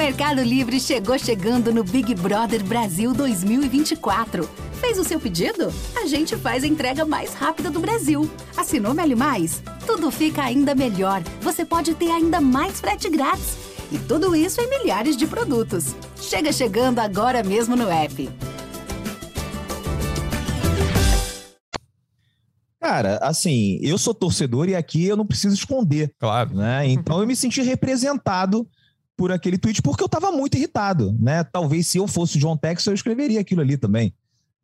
O 0.00 0.02
Mercado 0.02 0.42
Livre 0.42 0.80
chegou 0.80 1.18
chegando 1.18 1.74
no 1.74 1.84
Big 1.84 2.14
Brother 2.14 2.64
Brasil 2.64 3.12
2024. 3.12 4.48
Fez 4.80 4.98
o 4.98 5.04
seu 5.04 5.20
pedido? 5.20 5.70
A 5.94 6.06
gente 6.06 6.38
faz 6.38 6.64
a 6.64 6.66
entrega 6.66 7.04
mais 7.04 7.34
rápida 7.34 7.70
do 7.70 7.80
Brasil. 7.80 8.28
Assinou 8.56 8.94
Meli 8.94 9.14
Mais? 9.14 9.62
Tudo 9.84 10.10
fica 10.10 10.42
ainda 10.42 10.74
melhor. 10.74 11.22
Você 11.42 11.66
pode 11.66 11.92
ter 11.94 12.10
ainda 12.10 12.40
mais 12.40 12.80
frete 12.80 13.10
grátis. 13.10 13.58
E 13.92 13.98
tudo 13.98 14.34
isso 14.34 14.58
em 14.62 14.70
milhares 14.70 15.18
de 15.18 15.26
produtos. 15.26 15.94
Chega 16.16 16.50
chegando 16.50 16.98
agora 16.98 17.42
mesmo 17.42 17.76
no 17.76 17.90
app. 17.90 18.30
Cara, 22.80 23.18
assim, 23.18 23.78
eu 23.82 23.98
sou 23.98 24.14
torcedor 24.14 24.66
e 24.66 24.74
aqui 24.74 25.04
eu 25.04 25.16
não 25.16 25.26
preciso 25.26 25.54
esconder. 25.54 26.10
Claro. 26.18 26.54
Né? 26.54 26.88
Então 26.88 27.20
eu 27.20 27.26
me 27.26 27.36
senti 27.36 27.60
representado 27.60 28.66
por 29.20 29.30
aquele 29.30 29.58
tweet 29.58 29.82
porque 29.82 30.02
eu 30.02 30.06
estava 30.06 30.32
muito 30.32 30.56
irritado, 30.56 31.14
né? 31.20 31.44
Talvez 31.44 31.86
se 31.86 31.98
eu 31.98 32.08
fosse 32.08 32.38
o 32.38 32.40
John 32.40 32.56
Texas 32.56 32.86
eu 32.86 32.94
escreveria 32.94 33.38
aquilo 33.38 33.60
ali 33.60 33.76
também. 33.76 34.14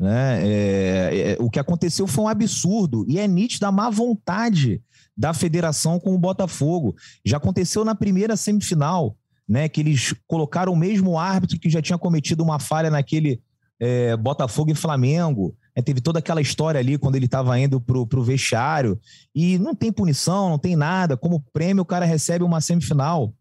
Né? 0.00 0.48
É, 0.48 1.18
é, 1.32 1.36
o 1.38 1.50
que 1.50 1.58
aconteceu 1.58 2.06
foi 2.06 2.24
um 2.24 2.28
absurdo 2.28 3.04
e 3.06 3.18
é 3.18 3.28
nítido 3.28 3.66
a 3.66 3.70
má 3.70 3.90
vontade 3.90 4.80
da 5.14 5.34
federação 5.34 6.00
com 6.00 6.14
o 6.14 6.18
Botafogo. 6.18 6.96
Já 7.22 7.36
aconteceu 7.36 7.84
na 7.84 7.94
primeira 7.94 8.34
semifinal, 8.34 9.14
né? 9.46 9.68
Que 9.68 9.82
eles 9.82 10.14
colocaram 10.26 10.72
o 10.72 10.76
mesmo 10.76 11.18
árbitro 11.18 11.60
que 11.60 11.68
já 11.68 11.82
tinha 11.82 11.98
cometido 11.98 12.42
uma 12.42 12.58
falha 12.58 12.88
naquele 12.88 13.42
é, 13.78 14.16
Botafogo 14.16 14.70
e 14.70 14.74
Flamengo. 14.74 15.54
É, 15.74 15.82
teve 15.82 16.00
toda 16.00 16.18
aquela 16.18 16.40
história 16.40 16.80
ali 16.80 16.96
quando 16.96 17.16
ele 17.16 17.26
estava 17.26 17.58
indo 17.60 17.78
pro, 17.78 18.06
pro 18.06 18.22
vestiário 18.22 18.98
e 19.34 19.58
não 19.58 19.74
tem 19.74 19.92
punição, 19.92 20.48
não 20.48 20.58
tem 20.58 20.74
nada. 20.74 21.14
Como 21.14 21.44
prêmio, 21.52 21.82
o 21.82 21.86
cara 21.86 22.06
recebe 22.06 22.42
uma 22.42 22.62
semifinal. 22.62 23.34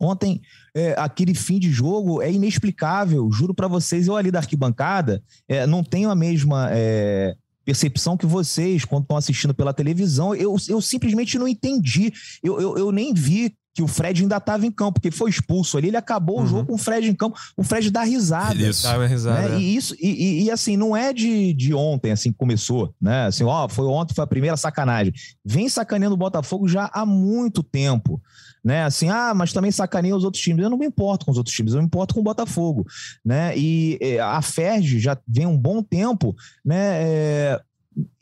Ontem, 0.00 0.40
é, 0.74 0.94
aquele 0.98 1.34
fim 1.34 1.58
de 1.58 1.70
jogo 1.70 2.22
é 2.22 2.30
inexplicável. 2.30 3.30
Juro 3.32 3.52
para 3.52 3.66
vocês, 3.66 4.06
eu 4.06 4.16
ali 4.16 4.30
da 4.30 4.38
arquibancada 4.38 5.22
é, 5.48 5.66
não 5.66 5.82
tenho 5.82 6.10
a 6.10 6.14
mesma 6.14 6.68
é, 6.70 7.34
percepção 7.64 8.16
que 8.16 8.26
vocês 8.26 8.84
quando 8.84 9.02
estão 9.02 9.16
assistindo 9.16 9.52
pela 9.52 9.74
televisão. 9.74 10.34
Eu, 10.34 10.56
eu 10.68 10.80
simplesmente 10.80 11.38
não 11.38 11.48
entendi. 11.48 12.12
Eu, 12.42 12.60
eu, 12.60 12.78
eu 12.78 12.92
nem 12.92 13.12
vi 13.12 13.54
que 13.78 13.82
o 13.82 13.86
Fred 13.86 14.22
ainda 14.22 14.38
estava 14.38 14.66
em 14.66 14.72
campo, 14.72 14.94
porque 14.94 15.12
foi 15.12 15.30
expulso 15.30 15.78
ali, 15.78 15.86
ele 15.86 15.96
acabou 15.96 16.38
uhum. 16.38 16.42
o 16.42 16.46
jogo 16.48 16.66
com 16.66 16.74
o 16.74 16.78
Fred 16.78 17.08
em 17.08 17.14
campo, 17.14 17.38
o 17.56 17.62
Fred 17.62 17.92
dá 17.92 18.02
risada. 18.02 18.56
Isso, 18.56 18.82
dá 18.82 19.06
risada. 19.06 19.50
Né? 19.50 19.54
É. 19.54 19.60
E 19.60 19.76
isso, 19.76 19.94
e, 20.00 20.08
e, 20.08 20.42
e, 20.44 20.50
assim, 20.50 20.76
não 20.76 20.96
é 20.96 21.12
de, 21.12 21.54
de 21.54 21.72
ontem, 21.72 22.10
assim, 22.10 22.32
que 22.32 22.38
começou, 22.38 22.92
né? 23.00 23.26
Assim, 23.26 23.44
ó, 23.44 23.68
foi 23.68 23.84
ontem, 23.84 24.14
foi 24.14 24.24
a 24.24 24.26
primeira 24.26 24.56
sacanagem. 24.56 25.12
Vem 25.44 25.68
sacaneando 25.68 26.14
o 26.16 26.18
Botafogo 26.18 26.66
já 26.66 26.90
há 26.92 27.06
muito 27.06 27.62
tempo 27.62 28.20
né? 28.64 28.84
Assim, 28.84 29.08
ah, 29.08 29.32
mas 29.34 29.52
também 29.52 29.70
sacaneia 29.70 30.16
os 30.16 30.24
outros 30.24 30.42
times. 30.42 30.62
Eu 30.62 30.70
não 30.70 30.78
me 30.78 30.86
importo 30.86 31.24
com 31.24 31.30
os 31.30 31.38
outros 31.38 31.54
times, 31.54 31.74
eu 31.74 31.80
me 31.80 31.86
importo 31.86 32.14
com 32.14 32.20
o 32.20 32.24
Botafogo, 32.24 32.86
né? 33.24 33.56
E 33.56 33.98
é, 34.00 34.20
a 34.20 34.40
Ferg 34.42 34.98
já 34.98 35.16
vem 35.26 35.46
um 35.46 35.56
bom 35.56 35.82
tempo, 35.82 36.34
né? 36.64 37.02
É, 37.02 37.60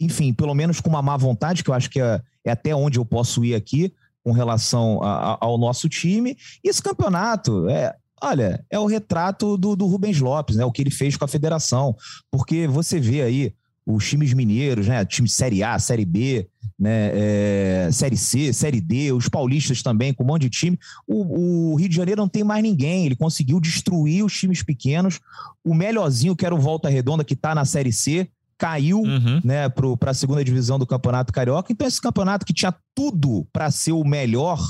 enfim, 0.01 0.33
pelo 0.33 0.55
menos 0.55 0.81
com 0.81 0.89
uma 0.89 1.03
má 1.03 1.17
vontade, 1.17 1.63
que 1.63 1.71
eu 1.71 1.75
acho 1.75 1.91
que 1.91 2.01
é, 2.01 2.21
é 2.45 2.51
até 2.51 2.75
onde 2.75 2.99
eu 2.99 3.05
posso 3.05 3.45
ir 3.45 3.55
aqui 3.55 3.93
com 4.25 4.33
relação 4.33 5.03
a, 5.03 5.35
a, 5.35 5.39
ao 5.41 5.59
nosso 5.59 5.89
time. 5.89 6.37
E 6.65 6.69
esse 6.69 6.83
campeonato 6.83 7.69
é, 7.69 7.95
olha, 8.21 8.65
é 8.71 8.79
o 8.79 8.87
retrato 8.87 9.57
do, 9.57 9.77
do 9.77 9.87
Rubens 9.87 10.21
Lopes, 10.21 10.57
né? 10.57 10.65
O 10.65 10.73
que 10.73 10.83
ele 10.83 10.91
fez 10.91 11.17
com 11.17 11.25
a 11.25 11.29
federação, 11.29 11.97
porque 12.31 12.67
você 12.67 12.99
vê 12.99 13.23
aí 13.23 13.55
os 13.87 14.09
times 14.09 14.35
mineiros, 14.35 14.89
né? 14.89 15.05
Time 15.05 15.29
Série 15.29 15.63
A, 15.63 15.79
Série 15.79 16.05
B, 16.05 16.49
né? 16.77 17.11
É, 17.15 17.89
série 17.93 18.17
C, 18.17 18.53
Série 18.53 18.81
D, 18.81 19.13
os 19.13 19.29
paulistas 19.29 19.81
também, 19.81 20.13
com 20.13 20.25
um 20.25 20.27
monte 20.27 20.43
de 20.43 20.51
time. 20.51 20.79
O, 21.07 21.73
o, 21.73 21.77
Rio 21.77 21.89
de 21.89 21.95
Janeiro 21.95 22.21
não 22.21 22.29
tem 22.29 22.43
mais 22.43 22.63
ninguém. 22.63 23.07
Ele 23.07 23.15
conseguiu 23.15 23.61
destruir 23.61 24.25
os 24.25 24.37
times 24.37 24.63
pequenos. 24.63 25.21
O 25.65 25.73
melhorzinho, 25.73 26.35
que 26.35 26.45
era 26.45 26.55
o 26.55 26.59
Volta 26.59 26.89
Redonda, 26.89 27.23
que 27.23 27.35
está 27.35 27.55
na 27.55 27.65
Série 27.65 27.93
C, 27.93 28.29
caiu 28.59 29.01
uhum. 29.03 29.41
né, 29.45 29.69
para 29.69 30.11
a 30.11 30.15
segunda 30.15 30.45
divisão 30.45 30.79
do 30.79 30.87
Campeonato 30.87 31.33
Carioca. 31.33 31.73
Então, 31.73 31.87
esse 31.87 32.01
campeonato 32.01 32.45
que 32.45 32.53
tinha 32.53 32.75
tudo 32.93 33.47
para 33.53 33.71
ser 33.71 33.93
o 33.93 34.03
melhor 34.03 34.61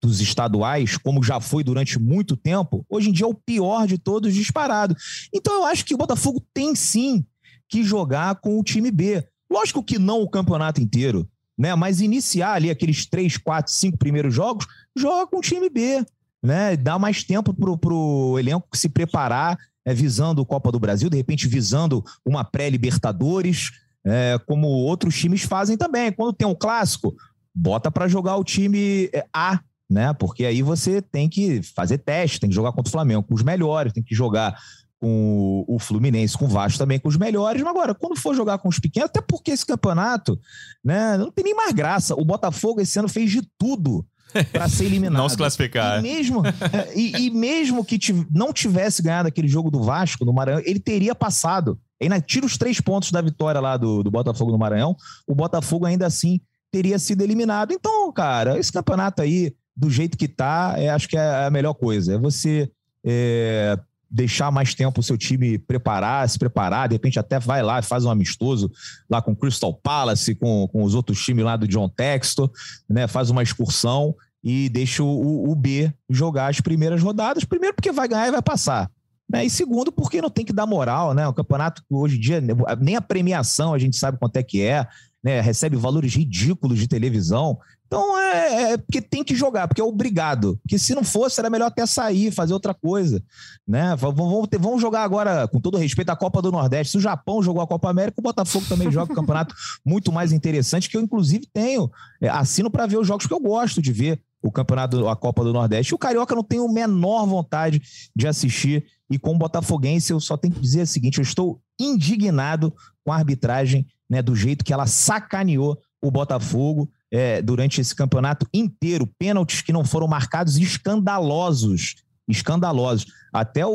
dos 0.00 0.20
estaduais, 0.20 0.96
como 0.96 1.22
já 1.24 1.40
foi 1.40 1.64
durante 1.64 1.98
muito 1.98 2.36
tempo, 2.36 2.84
hoje 2.88 3.08
em 3.08 3.12
dia 3.12 3.24
é 3.24 3.28
o 3.28 3.34
pior 3.34 3.86
de 3.86 3.98
todos 3.98 4.34
disparado. 4.34 4.94
Então, 5.34 5.54
eu 5.54 5.64
acho 5.64 5.84
que 5.84 5.94
o 5.94 5.98
Botafogo 5.98 6.44
tem 6.52 6.74
sim 6.74 7.24
que 7.68 7.84
jogar 7.84 8.36
com 8.36 8.58
o 8.58 8.64
time 8.64 8.90
B. 8.90 9.24
Lógico 9.50 9.82
que 9.82 9.98
não 9.98 10.22
o 10.22 10.28
campeonato 10.28 10.80
inteiro, 10.80 11.28
né? 11.56 11.74
Mas 11.74 12.00
iniciar 12.00 12.52
ali 12.52 12.70
aqueles 12.70 13.06
três, 13.06 13.36
quatro, 13.36 13.72
cinco 13.72 13.98
primeiros 13.98 14.34
jogos, 14.34 14.66
joga 14.96 15.26
com 15.26 15.38
o 15.38 15.42
time 15.42 15.68
B, 15.68 16.04
né? 16.42 16.76
Dá 16.76 16.98
mais 16.98 17.24
tempo 17.24 17.52
pro, 17.52 17.76
pro 17.76 18.36
elenco 18.38 18.68
se 18.74 18.88
preparar, 18.88 19.58
é, 19.84 19.94
visando 19.94 20.42
o 20.42 20.46
Copa 20.46 20.70
do 20.70 20.78
Brasil, 20.78 21.08
de 21.08 21.16
repente 21.16 21.48
visando 21.48 22.04
uma 22.24 22.44
pré-Libertadores, 22.44 23.70
é, 24.06 24.38
como 24.46 24.68
outros 24.68 25.18
times 25.18 25.42
fazem 25.42 25.76
também. 25.76 26.12
Quando 26.12 26.34
tem 26.34 26.46
um 26.46 26.54
clássico, 26.54 27.14
bota 27.54 27.90
para 27.90 28.06
jogar 28.06 28.36
o 28.36 28.44
time 28.44 29.10
é, 29.12 29.26
A, 29.34 29.60
né? 29.90 30.12
Porque 30.12 30.44
aí 30.44 30.62
você 30.62 31.00
tem 31.00 31.28
que 31.28 31.62
fazer 31.62 31.98
teste, 31.98 32.40
tem 32.40 32.50
que 32.50 32.54
jogar 32.54 32.72
contra 32.72 32.88
o 32.88 32.92
Flamengo 32.92 33.22
com 33.22 33.34
os 33.34 33.42
melhores, 33.42 33.92
tem 33.92 34.02
que 34.02 34.14
jogar 34.14 34.58
com 35.00 35.64
o 35.68 35.78
Fluminense, 35.78 36.36
com 36.36 36.46
o 36.46 36.48
Vasco 36.48 36.78
também, 36.78 36.98
com 36.98 37.08
os 37.08 37.16
melhores. 37.16 37.62
Mas 37.62 37.70
agora, 37.70 37.94
quando 37.94 38.18
for 38.18 38.34
jogar 38.34 38.58
com 38.58 38.68
os 38.68 38.78
pequenos, 38.78 39.08
até 39.08 39.20
porque 39.20 39.50
esse 39.50 39.64
campeonato 39.64 40.38
né, 40.84 41.16
não 41.16 41.30
tem 41.30 41.44
nem 41.44 41.54
mais 41.54 41.72
graça. 41.72 42.14
O 42.14 42.24
Botafogo 42.24 42.80
esse 42.80 42.98
ano 42.98 43.08
fez 43.08 43.30
de 43.30 43.42
tudo 43.56 44.04
para 44.52 44.68
ser 44.68 44.86
eliminado. 44.86 45.20
não 45.20 45.28
se 45.28 45.36
classificar. 45.36 46.00
E 46.00 46.02
mesmo, 46.02 46.42
é, 46.44 46.92
e, 46.96 47.26
e, 47.26 47.30
mesmo 47.30 47.84
que 47.84 47.98
não 48.32 48.52
tivesse 48.52 49.00
ganhado 49.00 49.28
aquele 49.28 49.48
jogo 49.48 49.70
do 49.70 49.82
Vasco, 49.82 50.24
no 50.24 50.32
Maranhão, 50.32 50.62
ele 50.64 50.80
teria 50.80 51.14
passado. 51.14 51.78
Ainda 52.00 52.20
tira 52.20 52.46
os 52.46 52.56
três 52.56 52.80
pontos 52.80 53.10
da 53.10 53.20
vitória 53.20 53.60
lá 53.60 53.76
do, 53.76 54.02
do 54.02 54.10
Botafogo 54.10 54.52
no 54.52 54.58
Maranhão, 54.58 54.96
o 55.26 55.34
Botafogo 55.34 55.86
ainda 55.86 56.06
assim 56.06 56.40
teria 56.70 56.98
sido 56.98 57.22
eliminado. 57.22 57.72
Então, 57.72 58.12
cara, 58.12 58.58
esse 58.58 58.72
campeonato 58.72 59.22
aí, 59.22 59.54
do 59.76 59.88
jeito 59.88 60.18
que 60.18 60.28
tá, 60.28 60.74
é, 60.76 60.90
acho 60.90 61.08
que 61.08 61.16
é 61.16 61.46
a 61.46 61.50
melhor 61.50 61.74
coisa. 61.74 62.14
É 62.14 62.18
você 62.18 62.70
é, 63.04 63.78
deixar 64.10 64.50
mais 64.50 64.74
tempo 64.74 65.00
o 65.00 65.02
seu 65.02 65.18
time 65.18 65.58
preparar, 65.58 66.28
se 66.28 66.38
preparar, 66.38 66.88
de 66.88 66.94
repente 66.94 67.18
até 67.18 67.38
vai 67.38 67.62
lá 67.62 67.82
faz 67.82 68.04
um 68.04 68.10
amistoso 68.10 68.70
lá 69.08 69.20
com 69.20 69.36
Crystal 69.36 69.74
Palace, 69.74 70.34
com, 70.34 70.66
com 70.68 70.82
os 70.82 70.94
outros 70.94 71.22
times 71.22 71.44
lá 71.44 71.56
do 71.56 71.68
John 71.68 71.88
Textor, 71.88 72.50
né? 72.88 73.06
Faz 73.06 73.30
uma 73.30 73.42
excursão 73.42 74.14
e 74.42 74.68
deixa 74.68 75.02
o, 75.02 75.50
o 75.50 75.54
B 75.54 75.92
jogar 76.08 76.48
as 76.48 76.60
primeiras 76.60 77.02
rodadas, 77.02 77.44
primeiro 77.44 77.74
porque 77.74 77.92
vai 77.92 78.08
ganhar 78.08 78.28
e 78.28 78.32
vai 78.32 78.42
passar. 78.42 78.90
Né? 79.30 79.44
E 79.44 79.50
segundo, 79.50 79.92
porque 79.92 80.22
não 80.22 80.30
tem 80.30 80.44
que 80.44 80.54
dar 80.54 80.66
moral, 80.66 81.12
né? 81.12 81.26
O 81.28 81.34
campeonato 81.34 81.82
hoje 81.90 82.16
em 82.16 82.20
dia, 82.20 82.42
nem 82.80 82.96
a 82.96 83.02
premiação 83.02 83.74
a 83.74 83.78
gente 83.78 83.96
sabe 83.96 84.18
quanto 84.18 84.36
é 84.36 84.42
que 84.42 84.62
é. 84.62 84.86
né? 85.22 85.40
Recebe 85.40 85.76
valores 85.76 86.14
ridículos 86.14 86.78
de 86.78 86.88
televisão. 86.88 87.58
Então 87.88 88.18
é, 88.18 88.72
é, 88.72 88.76
porque 88.76 89.00
tem 89.00 89.24
que 89.24 89.34
jogar, 89.34 89.66
porque 89.66 89.80
é 89.80 89.84
obrigado. 89.84 90.58
Porque 90.62 90.78
se 90.78 90.94
não 90.94 91.02
fosse, 91.02 91.40
era 91.40 91.48
melhor 91.48 91.66
até 91.66 91.86
sair, 91.86 92.30
fazer 92.30 92.52
outra 92.52 92.74
coisa. 92.74 93.22
Né? 93.66 93.96
Vamos, 93.96 94.46
ter, 94.48 94.58
vamos 94.58 94.80
jogar 94.80 95.02
agora, 95.02 95.48
com 95.48 95.58
todo 95.58 95.78
respeito, 95.78 96.10
a 96.10 96.16
Copa 96.16 96.42
do 96.42 96.52
Nordeste. 96.52 96.92
Se 96.92 96.98
o 96.98 97.00
Japão 97.00 97.42
jogou 97.42 97.62
a 97.62 97.66
Copa 97.66 97.88
América, 97.88 98.20
o 98.20 98.22
Botafogo 98.22 98.66
também 98.68 98.92
joga 98.92 99.10
um 99.10 99.14
campeonato 99.14 99.54
muito 99.84 100.12
mais 100.12 100.32
interessante, 100.32 100.88
que 100.88 100.98
eu, 100.98 101.00
inclusive, 101.00 101.48
tenho. 101.50 101.90
É, 102.20 102.28
assino 102.28 102.70
para 102.70 102.86
ver 102.86 102.98
os 102.98 103.06
jogos 103.06 103.26
que 103.26 103.32
eu 103.32 103.40
gosto 103.40 103.80
de 103.80 103.90
ver 103.90 104.20
o 104.42 104.52
campeonato, 104.52 105.08
a 105.08 105.16
Copa 105.16 105.42
do 105.42 105.52
Nordeste. 105.54 105.94
O 105.94 105.98
Carioca 105.98 106.34
não 106.34 106.44
tem 106.44 106.62
a 106.62 106.70
menor 106.70 107.26
vontade 107.26 107.80
de 108.14 108.28
assistir. 108.28 108.84
E 109.10 109.18
com 109.18 109.34
o 109.34 109.38
Botafoguense, 109.38 110.12
eu 110.12 110.20
só 110.20 110.36
tenho 110.36 110.52
que 110.52 110.60
dizer 110.60 110.82
o 110.82 110.86
seguinte: 110.86 111.18
eu 111.18 111.22
estou 111.22 111.58
indignado 111.80 112.70
com 113.02 113.12
a 113.12 113.16
arbitragem, 113.16 113.86
né, 114.10 114.20
do 114.20 114.36
jeito 114.36 114.62
que 114.62 114.74
ela 114.74 114.86
sacaneou 114.86 115.78
o 116.02 116.10
Botafogo 116.10 116.90
é, 117.10 117.40
durante 117.42 117.80
esse 117.80 117.94
campeonato 117.94 118.46
inteiro. 118.52 119.08
Pênaltis 119.18 119.60
que 119.60 119.72
não 119.72 119.84
foram 119.84 120.06
marcados 120.06 120.56
escandalosos. 120.56 121.96
Escandalosos. 122.28 123.06
Até 123.30 123.64
o, 123.66 123.70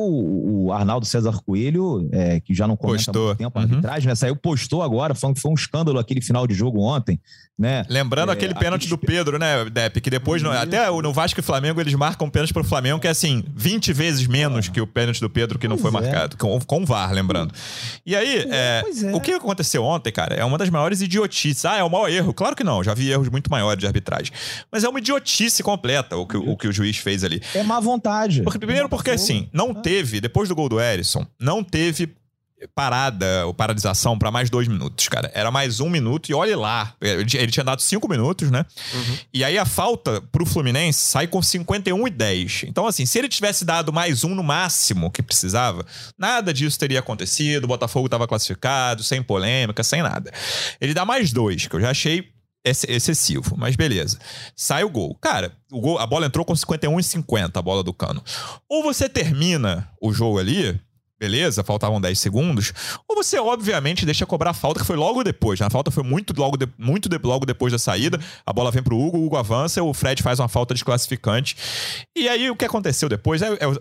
o 0.66 0.74
Arnaldo 0.74 1.06
César 1.06 1.40
Coelho, 1.46 2.10
é, 2.12 2.40
que 2.40 2.56
já 2.56 2.68
não 2.68 2.76
comenta 2.76 3.06
postou. 3.06 3.24
há 3.24 3.26
muito 3.28 3.38
tempo 3.38 3.60
a 3.60 3.62
uhum. 3.62 3.68
arbitragem, 3.70 4.08
né? 4.08 4.16
Saiu, 4.16 4.36
postou 4.36 4.82
agora, 4.82 5.14
falando 5.14 5.36
que 5.36 5.42
foi 5.42 5.52
um 5.52 5.56
escândalo 5.56 6.00
aquele 6.00 6.22
final 6.22 6.48
de 6.48 6.56
jogo 6.56 6.82
ontem, 6.82 7.20
né? 7.58 7.86
Lembrando 7.88 8.30
É, 8.30 8.34
aquele 8.34 8.56
pênalti 8.56 8.88
do 8.90 8.96
aqueles- 8.96 9.16
Pedro, 9.16 9.38
né, 9.38 9.64
Depp? 9.70 10.02
Que 10.02 10.10
depois, 10.10 10.42
no- 10.42 10.50
Isso. 10.52 10.60
até 10.60 10.90
no 10.90 11.14
Vasco 11.14 11.40
e 11.40 11.44
Flamengo, 11.44 11.80
eles 11.80 11.94
marcam 11.94 12.28
pênalti 12.32 12.52
pro 12.52 12.64
Flamengo, 12.64 13.00
que 13.00 13.08
é 13.08 13.12
assim, 13.12 13.44
20 13.56 13.94
vezes 13.94 14.26
menos 14.26 14.70
que 14.70 14.82
o 14.82 14.88
pênalti 14.88 15.20
do 15.22 15.30
Pedro, 15.30 15.60
que 15.60 15.68
não 15.68 15.78
Pois 15.78 15.94
foi 15.94 16.02
é. 16.02 16.04
marcado. 16.12 16.36
Com, 16.36 16.60
com 16.62 16.82
o 16.82 16.86
VAR, 16.86 17.12
lembrando. 17.14 17.54
E 18.04 18.16
aí, 18.16 18.48
é, 18.50 18.82
pois 18.82 19.04
é. 19.04 19.14
o 19.14 19.22
que 19.22 19.34
aconteceu 19.34 19.84
ontem, 19.84 20.12
cara, 20.12 20.34
é 20.34 20.44
uma 20.44 20.58
das 20.58 20.70
maiores 20.72 21.00
idiotices. 21.02 21.64
Ah, 21.66 21.78
é 21.78 21.84
o 21.84 21.90
maior 21.92 22.10
erro. 22.10 22.34
Claro 22.34 22.56
que 22.56 22.64
não, 22.64 22.84
já 22.84 22.96
vi 22.96 23.12
erros 23.12 23.30
muito 23.30 23.52
maiores 23.52 23.80
de 23.80 23.86
arbitragem. 23.86 24.32
Mas 24.72 24.84
é 24.84 24.90
uma 24.90 24.98
idiotice 24.98 25.62
completa 25.62 26.18
o 26.18 26.26
que 26.26 26.38
o, 26.38 26.58
que 26.58 26.68
o 26.68 26.72
juiz 26.74 26.98
fez 26.98 27.24
ali. 27.24 27.40
É 27.54 27.62
má 27.62 27.80
vontade. 27.80 28.42
Porque, 28.44 28.60
primeiro 28.60 28.90
porque 28.90 29.12
assim, 29.12 29.50
não 29.54 29.74
teve, 29.74 30.22
depois 30.22 30.50
do 30.50 30.56
gol 30.56 30.70
do 30.70 30.80
Erisson, 30.80 31.26
não 31.40 31.64
teve 31.64 32.16
parada 32.74 33.46
ou 33.46 33.54
paralisação 33.54 34.18
pra 34.18 34.32
mais 34.32 34.50
dois 34.50 34.68
minutos, 34.68 35.08
cara. 35.08 35.30
Era 35.34 35.52
mais 35.52 35.80
um 35.80 35.90
minuto 35.90 36.30
e 36.30 36.34
olhe 36.34 36.56
lá. 36.56 36.94
Ele 37.02 37.52
tinha 37.52 37.64
dado 37.64 37.82
cinco 37.82 38.08
minutos, 38.08 38.50
né? 38.50 38.66
E 39.34 39.44
aí 39.44 39.58
a 39.58 39.66
falta 39.66 40.22
pro 40.32 40.46
Fluminense 40.46 41.00
sai 41.00 41.28
com 41.28 41.42
51 41.42 42.08
e 42.08 42.10
10. 42.10 42.64
Então, 42.68 42.88
assim, 42.88 43.06
se 43.06 43.20
ele 43.20 43.28
tivesse 43.28 43.66
dado 43.66 43.92
mais 43.92 44.24
um 44.24 44.34
no 44.34 44.44
máximo 44.44 45.12
que 45.12 45.22
precisava, 45.22 45.86
nada 46.18 46.54
disso 46.54 46.80
teria 46.80 47.00
acontecido. 47.00 47.66
O 47.66 47.68
Botafogo 47.68 48.08
tava 48.08 48.28
classificado, 48.28 49.04
sem 49.04 49.22
polêmica, 49.22 49.84
sem 49.84 50.02
nada. 50.02 50.32
Ele 50.80 50.94
dá 50.94 51.06
mais 51.06 51.34
dois, 51.34 51.68
que 51.68 51.76
eu 51.76 51.82
já 51.82 51.90
achei 51.90 52.33
excessivo, 52.64 53.56
mas 53.58 53.76
beleza. 53.76 54.18
Sai 54.56 54.84
o 54.84 54.90
gol. 54.90 55.16
Cara, 55.16 55.52
o 55.72 55.82
gol, 55.82 56.00
a 56.00 56.08
bola 56.08 56.26
entrou 56.26 56.46
com 56.46 56.56
51 56.56 57.00
e 57.00 57.04
50, 57.04 57.60
a 57.60 57.62
bola 57.62 57.84
do 57.84 57.94
cano. 57.94 58.24
Ou 58.70 58.84
você 58.84 59.10
termina 59.10 59.90
o 60.02 60.14
jogo 60.14 60.40
ali, 60.40 60.80
beleza, 61.24 61.64
faltavam 61.64 62.02
10 62.02 62.20
segundos, 62.20 62.74
ou 63.08 63.16
você 63.16 63.40
obviamente 63.40 64.06
deixa 64.06 64.26
cobrar 64.26 64.50
a 64.50 64.54
falta, 64.54 64.82
que 64.82 64.86
foi 64.86 64.98
logo 64.98 65.24
depois. 65.24 65.58
né? 65.58 65.66
A 65.66 65.70
falta 65.70 65.90
foi 65.90 66.04
muito 66.04 66.34
logo, 66.38 66.58
de- 66.58 66.68
muito 66.78 67.08
de- 67.08 67.18
logo 67.24 67.46
depois 67.46 67.72
da 67.72 67.80
saída. 67.80 68.20
A 68.46 68.52
bola 68.52 68.70
vem 68.72 68.84
pro 68.84 69.00
Hugo, 69.00 69.18
o 69.20 69.26
Hugo 69.26 69.38
avança, 69.38 69.82
o 69.82 69.94
Fred 69.94 70.22
faz 70.22 70.40
uma 70.42 70.50
falta 70.50 70.74
desclassificante. 70.74 71.56
E 72.14 72.28
aí 72.28 72.50
o 72.50 72.56
que 72.58 72.66
aconteceu 72.66 73.08
depois 73.08 73.42
é, 73.42 73.48
é 73.58 73.68
o, 73.68 73.74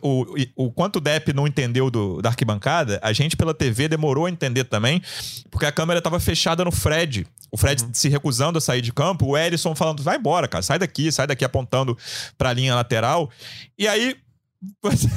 o, 0.56 0.66
o 0.66 0.70
quanto 0.70 0.96
o 0.96 1.00
Depp 1.00 1.32
não 1.32 1.48
entendeu 1.48 1.90
do, 1.90 2.22
da 2.22 2.28
arquibancada, 2.28 3.00
a 3.02 3.12
gente 3.12 3.36
pela 3.36 3.52
TV 3.52 3.88
demorou 3.88 4.26
a 4.26 4.30
entender 4.30 4.62
também, 4.64 5.02
porque 5.50 5.66
a 5.66 5.72
câmera 5.72 6.00
tava 6.00 6.20
fechada 6.20 6.64
no 6.64 6.70
Fred. 6.70 7.26
O 7.50 7.56
Fred 7.56 7.84
se 7.92 8.08
recusando 8.08 8.56
a 8.56 8.60
sair 8.60 8.80
de 8.82 8.92
campo, 8.92 9.26
o 9.26 9.36
Erisson 9.36 9.74
falando: 9.74 10.00
vai 10.02 10.16
embora, 10.16 10.46
cara, 10.46 10.62
sai 10.62 10.78
daqui, 10.78 11.10
sai 11.10 11.26
daqui, 11.26 11.44
apontando 11.44 11.98
pra 12.38 12.52
linha 12.52 12.74
lateral. 12.76 13.28
E 13.76 13.88
aí. 13.88 14.14
Você, 14.82 15.08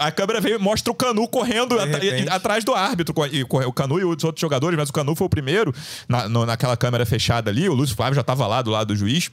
a 0.00 0.12
câmera 0.12 0.40
veio 0.40 0.56
e 0.56 0.58
mostra 0.58 0.92
o 0.92 0.94
Canu 0.94 1.26
correndo 1.28 1.76
repente. 2.10 2.28
atrás 2.28 2.62
do 2.64 2.74
árbitro. 2.74 3.14
E 3.32 3.42
o 3.42 3.72
Canu 3.72 3.98
e 3.98 4.04
os 4.04 4.22
outros 4.24 4.40
jogadores, 4.40 4.78
mas 4.78 4.88
o 4.90 4.92
Canu 4.92 5.14
foi 5.16 5.26
o 5.26 5.30
primeiro 5.30 5.74
na, 6.08 6.28
no- 6.28 6.44
naquela 6.44 6.76
câmera 6.76 7.06
fechada 7.06 7.50
ali. 7.50 7.68
O 7.68 7.74
Lúcio 7.74 7.96
Flávio 7.96 8.14
já 8.16 8.22
tava 8.22 8.46
lá 8.46 8.60
do 8.62 8.70
lado 8.70 8.88
do 8.88 8.96
juiz. 8.96 9.30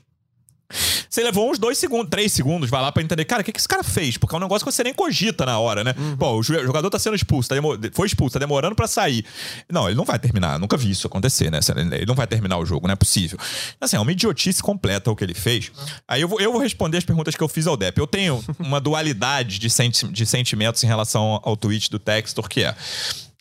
Você 1.09 1.23
levou 1.23 1.49
uns 1.51 1.57
dois 1.59 1.77
segundos, 1.77 2.09
três 2.09 2.31
segundos, 2.31 2.69
vai 2.69 2.81
lá 2.81 2.91
pra 2.91 3.03
entender, 3.03 3.25
cara, 3.25 3.41
o 3.41 3.45
que, 3.45 3.51
que 3.51 3.59
esse 3.59 3.67
cara 3.67 3.83
fez? 3.83 4.17
Porque 4.17 4.35
é 4.35 4.37
um 4.37 4.41
negócio 4.41 4.65
que 4.65 4.71
você 4.71 4.83
nem 4.83 4.93
cogita 4.93 5.45
na 5.45 5.59
hora, 5.59 5.83
né? 5.83 5.93
Pô, 6.17 6.31
o 6.37 6.43
ju- 6.43 6.61
jogador 6.63 6.89
tá 6.89 6.97
sendo 6.99 7.15
expulso, 7.15 7.49
tá 7.49 7.55
foi 7.93 8.07
expulso, 8.07 8.33
tá 8.33 8.39
demorando 8.39 8.75
pra 8.75 8.87
sair. 8.87 9.25
Não, 9.71 9.87
ele 9.87 9.95
não 9.97 10.05
vai 10.05 10.17
terminar, 10.19 10.57
nunca 10.59 10.77
vi 10.77 10.91
isso 10.91 11.07
acontecer, 11.07 11.51
né? 11.51 11.59
Ele 11.93 12.05
não 12.05 12.15
vai 12.15 12.27
terminar 12.27 12.57
o 12.57 12.65
jogo, 12.65 12.87
não 12.87 12.93
é 12.93 12.95
possível. 12.95 13.37
Assim, 13.79 13.95
é 13.97 13.99
uma 13.99 14.11
idiotice 14.11 14.61
completa 14.61 15.11
o 15.11 15.15
que 15.15 15.23
ele 15.23 15.33
fez. 15.33 15.71
Aí 16.07 16.21
eu 16.21 16.27
vou, 16.27 16.39
eu 16.39 16.51
vou 16.51 16.61
responder 16.61 16.97
as 16.97 17.03
perguntas 17.05 17.35
que 17.35 17.43
eu 17.43 17.47
fiz 17.47 17.67
ao 17.67 17.75
Depp. 17.77 17.99
Eu 17.99 18.07
tenho 18.07 18.43
uma 18.59 18.79
dualidade 18.79 19.59
de, 19.59 19.69
senti- 19.69 20.07
de 20.07 20.25
sentimentos 20.25 20.83
em 20.83 20.87
relação 20.87 21.39
ao 21.43 21.55
tweet 21.57 21.89
do 21.89 21.99
Textor, 21.99 22.47
que 22.47 22.63
é. 22.63 22.75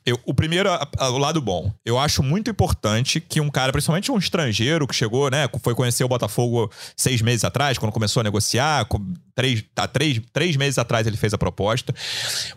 Eu- 0.07 0.19
o 0.25 0.33
primeiro, 0.33 0.71
a- 0.71 0.89
a- 0.99 1.11
o 1.11 1.19
lado 1.19 1.41
bom. 1.43 1.71
Eu 1.85 1.99
acho 1.99 2.23
muito 2.23 2.51
importante 2.51 3.21
que 3.21 3.41
um 3.41 3.51
cara, 3.51 3.71
principalmente 3.71 4.11
um 4.11 4.17
estrangeiro 4.19 4.87
que 4.89 4.95
chegou, 4.95 5.31
né, 5.31 5.47
foi 5.63 5.75
conhecer 5.75 6.03
o 6.05 6.09
Botafogo 6.09 6.71
seis 6.97 7.21
meses 7.21 7.45
atrás, 7.45 7.77
quando 7.77 7.93
começou 7.93 8.21
a 8.21 8.25
negociar, 8.25 8.87
com- 8.87 9.13
três, 9.35 9.63
tá, 9.75 9.87
três, 9.87 10.21
três 10.33 10.57
meses 10.57 10.79
atrás 10.79 11.07
ele 11.07 11.17
fez 11.19 11.35
a 11.35 11.39
proposta. 11.39 11.95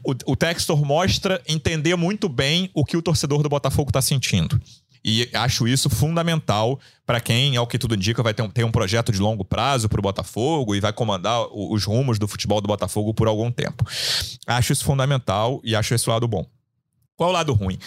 O, 0.04 0.12
o 0.32 0.36
Textor 0.36 0.84
mostra 0.86 1.42
entender 1.48 1.96
muito 1.98 2.30
bem 2.30 2.70
o 2.74 2.86
que 2.86 2.96
o 2.96 3.02
torcedor 3.02 3.44
do 3.44 3.50
Botafogo 3.50 3.90
está 3.90 4.02
sentindo. 4.02 4.60
E 5.06 5.30
acho 5.34 5.68
isso 5.68 5.90
fundamental 5.90 6.80
para 7.06 7.20
quem, 7.20 7.58
ao 7.58 7.68
que 7.68 7.78
tudo 7.78 7.94
indica, 7.94 8.24
vai 8.24 8.34
ter 8.34 8.42
um, 8.42 8.50
ter 8.50 8.64
um 8.64 8.72
projeto 8.72 9.12
de 9.12 9.20
longo 9.20 9.44
prazo 9.44 9.90
para 9.90 10.00
o 10.00 10.02
Botafogo 10.02 10.74
e 10.74 10.80
vai 10.80 10.94
comandar 10.94 11.46
os 11.52 11.84
rumos 11.84 12.18
do 12.18 12.26
futebol 12.26 12.62
do 12.62 12.68
Botafogo 12.70 13.14
por 13.14 13.28
algum 13.28 13.52
tempo. 13.52 13.86
Acho 14.48 14.72
isso 14.72 14.86
fundamental 14.86 15.60
e 15.62 15.76
acho 15.76 15.94
esse 15.94 16.10
lado 16.10 16.26
bom. 16.26 16.46
Qual 17.24 17.30
é 17.30 17.32
o 17.32 17.34
lado 17.34 17.54
ruim? 17.54 17.80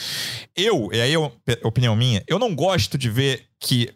Eu, 0.57 0.89
e 0.95 0.99
aí 0.99 1.13
é 1.13 1.19
opinião 1.63 1.95
minha, 1.95 2.25
eu 2.27 2.39
não 2.39 2.55
gosto 2.55 2.97
de 2.97 3.11
ver 3.11 3.43
que 3.61 3.91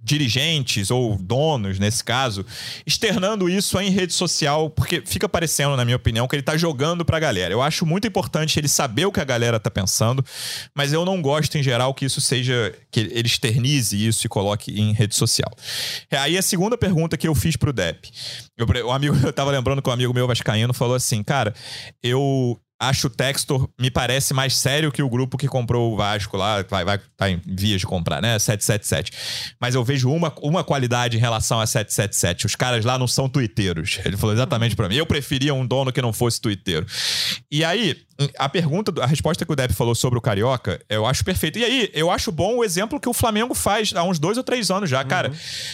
dirigentes 0.00 0.90
ou 0.90 1.16
donos, 1.16 1.78
nesse 1.78 2.04
caso, 2.04 2.44
externando 2.86 3.48
isso 3.48 3.80
em 3.80 3.90
rede 3.90 4.12
social, 4.12 4.68
porque 4.68 5.02
fica 5.04 5.26
parecendo, 5.26 5.76
na 5.76 5.84
minha 5.84 5.96
opinião, 5.96 6.28
que 6.28 6.36
ele 6.36 6.42
tá 6.42 6.56
jogando 6.58 7.04
pra 7.04 7.18
galera. 7.18 7.52
Eu 7.52 7.62
acho 7.62 7.86
muito 7.86 8.06
importante 8.06 8.60
ele 8.60 8.68
saber 8.68 9.06
o 9.06 9.10
que 9.10 9.18
a 9.18 9.24
galera 9.24 9.58
tá 9.58 9.70
pensando, 9.70 10.22
mas 10.76 10.92
eu 10.92 11.04
não 11.06 11.22
gosto, 11.22 11.56
em 11.56 11.62
geral, 11.62 11.94
que 11.94 12.04
isso 12.04 12.20
seja. 12.20 12.72
que 12.92 13.00
ele 13.00 13.26
externize 13.26 13.96
isso 13.96 14.26
e 14.26 14.28
coloque 14.28 14.78
em 14.78 14.92
rede 14.92 15.16
social. 15.16 15.50
É, 16.10 16.18
Aí 16.18 16.38
a 16.38 16.42
segunda 16.42 16.76
pergunta 16.76 17.16
que 17.16 17.26
eu 17.26 17.34
fiz 17.34 17.56
pro 17.56 17.72
Depp. 17.72 18.10
Eu, 18.56 18.66
o 18.86 18.92
amigo, 18.92 19.16
eu 19.26 19.32
tava 19.32 19.50
lembrando 19.50 19.80
que 19.80 19.88
um 19.88 19.92
amigo 19.92 20.12
meu 20.12 20.26
vascaíno 20.28 20.74
falou 20.74 20.94
assim, 20.94 21.22
cara, 21.24 21.54
eu 22.02 22.60
acho 22.88 23.06
o 23.06 23.10
Textor 23.10 23.68
me 23.78 23.90
parece 23.90 24.32
mais 24.32 24.56
sério 24.56 24.92
que 24.92 25.02
o 25.02 25.08
grupo 25.08 25.36
que 25.36 25.48
comprou 25.48 25.92
o 25.92 25.96
Vasco 25.96 26.36
lá, 26.36 26.62
vai, 26.62 26.84
vai 26.84 27.00
tá 27.16 27.30
em 27.30 27.40
vias 27.46 27.80
de 27.80 27.86
comprar, 27.86 28.20
né? 28.20 28.38
777. 28.38 29.54
Mas 29.60 29.74
eu 29.74 29.84
vejo 29.84 30.10
uma, 30.10 30.32
uma 30.42 30.64
qualidade 30.64 31.16
em 31.16 31.20
relação 31.20 31.60
a 31.60 31.66
777. 31.66 32.46
Os 32.46 32.54
caras 32.54 32.84
lá 32.84 32.98
não 32.98 33.06
são 33.06 33.28
tuiteiros. 33.28 33.98
Ele 34.04 34.16
falou 34.16 34.34
exatamente 34.34 34.76
pra 34.76 34.88
mim. 34.88 34.96
Eu 34.96 35.06
preferia 35.06 35.54
um 35.54 35.66
dono 35.66 35.92
que 35.92 36.02
não 36.02 36.12
fosse 36.12 36.40
tuiteiro. 36.40 36.86
E 37.50 37.64
aí, 37.64 37.96
a 38.38 38.48
pergunta, 38.48 38.92
a 39.02 39.06
resposta 39.06 39.44
que 39.44 39.52
o 39.52 39.56
Depp 39.56 39.74
falou 39.74 39.94
sobre 39.94 40.18
o 40.18 40.22
Carioca, 40.22 40.80
eu 40.88 41.04
acho 41.04 41.24
perfeito. 41.24 41.58
E 41.58 41.64
aí, 41.64 41.90
eu 41.92 42.10
acho 42.10 42.30
bom 42.30 42.56
o 42.56 42.64
exemplo 42.64 43.00
que 43.00 43.08
o 43.08 43.12
Flamengo 43.12 43.54
faz 43.54 43.92
há 43.94 44.02
uns 44.02 44.18
dois 44.18 44.36
ou 44.36 44.44
três 44.44 44.70
anos 44.70 44.88
já, 44.88 45.02
cara. 45.04 45.32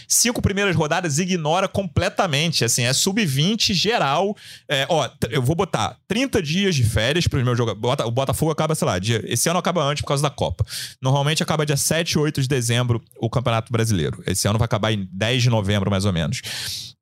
Cinco 0.09 0.41
primeiras 0.41 0.74
rodadas 0.74 1.18
ignora 1.18 1.68
completamente, 1.68 2.64
assim, 2.64 2.84
é 2.84 2.93
sub-20 2.93 3.72
geral. 3.72 4.36
É, 4.68 4.86
ó, 4.88 5.09
eu 5.30 5.43
vou 5.43 5.55
botar 5.55 5.97
30 6.09 6.43
dias 6.43 6.74
de 6.74 6.84
férias 6.84 7.26
para 7.26 7.38
os 7.38 7.45
meus 7.45 7.57
jogadores. 7.57 8.07
O 8.07 8.11
Botafogo 8.11 8.51
acaba, 8.51 8.74
sei 8.74 8.86
lá, 8.86 8.99
dia, 8.99 9.22
esse 9.26 9.49
ano 9.49 9.59
acaba 9.59 9.82
antes 9.82 10.03
por 10.03 10.09
causa 10.09 10.22
da 10.22 10.30
Copa. 10.30 10.64
Normalmente 11.01 11.43
acaba 11.43 11.66
dia 11.66 11.76
7, 11.76 12.18
8 12.18 12.43
de 12.43 12.49
dezembro 12.49 13.03
o 13.18 13.28
Campeonato 13.28 13.72
Brasileiro. 13.72 14.22
Esse 14.26 14.49
ano 14.49 14.59
vai 14.59 14.66
acabar 14.66 14.93
em 14.93 15.09
10 15.12 15.43
de 15.43 15.51
novembro, 15.51 15.91
mais 15.91 16.05
ou 16.05 16.12
menos. 16.12 16.41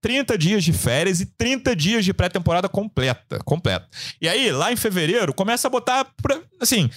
30 0.01 0.39
dias 0.39 0.65
de 0.65 0.73
férias 0.73 1.21
e 1.21 1.27
30 1.27 1.75
dias 1.75 2.05
de 2.05 2.15
pré-temporada 2.15 2.69
completa, 2.69 3.39
completa. 3.45 3.89
E 4.21 4.29
aí, 4.29 4.53
lá 4.53 4.73
em 4.73 4.77
fevereiro, 4.77 5.28
começa 5.35 5.67
a 5.69 5.71
botar, 5.71 6.07
pra- 6.23 6.41
assim, 6.61 6.91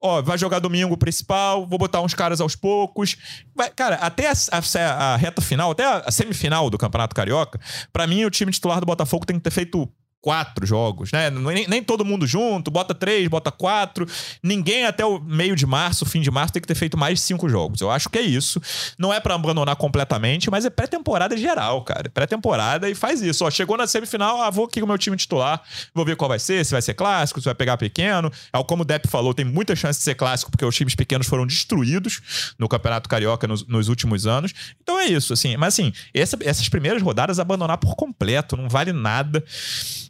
ó, 0.00 0.22
vai 0.22 0.36
jogar 0.38 0.58
domingo 0.58 0.96
principal, 0.96 1.66
vou 1.66 1.78
botar 1.78 2.00
uns 2.00 2.14
caras 2.14 2.40
aos 2.40 2.54
poucos. 2.56 3.16
Vai- 3.54 3.70
cara, 3.70 3.96
até 3.96 4.28
a, 4.28 4.32
a- 4.52 5.14
a 5.14 5.16
reta 5.16 5.40
final, 5.40 5.70
até 5.70 5.84
a, 5.84 5.98
a 6.06 6.10
semifinal 6.10 6.68
do 6.70 6.78
Campeonato 6.78 7.14
Carioca, 7.14 7.60
pra 7.92 8.06
mim 8.06 8.24
o 8.24 8.30
time 8.30 8.50
titular 8.52 8.80
do 8.80 8.86
Botafogo 8.86 9.26
tem 9.26 9.36
que 9.36 9.42
ter 9.42 9.50
feito 9.50 9.88
quatro 10.26 10.66
jogos, 10.66 11.12
né? 11.12 11.30
Nem, 11.30 11.68
nem, 11.68 11.80
todo 11.80 12.04
mundo 12.04 12.26
junto, 12.26 12.68
bota 12.68 12.92
três, 12.92 13.28
bota 13.28 13.52
quatro. 13.52 14.04
Ninguém 14.42 14.84
até 14.84 15.06
o 15.06 15.20
meio 15.20 15.54
de 15.54 15.64
março, 15.64 16.04
fim 16.04 16.20
de 16.20 16.32
março, 16.32 16.52
tem 16.52 16.60
que 16.60 16.66
ter 16.66 16.74
feito 16.74 16.98
mais 16.98 17.20
cinco 17.20 17.48
jogos. 17.48 17.80
Eu 17.80 17.92
acho 17.92 18.08
que 18.08 18.18
é 18.18 18.22
isso. 18.22 18.60
Não 18.98 19.14
é 19.14 19.20
para 19.20 19.36
abandonar 19.36 19.76
completamente, 19.76 20.50
mas 20.50 20.64
é 20.64 20.70
pré-temporada 20.70 21.36
geral, 21.36 21.80
cara. 21.82 22.10
Pré-temporada 22.10 22.90
e 22.90 22.94
faz 22.96 23.22
isso. 23.22 23.44
Ó, 23.44 23.50
chegou 23.52 23.76
na 23.76 23.86
semifinal, 23.86 24.42
ah, 24.42 24.50
vou 24.50 24.64
aqui 24.64 24.80
com 24.80 24.86
o 24.86 24.88
meu 24.88 24.98
time 24.98 25.16
titular, 25.16 25.62
vou 25.94 26.04
ver 26.04 26.16
qual 26.16 26.28
vai 26.28 26.40
ser, 26.40 26.66
se 26.66 26.72
vai 26.72 26.82
ser 26.82 26.94
clássico, 26.94 27.40
se 27.40 27.44
vai 27.44 27.54
pegar 27.54 27.76
pequeno. 27.76 28.28
É, 28.52 28.60
como 28.64 28.82
o 28.82 28.84
Depp 28.84 29.06
falou, 29.06 29.32
tem 29.32 29.44
muita 29.44 29.76
chance 29.76 30.00
de 30.00 30.04
ser 30.04 30.16
clássico, 30.16 30.50
porque 30.50 30.64
os 30.64 30.74
times 30.74 30.96
pequenos 30.96 31.28
foram 31.28 31.46
destruídos 31.46 32.52
no 32.58 32.68
Campeonato 32.68 33.08
Carioca 33.08 33.46
nos, 33.46 33.64
nos 33.64 33.86
últimos 33.86 34.26
anos. 34.26 34.52
Então 34.82 34.98
é 34.98 35.06
isso, 35.06 35.32
assim. 35.32 35.56
Mas 35.56 35.74
assim, 35.74 35.92
essa, 36.12 36.36
essas 36.40 36.68
primeiras 36.68 37.00
rodadas 37.00 37.38
abandonar 37.38 37.78
por 37.78 37.94
completo, 37.94 38.56
não 38.56 38.68
vale 38.68 38.92
nada 38.92 39.44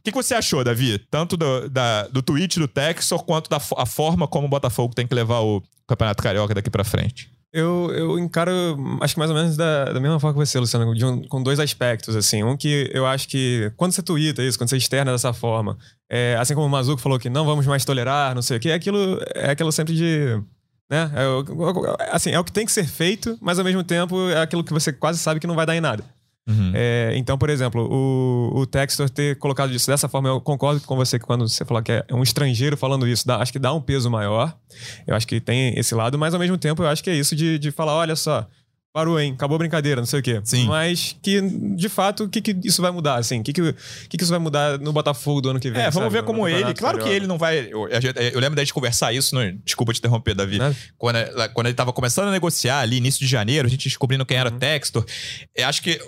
que, 0.07 0.13
que 0.13 0.23
você 0.23 0.35
achou, 0.35 0.63
Davi? 0.63 0.99
Tanto 1.11 1.37
do, 1.37 1.69
da, 1.69 2.07
do 2.07 2.23
tweet 2.23 2.61
do 2.61 2.69
Texor 2.69 3.25
quanto 3.25 3.51
da 3.51 3.57
a 3.77 3.87
forma 3.87 4.29
como 4.29 4.47
o 4.47 4.51
Botafogo 4.51 4.95
tem 4.95 5.07
que 5.07 5.15
levar 5.15 5.41
o 5.41 5.61
Campeonato 5.87 6.23
Carioca 6.23 6.55
daqui 6.55 6.71
para 6.71 6.85
frente? 6.85 7.29
Eu, 7.53 7.91
eu 7.93 8.19
encaro, 8.19 8.53
acho 9.01 9.15
que 9.15 9.19
mais 9.19 9.31
ou 9.31 9.37
menos 9.37 9.57
da, 9.57 9.87
da 9.87 10.01
mesma 10.01 10.21
forma 10.21 10.39
que 10.39 10.47
você, 10.47 10.59
Luciano, 10.61 10.89
um, 10.91 11.23
com 11.27 11.43
dois 11.43 11.59
aspectos, 11.59 12.15
assim. 12.15 12.45
Um 12.45 12.57
que 12.57 12.89
eu 12.93 13.07
acho 13.07 13.29
que 13.29 13.73
quando 13.77 13.93
você 13.93 14.03
twitta 14.03 14.43
isso, 14.43 14.59
quando 14.59 14.71
você 14.71 14.77
externa 14.77 15.11
dessa 15.11 15.33
forma, 15.33 15.77
é, 16.09 16.37
assim 16.39 16.55
como 16.55 16.67
o 16.67 16.71
Mazuco 16.71 17.01
falou 17.01 17.19
que 17.19 17.31
não 17.31 17.45
vamos 17.45 17.67
mais 17.67 17.85
tolerar, 17.85 18.35
não 18.35 18.43
sei 18.43 18.59
o 18.59 18.61
que, 18.61 18.69
é 18.69 18.75
aquilo, 18.75 19.21
é 19.35 19.51
aquilo 19.51 19.73
sempre 19.73 19.95
de 19.95 20.41
né? 20.89 21.11
É, 21.15 22.15
assim, 22.15 22.31
é 22.31 22.39
o 22.39 22.45
que 22.45 22.53
tem 22.53 22.65
que 22.65 22.71
ser 22.71 22.87
feito, 22.87 23.37
mas 23.41 23.59
ao 23.59 23.65
mesmo 23.65 23.83
tempo 23.83 24.31
é 24.31 24.41
aquilo 24.41 24.63
que 24.63 24.73
você 24.73 24.93
quase 24.93 25.19
sabe 25.19 25.41
que 25.41 25.47
não 25.47 25.57
vai 25.57 25.67
dar 25.67 25.75
em 25.75 25.81
nada. 25.81 26.05
Uhum. 26.49 26.73
É, 26.75 27.13
então, 27.17 27.37
por 27.37 27.51
exemplo, 27.51 27.89
o, 27.91 28.61
o 28.61 28.67
Textor 28.67 29.11
ter 29.11 29.37
colocado 29.37 29.73
isso 29.73 29.89
dessa 29.89 30.09
forma, 30.09 30.29
eu 30.29 30.41
concordo 30.41 30.81
com 30.83 30.97
você 30.97 31.19
que 31.19 31.25
quando 31.25 31.49
você 31.49 31.65
falou 31.65 31.83
que 31.83 31.91
é 31.91 32.05
um 32.13 32.23
estrangeiro 32.23 32.77
falando 32.77 33.07
isso, 33.07 33.27
dá, 33.27 33.39
acho 33.39 33.53
que 33.53 33.59
dá 33.59 33.73
um 33.73 33.81
peso 33.81 34.11
maior. 34.11 34.57
Eu 35.07 35.17
acho 35.17 35.27
que 35.27 35.41
tem 35.41 35.77
esse 35.79 35.95
lado, 35.95 36.19
mas 36.19 36.35
ao 36.35 36.41
mesmo 36.41 36.57
tempo 36.57 36.83
eu 36.83 36.89
acho 36.89 37.03
que 37.03 37.11
é 37.11 37.15
isso 37.15 37.35
de, 37.35 37.59
de 37.59 37.73
falar: 37.73 37.95
olha 37.95 38.15
só, 38.15 38.47
parou, 38.97 39.21
hein? 39.21 39.35
Acabou 39.35 39.57
a 39.57 39.59
brincadeira, 39.59 40.01
não 40.01 40.07
sei 40.07 40.21
o 40.21 40.23
quê. 40.23 40.41
Sim. 40.43 40.67
Mas 40.69 41.15
que, 41.21 41.39
de 41.43 41.89
fato, 41.89 42.25
o 42.25 42.29
que, 42.31 42.41
que 42.41 42.57
isso 42.65 42.81
vai 42.81 42.91
mudar, 42.91 43.17
assim? 43.17 43.41
O 43.41 43.43
que, 43.43 43.53
que, 43.53 43.73
que, 44.09 44.17
que 44.17 44.23
isso 44.23 44.31
vai 44.31 44.39
mudar 44.39 44.79
no 44.79 44.91
Botafogo 44.91 45.43
do 45.43 45.51
ano 45.51 45.61
que 45.61 45.71
vem? 45.71 45.83
É, 45.83 45.91
vamos 45.91 46.07
sabe? 46.07 46.13
ver 46.15 46.23
como 46.23 46.49
ele. 46.49 46.73
Claro 46.73 46.99
que 47.03 47.09
ele 47.09 47.27
não 47.27 47.37
vai. 47.37 47.69
Eu, 47.71 47.87
eu 47.89 48.41
lembro 48.41 48.57
da 48.57 48.63
gente 48.63 48.73
conversar 48.73 49.13
isso, 49.13 49.35
no, 49.35 49.53
desculpa 49.65 49.93
te 49.93 49.99
interromper, 49.99 50.35
Davi. 50.35 50.63
É. 50.63 50.75
Quando, 50.97 51.19
quando 51.53 51.67
ele 51.67 51.75
tava 51.75 51.93
começando 51.93 52.29
a 52.29 52.31
negociar 52.31 52.81
ali, 52.81 52.97
início 52.97 53.21
de 53.21 53.27
janeiro, 53.27 53.67
a 53.67 53.71
gente 53.71 53.87
descobrindo 53.87 54.25
quem 54.25 54.39
era 54.39 54.51
uhum. 54.51 54.59
Textor. 54.59 55.05
Eu 55.55 55.67
acho 55.67 55.83
que 55.83 56.01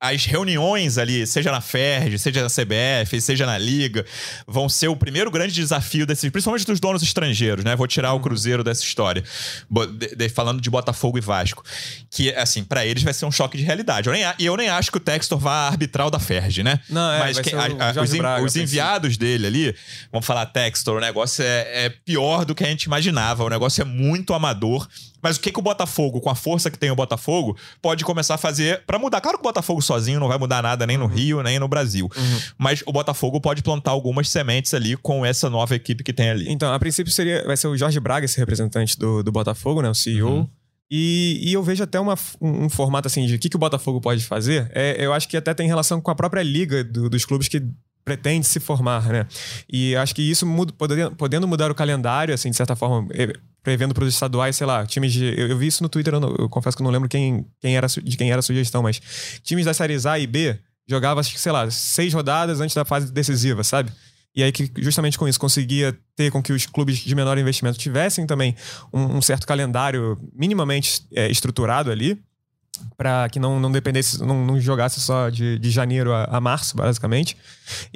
as 0.00 0.26
reuniões 0.26 0.98
ali, 0.98 1.26
seja 1.26 1.50
na 1.50 1.60
FERJ, 1.60 2.18
seja 2.18 2.42
na 2.42 2.48
CBF, 2.48 3.18
seja 3.20 3.46
na 3.46 3.56
Liga, 3.56 4.04
vão 4.46 4.68
ser 4.68 4.88
o 4.88 4.96
primeiro 4.96 5.30
grande 5.30 5.54
desafio 5.54 6.04
desses, 6.04 6.30
principalmente 6.30 6.66
dos 6.66 6.78
donos 6.78 7.02
estrangeiros, 7.02 7.64
né? 7.64 7.74
Vou 7.74 7.86
tirar 7.86 8.12
o 8.12 8.16
uhum. 8.16 8.22
Cruzeiro 8.22 8.62
dessa 8.62 8.82
história, 8.82 9.24
de, 9.70 10.14
de, 10.14 10.28
falando 10.28 10.60
de 10.60 10.68
Botafogo 10.68 11.16
e 11.16 11.20
Vasco, 11.20 11.64
que 12.10 12.30
assim, 12.34 12.62
para 12.62 12.84
eles 12.84 13.02
vai 13.02 13.14
ser 13.14 13.24
um 13.24 13.32
choque 13.32 13.56
de 13.56 13.64
realidade. 13.64 14.08
Eu 14.08 14.12
nem, 14.12 14.22
e 14.38 14.44
eu 14.44 14.56
nem 14.56 14.68
acho 14.68 14.90
que 14.90 14.98
o 14.98 15.00
Textor 15.00 15.38
vá 15.38 15.68
arbitrar 15.68 16.06
o 16.06 16.10
da 16.10 16.18
FERJ, 16.18 16.62
né? 16.62 16.78
Não, 16.90 17.12
é, 17.12 17.18
Mas 17.18 17.40
quem, 17.40 17.54
a, 17.54 17.64
a, 17.64 18.02
os, 18.02 18.10
Braga, 18.12 18.44
os 18.44 18.54
enviados 18.54 19.16
dele 19.16 19.46
ali, 19.46 19.76
vamos 20.12 20.26
falar 20.26 20.44
Textor, 20.46 20.98
o 20.98 21.00
negócio 21.00 21.42
é, 21.42 21.86
é 21.86 21.88
pior 21.88 22.44
do 22.44 22.54
que 22.54 22.64
a 22.64 22.68
gente 22.68 22.84
imaginava, 22.84 23.44
o 23.44 23.48
negócio 23.48 23.80
é 23.80 23.84
muito 23.84 24.34
amador. 24.34 24.86
Mas 25.22 25.36
o 25.36 25.40
que, 25.40 25.50
que 25.50 25.58
o 25.58 25.62
Botafogo, 25.62 26.20
com 26.20 26.30
a 26.30 26.34
força 26.34 26.70
que 26.70 26.78
tem 26.78 26.90
o 26.90 26.96
Botafogo, 26.96 27.56
pode 27.80 28.04
começar 28.04 28.34
a 28.34 28.38
fazer 28.38 28.82
para 28.86 28.98
mudar? 28.98 29.20
Claro 29.20 29.38
que 29.38 29.42
o 29.42 29.48
Botafogo 29.48 29.82
sozinho 29.82 30.20
não 30.20 30.28
vai 30.28 30.38
mudar 30.38 30.62
nada 30.62 30.86
nem 30.86 30.96
no 30.96 31.04
uhum. 31.04 31.10
Rio, 31.10 31.42
nem 31.42 31.58
no 31.58 31.68
Brasil. 31.68 32.08
Uhum. 32.16 32.38
Mas 32.58 32.82
o 32.86 32.92
Botafogo 32.92 33.40
pode 33.40 33.62
plantar 33.62 33.90
algumas 33.90 34.28
sementes 34.28 34.72
ali 34.74 34.96
com 34.96 35.24
essa 35.24 35.50
nova 35.50 35.74
equipe 35.74 36.04
que 36.04 36.12
tem 36.12 36.30
ali. 36.30 36.50
Então, 36.50 36.72
a 36.72 36.78
princípio 36.78 37.12
seria, 37.12 37.44
vai 37.44 37.56
ser 37.56 37.68
o 37.68 37.76
Jorge 37.76 37.98
Braga, 38.00 38.24
esse 38.24 38.38
representante 38.38 38.98
do, 38.98 39.22
do 39.22 39.32
Botafogo, 39.32 39.82
né? 39.82 39.88
O 39.88 39.94
CEO. 39.94 40.28
Uhum. 40.28 40.48
E, 40.90 41.40
e, 41.42 41.52
eu 41.52 41.62
vejo 41.64 41.82
até 41.82 41.98
uma, 41.98 42.14
um, 42.40 42.64
um, 42.64 42.68
formato 42.68 43.08
assim 43.08 43.26
de 43.26 43.34
o 43.34 43.38
que, 43.40 43.48
que 43.48 43.56
o 43.56 43.58
Botafogo 43.58 44.00
pode 44.00 44.24
fazer. 44.24 44.70
É, 44.72 45.04
eu 45.04 45.12
acho 45.12 45.28
que 45.28 45.36
até 45.36 45.52
tem 45.52 45.66
relação 45.66 46.00
com 46.00 46.12
a 46.12 46.14
própria 46.14 46.42
liga 46.42 46.84
do, 46.84 47.10
dos 47.10 47.24
clubes 47.24 47.48
que 47.48 47.60
pretende 48.06 48.46
se 48.46 48.60
formar, 48.60 49.08
né? 49.08 49.26
E 49.68 49.96
acho 49.96 50.14
que 50.14 50.22
isso 50.22 50.46
muda, 50.46 50.72
podendo, 50.72 51.16
podendo 51.16 51.48
mudar 51.48 51.72
o 51.72 51.74
calendário, 51.74 52.32
assim, 52.32 52.48
de 52.48 52.56
certa 52.56 52.76
forma, 52.76 53.08
prevendo 53.64 53.92
para 53.92 54.04
os 54.04 54.14
estaduais, 54.14 54.54
sei 54.54 54.64
lá, 54.64 54.86
times 54.86 55.12
de. 55.12 55.24
Eu, 55.36 55.48
eu 55.48 55.58
vi 55.58 55.66
isso 55.66 55.82
no 55.82 55.88
Twitter, 55.88 56.14
eu, 56.14 56.20
não, 56.20 56.32
eu, 56.38 56.48
confesso 56.48 56.76
que 56.76 56.84
não 56.84 56.90
lembro 56.90 57.08
quem, 57.08 57.44
quem 57.60 57.76
era, 57.76 57.88
de 57.88 58.16
quem 58.16 58.30
era 58.30 58.38
a 58.38 58.42
sugestão, 58.42 58.80
mas 58.80 59.02
times 59.42 59.64
das 59.64 59.76
séries 59.76 60.06
A 60.06 60.20
e 60.20 60.26
B 60.26 60.56
jogavam, 60.88 61.20
sei 61.24 61.50
lá, 61.50 61.68
seis 61.68 62.14
rodadas 62.14 62.60
antes 62.60 62.76
da 62.76 62.84
fase 62.84 63.12
decisiva, 63.12 63.64
sabe? 63.64 63.90
E 64.36 64.42
aí 64.42 64.52
que 64.52 64.70
justamente 64.78 65.18
com 65.18 65.26
isso 65.26 65.40
conseguia 65.40 65.98
ter 66.14 66.30
com 66.30 66.40
que 66.40 66.52
os 66.52 66.64
clubes 66.64 66.98
de 66.98 67.14
menor 67.14 67.36
investimento 67.38 67.76
tivessem 67.76 68.24
também 68.24 68.54
um, 68.92 69.16
um 69.16 69.22
certo 69.22 69.46
calendário 69.48 70.16
minimamente 70.32 71.02
é, 71.12 71.28
estruturado 71.28 71.90
ali 71.90 72.22
para 72.96 73.28
que 73.28 73.38
não, 73.38 73.60
não 73.60 73.70
dependesse, 73.70 74.22
não, 74.22 74.44
não 74.44 74.60
jogasse 74.60 75.00
só 75.00 75.28
de, 75.28 75.58
de 75.58 75.70
janeiro 75.70 76.12
a, 76.12 76.24
a 76.24 76.40
março, 76.40 76.76
basicamente. 76.76 77.36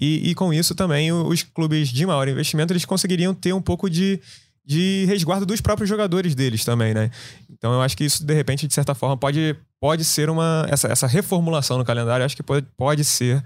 E, 0.01 0.31
e, 0.31 0.35
com 0.35 0.53
isso 0.53 0.75
também 0.75 1.13
os 1.13 1.43
clubes 1.43 1.89
de 1.89 2.07
maior 2.07 2.29
investimento 2.29 2.73
eles 2.73 2.85
conseguiriam 2.85 3.35
ter 3.35 3.53
um 3.53 3.63
pouco 3.63 3.89
de, 3.89 4.21
de 4.65 5.05
resguardo 5.07 5.47
dos 5.47 5.61
próprios 5.61 5.89
jogadores 5.89 6.35
deles 6.35 6.65
também, 6.65 6.95
né? 6.95 7.11
Então 7.51 7.73
eu 7.73 7.83
acho 7.83 7.97
que 7.97 8.05
isso, 8.05 8.25
de 8.25 8.35
repente, 8.35 8.67
de 8.67 8.75
certa 8.75 8.95
forma, 8.95 9.17
pode, 9.17 9.57
pode 9.81 10.05
ser 10.05 10.31
uma. 10.31 10.67
Essa, 10.69 10.89
essa 10.89 11.07
reformulação 11.07 11.79
no 11.79 11.85
calendário, 11.85 12.25
acho 12.25 12.37
que 12.37 12.43
pode, 12.43 12.67
pode 12.77 13.05
ser 13.05 13.45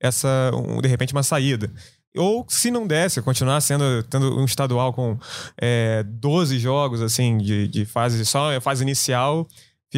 essa, 0.00 0.50
um, 0.54 0.80
de 0.80 0.88
repente, 0.88 1.12
uma 1.12 1.22
saída. 1.22 1.70
Ou 2.16 2.46
se 2.48 2.70
não 2.70 2.86
desse, 2.86 3.20
continuar 3.20 3.60
sendo 3.60 4.02
tendo 4.04 4.38
um 4.38 4.44
estadual 4.44 4.92
com 4.92 5.18
é, 5.60 6.02
12 6.02 6.58
jogos 6.58 7.02
assim 7.02 7.36
de, 7.36 7.68
de 7.68 7.84
fase 7.84 8.24
só 8.24 8.58
fase 8.60 8.82
inicial 8.82 9.46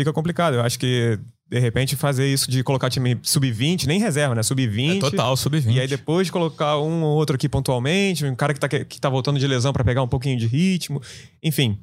fica 0.01 0.12
complicado. 0.12 0.55
Eu 0.55 0.62
acho 0.62 0.78
que 0.78 1.18
de 1.49 1.59
repente 1.59 1.96
fazer 1.96 2.26
isso 2.26 2.51
de 2.51 2.62
colocar 2.62 2.90
time 2.90 3.18
sub-20, 3.22 3.86
nem 3.86 3.99
reserva, 3.99 4.34
né? 4.34 4.42
Sub-20. 4.42 4.96
É 4.96 5.01
total, 5.01 5.36
sub-20. 5.36 5.72
E 5.72 5.80
aí 5.80 5.88
depois 5.88 6.30
colocar 6.30 6.78
um 6.78 7.03
ou 7.03 7.16
outro 7.16 7.36
aqui 7.36 7.49
pontualmente, 7.49 8.24
um 8.24 8.34
cara 8.34 8.53
que 8.53 8.61
tá, 8.61 8.68
que 8.68 9.01
tá 9.01 9.09
voltando 9.09 9.38
de 9.38 9.46
lesão 9.46 9.72
para 9.72 9.84
pegar 9.84 10.03
um 10.03 10.09
pouquinho 10.09 10.38
de 10.38 10.46
ritmo. 10.46 11.01
Enfim, 11.42 11.78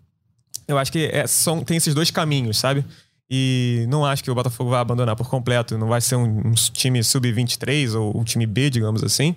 eu 0.68 0.78
acho 0.78 0.92
que 0.92 1.06
é, 1.06 1.26
são, 1.26 1.64
tem 1.64 1.78
esses 1.78 1.94
dois 1.94 2.12
caminhos, 2.12 2.58
sabe? 2.58 2.86
E 3.30 3.86
não 3.90 4.06
acho 4.06 4.24
que 4.24 4.30
o 4.30 4.36
Botafogo 4.36 4.70
vai 4.70 4.80
abandonar 4.80 5.16
por 5.16 5.28
completo. 5.28 5.78
Não 5.78 5.88
vai 5.88 6.00
ser 6.00 6.16
um, 6.16 6.40
um 6.48 6.54
time 6.54 7.04
sub-23 7.04 8.00
ou 8.00 8.20
um 8.20 8.24
time 8.24 8.46
B, 8.46 8.70
digamos 8.70 9.04
assim. 9.04 9.36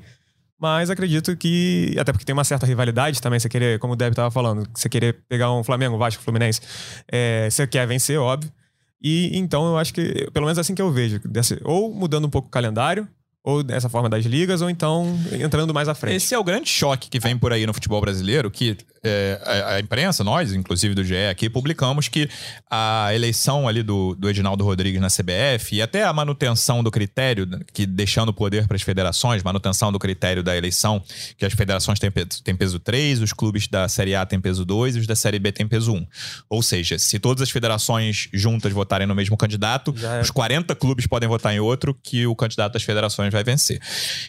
Mas 0.60 0.90
acredito 0.90 1.36
que, 1.36 1.94
até 1.98 2.12
porque 2.12 2.24
tem 2.24 2.32
uma 2.32 2.44
certa 2.44 2.66
rivalidade 2.66 3.22
também, 3.22 3.38
você 3.38 3.48
querer, 3.48 3.78
como 3.78 3.92
o 3.92 3.96
Deb 3.96 4.10
estava 4.10 4.30
falando, 4.30 4.68
você 4.74 4.88
querer 4.88 5.16
pegar 5.28 5.52
um 5.52 5.62
Flamengo, 5.62 5.96
Vasco, 5.96 6.22
Fluminense, 6.22 6.60
é, 7.10 7.48
você 7.48 7.64
quer 7.64 7.86
vencer, 7.86 8.18
óbvio. 8.18 8.52
E 9.02 9.36
então 9.36 9.66
eu 9.66 9.78
acho 9.78 9.94
que, 9.94 10.28
pelo 10.32 10.46
menos 10.46 10.58
assim 10.58 10.74
que 10.74 10.82
eu 10.82 10.90
vejo, 10.90 11.20
desse, 11.24 11.60
ou 11.64 11.92
mudando 11.92 12.26
um 12.26 12.30
pouco 12.30 12.48
o 12.48 12.50
calendário, 12.50 13.08
ou 13.44 13.62
dessa 13.62 13.88
forma 13.88 14.08
das 14.08 14.24
ligas, 14.24 14.60
ou 14.60 14.68
então 14.68 15.18
entrando 15.32 15.72
mais 15.72 15.88
à 15.88 15.94
frente. 15.94 16.16
Esse 16.16 16.34
é 16.34 16.38
o 16.38 16.44
grande 16.44 16.68
choque 16.68 17.08
que 17.08 17.18
vem 17.18 17.38
por 17.38 17.52
aí 17.52 17.66
no 17.66 17.72
futebol 17.72 18.00
brasileiro, 18.00 18.50
que 18.50 18.76
é, 19.02 19.40
a, 19.44 19.74
a, 19.74 19.80
imprensa, 19.80 20.24
nós, 20.24 20.52
inclusive 20.52 20.94
do 20.94 21.04
GE 21.04 21.26
aqui, 21.30 21.48
publicamos 21.48 22.08
que 22.08 22.28
a 22.70 23.10
eleição 23.14 23.68
ali 23.68 23.82
do, 23.82 24.14
do 24.14 24.28
Edinaldo 24.28 24.64
Rodrigues 24.64 25.00
na 25.00 25.08
CBF 25.08 25.76
e 25.76 25.82
até 25.82 26.04
a 26.04 26.12
manutenção 26.12 26.82
do 26.82 26.90
critério, 26.90 27.46
que 27.72 27.86
deixando 27.86 28.30
o 28.30 28.32
poder 28.32 28.66
para 28.66 28.76
as 28.76 28.82
federações, 28.82 29.42
manutenção 29.42 29.92
do 29.92 29.98
critério 29.98 30.42
da 30.42 30.56
eleição, 30.56 31.02
que 31.36 31.44
as 31.44 31.52
federações 31.52 31.98
têm, 31.98 32.10
têm 32.44 32.56
peso 32.56 32.78
3, 32.78 33.22
os 33.22 33.32
clubes 33.32 33.68
da 33.68 33.88
Série 33.88 34.14
A 34.14 34.26
têm 34.26 34.40
peso 34.40 34.64
2 34.64 34.96
e 34.96 34.98
os 35.00 35.06
da 35.06 35.16
Série 35.16 35.38
B 35.38 35.52
têm 35.52 35.66
peso 35.66 35.92
1. 35.92 36.06
Ou 36.50 36.62
seja, 36.62 36.98
se 36.98 37.18
todas 37.18 37.42
as 37.42 37.50
federações 37.50 38.28
juntas 38.32 38.72
votarem 38.72 39.06
no 39.06 39.14
mesmo 39.14 39.36
candidato, 39.36 39.94
é. 40.02 40.20
os 40.20 40.30
40 40.30 40.74
clubes 40.74 41.06
podem 41.06 41.28
votar 41.28 41.54
em 41.54 41.60
outro 41.60 41.96
que 42.02 42.26
o 42.26 42.34
candidato 42.34 42.72
das 42.72 42.82
federações 42.82 43.27
vai 43.32 43.44
vencer. 43.44 43.80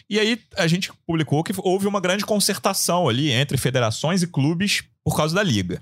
E 0.08 0.18
aí 0.18 0.38
a 0.56 0.66
gente 0.66 0.90
publicou 1.06 1.42
que 1.42 1.52
houve 1.58 1.86
uma 1.86 2.00
grande 2.00 2.24
concertação 2.24 3.08
ali 3.08 3.30
entre 3.30 3.56
federações 3.56 4.22
e 4.22 4.26
clubes 4.26 4.82
por 5.04 5.16
causa 5.16 5.34
da 5.34 5.42
liga. 5.42 5.80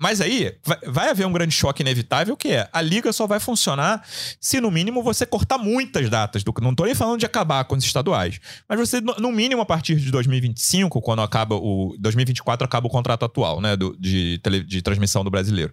Mas 0.00 0.20
aí 0.20 0.54
vai, 0.86 1.10
haver 1.10 1.26
um 1.26 1.32
grande 1.32 1.52
choque 1.52 1.82
inevitável 1.82 2.36
que 2.36 2.48
é 2.48 2.68
a 2.72 2.80
liga 2.80 3.12
só 3.12 3.26
vai 3.26 3.40
funcionar 3.40 4.02
se 4.40 4.60
no 4.60 4.70
mínimo 4.70 5.02
você 5.02 5.26
cortar 5.26 5.58
muitas 5.58 6.08
datas 6.08 6.44
do 6.44 6.54
não 6.62 6.74
tô 6.74 6.84
nem 6.84 6.94
falando 6.94 7.18
de 7.18 7.26
acabar 7.26 7.64
com 7.64 7.74
os 7.74 7.84
estaduais, 7.84 8.40
mas 8.68 8.78
você 8.78 9.00
no 9.00 9.32
mínimo 9.32 9.60
a 9.60 9.66
partir 9.66 9.96
de 9.96 10.10
2025, 10.10 11.00
quando 11.00 11.22
acaba 11.22 11.56
o 11.56 11.96
2024 11.98 12.64
acaba 12.64 12.86
o 12.86 12.90
contrato 12.90 13.24
atual, 13.24 13.60
né, 13.60 13.76
do, 13.76 13.96
de, 13.98 14.38
tele, 14.42 14.62
de 14.62 14.82
transmissão 14.82 15.24
do 15.24 15.30
brasileiro. 15.30 15.72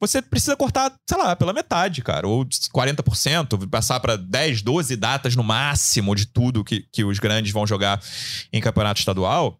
Você 0.00 0.22
precisa 0.22 0.56
cortar, 0.56 0.92
sei 1.08 1.18
lá, 1.18 1.34
pela 1.34 1.52
metade, 1.52 2.02
cara, 2.02 2.26
ou 2.26 2.44
40%, 2.44 3.68
passar 3.68 4.00
para 4.00 4.16
10, 4.16 4.62
12 4.62 4.96
datas 4.96 5.36
no 5.36 5.42
máximo 5.42 6.14
de 6.14 6.26
tudo 6.26 6.64
que, 6.64 6.84
que 6.92 7.04
os 7.04 7.18
grandes 7.18 7.52
vão 7.52 7.66
jogar 7.66 8.00
em 8.52 8.60
campeonato 8.60 9.00
estadual. 9.00 9.58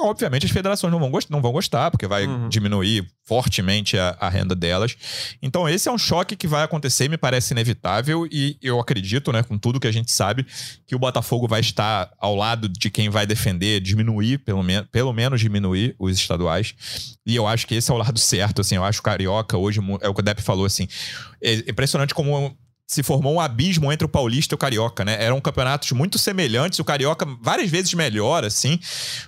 Obviamente, 0.00 0.46
as 0.46 0.52
federações 0.52 0.92
não 0.92 0.98
vão, 1.00 1.10
gost 1.10 1.30
não 1.30 1.40
vão 1.42 1.52
gostar, 1.52 1.90
porque 1.90 2.06
vai 2.06 2.26
Uhum. 2.26 2.48
diminuir 2.48 3.06
fortemente 3.24 3.98
a, 3.98 4.16
a 4.20 4.28
renda 4.28 4.54
delas. 4.54 4.96
Então, 5.42 5.68
esse 5.68 5.88
é 5.88 5.92
um 5.92 5.98
choque 5.98 6.36
que 6.36 6.46
vai 6.46 6.62
acontecer, 6.62 7.08
me 7.08 7.18
parece 7.18 7.52
inevitável, 7.52 8.26
e 8.30 8.56
eu 8.62 8.80
acredito, 8.80 9.32
né, 9.32 9.42
com 9.42 9.58
tudo 9.58 9.78
que 9.80 9.86
a 9.86 9.92
gente 9.92 10.10
sabe, 10.10 10.46
que 10.86 10.94
o 10.94 10.98
Botafogo 10.98 11.46
vai 11.46 11.60
estar 11.60 12.10
ao 12.18 12.34
lado 12.34 12.68
de 12.68 12.90
quem 12.90 13.08
vai 13.08 13.26
defender, 13.26 13.80
diminuir, 13.80 14.38
pelo, 14.38 14.62
men 14.62 14.84
pelo 14.90 15.12
menos 15.12 15.40
diminuir 15.40 15.94
os 15.98 16.16
estaduais. 16.16 16.74
E 17.26 17.36
eu 17.36 17.46
acho 17.46 17.66
que 17.66 17.74
esse 17.74 17.90
é 17.90 17.94
o 17.94 17.98
lado 17.98 18.18
certo, 18.18 18.60
assim, 18.62 18.76
eu 18.76 18.84
acho 18.84 18.98
que 18.98 19.08
o 19.08 19.10
Carioca 19.10 19.56
hoje, 19.56 19.80
é 20.00 20.08
o 20.08 20.14
que 20.14 20.20
o 20.20 20.24
Depp 20.24 20.40
falou, 20.42 20.64
assim, 20.64 20.88
é 21.42 21.54
impressionante 21.70 22.14
como 22.14 22.56
se 22.90 23.02
formou 23.02 23.34
um 23.34 23.40
abismo 23.40 23.92
entre 23.92 24.06
o 24.06 24.08
Paulista 24.08 24.54
e 24.54 24.56
o 24.56 24.58
Carioca, 24.58 25.04
né? 25.04 25.22
Eram 25.22 25.38
campeonatos 25.42 25.92
muito 25.92 26.16
semelhantes, 26.18 26.78
o 26.78 26.84
Carioca 26.84 27.26
várias 27.42 27.68
vezes 27.70 27.92
melhor, 27.92 28.42
assim. 28.44 28.80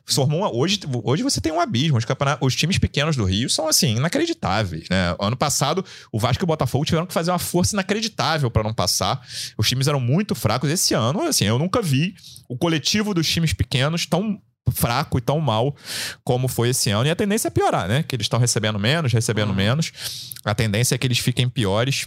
Formou 0.07 0.39
uma- 0.41 0.51
hoje, 0.51 0.81
hoje 1.05 1.23
você 1.23 1.43
tem 1.43 1.53
um 1.53 1.61
abismo. 1.61 1.99
Os, 1.99 2.07
campeonatos, 2.07 2.47
os 2.47 2.57
times 2.57 2.79
pequenos 2.79 3.17
do 3.17 3.25
Rio 3.25 3.51
são, 3.51 3.69
assim, 3.69 3.97
inacreditáveis, 3.97 4.89
né? 4.89 5.15
Ano 5.21 5.37
passado, 5.37 5.85
o 6.11 6.19
Vasco 6.19 6.43
e 6.43 6.45
o 6.45 6.47
Botafogo 6.47 6.87
tiveram 6.87 7.07
que 7.07 7.13
fazer 7.13 7.31
uma 7.31 7.39
força 7.39 7.77
inacreditável 7.77 8.51
para 8.51 8.63
não 8.63 8.73
passar. 8.73 9.21
Os 9.59 9.69
times 9.69 9.87
eram 9.87 10.01
muito 10.01 10.35
fracos. 10.35 10.71
Esse 10.71 10.95
ano, 10.95 11.21
assim, 11.29 11.45
eu 11.45 11.59
nunca 11.59 11.83
vi 11.83 12.15
o 12.49 12.57
coletivo 12.57 13.13
dos 13.13 13.29
times 13.29 13.53
pequenos 13.53 14.07
tão 14.07 14.41
fraco 14.73 15.19
e 15.19 15.21
tão 15.21 15.39
mal 15.39 15.77
como 16.25 16.49
foi 16.49 16.71
esse 16.71 16.89
ano. 16.91 17.07
E 17.07 17.11
a 17.11 17.17
tendência 17.17 17.49
é 17.49 17.51
piorar, 17.51 17.87
né? 17.87 18.03
Que 18.05 18.17
eles 18.17 18.25
estão 18.25 18.39
recebendo 18.41 18.79
menos, 18.79 19.13
recebendo 19.13 19.53
menos. 19.53 19.93
A 20.47 20.55
tendência 20.55 20.95
é 20.95 20.99
que 20.99 21.07
eles 21.07 21.19
fiquem 21.19 21.47
piores. 21.47 22.07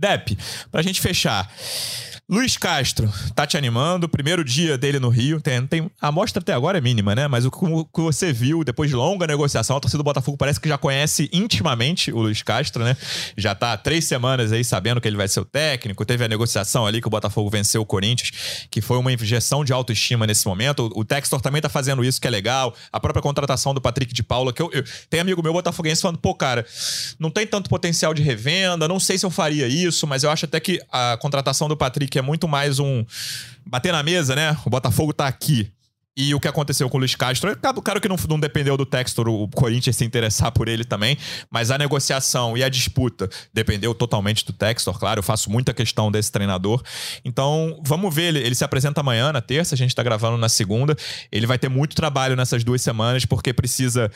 Dep, 0.00 0.36
pra 0.72 0.80
gente 0.80 1.00
fechar. 1.00 1.46
Luiz 2.30 2.56
Castro, 2.56 3.12
tá 3.34 3.44
te 3.44 3.56
animando? 3.56 4.08
Primeiro 4.08 4.44
dia 4.44 4.78
dele 4.78 5.00
no 5.00 5.08
Rio. 5.08 5.40
Tem, 5.40 5.66
tem, 5.66 5.90
a 6.00 6.08
amostra 6.08 6.40
até 6.40 6.52
agora 6.52 6.78
é 6.78 6.80
mínima, 6.80 7.12
né? 7.12 7.26
Mas 7.26 7.44
o 7.44 7.50
que 7.50 8.00
você 8.00 8.32
viu 8.32 8.62
depois 8.62 8.88
de 8.88 8.94
longa 8.94 9.26
negociação, 9.26 9.76
a 9.76 9.80
torcida 9.80 9.98
do 9.98 10.04
Botafogo 10.04 10.36
parece 10.36 10.60
que 10.60 10.68
já 10.68 10.78
conhece 10.78 11.28
intimamente 11.32 12.12
o 12.12 12.20
Luiz 12.20 12.40
Castro, 12.40 12.84
né? 12.84 12.96
Já 13.36 13.52
tá 13.52 13.72
há 13.72 13.76
três 13.76 14.04
semanas 14.04 14.52
aí 14.52 14.62
sabendo 14.62 15.00
que 15.00 15.08
ele 15.08 15.16
vai 15.16 15.26
ser 15.26 15.40
o 15.40 15.44
técnico. 15.44 16.04
Teve 16.04 16.24
a 16.24 16.28
negociação 16.28 16.86
ali 16.86 17.00
que 17.00 17.08
o 17.08 17.10
Botafogo 17.10 17.50
venceu 17.50 17.82
o 17.82 17.84
Corinthians, 17.84 18.30
que 18.70 18.80
foi 18.80 18.98
uma 18.98 19.12
injeção 19.12 19.64
de 19.64 19.72
autoestima 19.72 20.24
nesse 20.24 20.46
momento. 20.46 20.88
O, 20.94 21.00
o 21.00 21.04
Textor 21.04 21.40
também 21.40 21.60
tá 21.60 21.68
fazendo 21.68 22.04
isso, 22.04 22.20
que 22.20 22.28
é 22.28 22.30
legal. 22.30 22.76
A 22.92 23.00
própria 23.00 23.20
contratação 23.20 23.74
do 23.74 23.80
Patrick 23.80 24.14
de 24.14 24.22
Paula, 24.22 24.52
que 24.52 24.62
eu, 24.62 24.70
eu 24.72 24.84
tem 25.08 25.18
amigo 25.18 25.42
meu 25.42 25.52
botafoguense 25.52 26.00
falando, 26.00 26.18
pô, 26.18 26.32
cara, 26.32 26.64
não 27.18 27.28
tem 27.28 27.44
tanto 27.44 27.68
potencial 27.68 28.14
de 28.14 28.22
revenda, 28.22 28.86
não 28.86 29.00
sei 29.00 29.18
se 29.18 29.26
eu 29.26 29.30
faria 29.30 29.66
isso, 29.66 30.06
mas 30.06 30.22
eu 30.22 30.30
acho 30.30 30.44
até 30.44 30.60
que 30.60 30.80
a 30.92 31.18
contratação 31.20 31.66
do 31.66 31.76
Patrick 31.76 32.19
é 32.20 32.22
muito 32.22 32.46
mais 32.46 32.78
um 32.78 33.04
bater 33.66 33.92
na 33.92 34.02
mesa, 34.02 34.36
né? 34.36 34.56
O 34.64 34.70
Botafogo 34.70 35.12
tá 35.12 35.26
aqui. 35.26 35.72
E 36.16 36.34
o 36.34 36.40
que 36.40 36.48
aconteceu 36.48 36.90
com 36.90 36.96
o 36.96 37.00
Luiz 37.00 37.14
Castro, 37.14 37.50
é 37.50 37.54
claro 37.54 38.00
que 38.00 38.08
não, 38.08 38.16
não 38.28 38.38
dependeu 38.38 38.76
do 38.76 38.84
Textor 38.84 39.28
o 39.28 39.48
Corinthians 39.48 39.96
se 39.96 40.04
interessar 40.04 40.50
por 40.52 40.68
ele 40.68 40.84
também, 40.84 41.16
mas 41.48 41.70
a 41.70 41.78
negociação 41.78 42.58
e 42.58 42.64
a 42.64 42.68
disputa 42.68 43.28
dependeu 43.54 43.94
totalmente 43.94 44.44
do 44.44 44.52
Textor, 44.52 44.98
claro, 44.98 45.20
eu 45.20 45.22
faço 45.22 45.50
muita 45.50 45.72
questão 45.72 46.10
desse 46.10 46.30
treinador. 46.30 46.82
Então, 47.24 47.80
vamos 47.86 48.14
ver, 48.14 48.24
ele, 48.24 48.40
ele 48.40 48.54
se 48.54 48.64
apresenta 48.64 49.00
amanhã, 49.00 49.32
na 49.32 49.40
terça, 49.40 49.74
a 49.74 49.78
gente 49.78 49.94
tá 49.94 50.02
gravando 50.02 50.36
na 50.36 50.48
segunda. 50.48 50.96
Ele 51.32 51.46
vai 51.46 51.58
ter 51.58 51.70
muito 51.70 51.96
trabalho 51.96 52.36
nessas 52.36 52.64
duas 52.64 52.82
semanas, 52.82 53.24
porque 53.24 53.54
precisa 53.54 54.10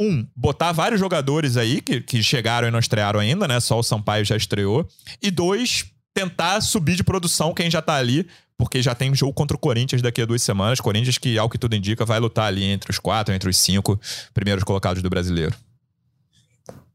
um, 0.00 0.26
botar 0.34 0.72
vários 0.72 1.00
jogadores 1.00 1.56
aí 1.56 1.80
que, 1.80 2.00
que 2.00 2.22
chegaram 2.22 2.68
e 2.68 2.70
não 2.70 2.78
estrearam 2.78 3.20
ainda, 3.20 3.46
né? 3.46 3.60
Só 3.60 3.78
o 3.78 3.82
Sampaio 3.82 4.24
já 4.24 4.36
estreou. 4.36 4.88
E 5.22 5.30
dois, 5.30 5.84
tentar 6.14 6.60
subir 6.60 6.94
de 6.94 7.02
produção 7.02 7.52
quem 7.52 7.68
já 7.68 7.82
tá 7.82 7.96
ali, 7.96 8.26
porque 8.56 8.80
já 8.80 8.94
tem 8.94 9.12
jogo 9.14 9.32
contra 9.32 9.56
o 9.56 9.60
Corinthians 9.60 10.00
daqui 10.00 10.22
a 10.22 10.26
duas 10.26 10.42
semanas. 10.42 10.80
Corinthians 10.80 11.18
que, 11.18 11.36
ao 11.36 11.50
que 11.50 11.58
tudo 11.58 11.74
indica, 11.74 12.04
vai 12.06 12.20
lutar 12.20 12.46
ali 12.46 12.64
entre 12.64 12.90
os 12.90 12.98
quatro, 13.00 13.34
entre 13.34 13.50
os 13.50 13.56
cinco 13.58 14.00
primeiros 14.32 14.62
colocados 14.62 15.02
do 15.02 15.10
brasileiro. 15.10 15.54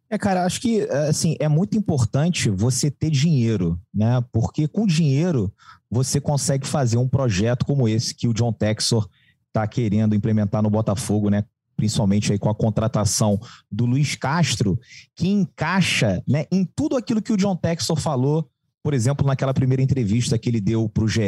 É, 0.09 0.17
cara, 0.17 0.43
acho 0.43 0.59
que 0.59 0.81
assim, 1.07 1.35
é 1.39 1.47
muito 1.47 1.77
importante 1.77 2.49
você 2.49 2.89
ter 2.89 3.11
dinheiro, 3.11 3.79
né? 3.93 4.23
Porque 4.31 4.67
com 4.67 4.87
dinheiro 4.87 5.53
você 5.91 6.19
consegue 6.19 6.65
fazer 6.65 6.97
um 6.97 7.07
projeto 7.07 7.65
como 7.65 7.87
esse 7.87 8.15
que 8.15 8.27
o 8.27 8.33
John 8.33 8.51
Texor 8.51 9.07
está 9.47 9.67
querendo 9.67 10.15
implementar 10.15 10.63
no 10.63 10.69
Botafogo, 10.69 11.29
né? 11.29 11.43
Principalmente 11.75 12.31
aí 12.31 12.39
com 12.39 12.49
a 12.49 12.55
contratação 12.55 13.39
do 13.71 13.85
Luiz 13.85 14.15
Castro, 14.15 14.79
que 15.15 15.27
encaixa 15.27 16.23
né, 16.27 16.45
em 16.51 16.65
tudo 16.65 16.97
aquilo 16.97 17.21
que 17.21 17.31
o 17.31 17.37
John 17.37 17.55
Texor 17.55 17.97
falou, 17.97 18.49
por 18.89 18.95
exemplo, 18.95 19.27
naquela 19.27 19.53
primeira 19.53 19.83
entrevista 19.83 20.35
que 20.35 20.49
ele 20.49 20.59
deu 20.59 20.89
para 20.89 21.03
o 21.03 21.07
GE, 21.07 21.21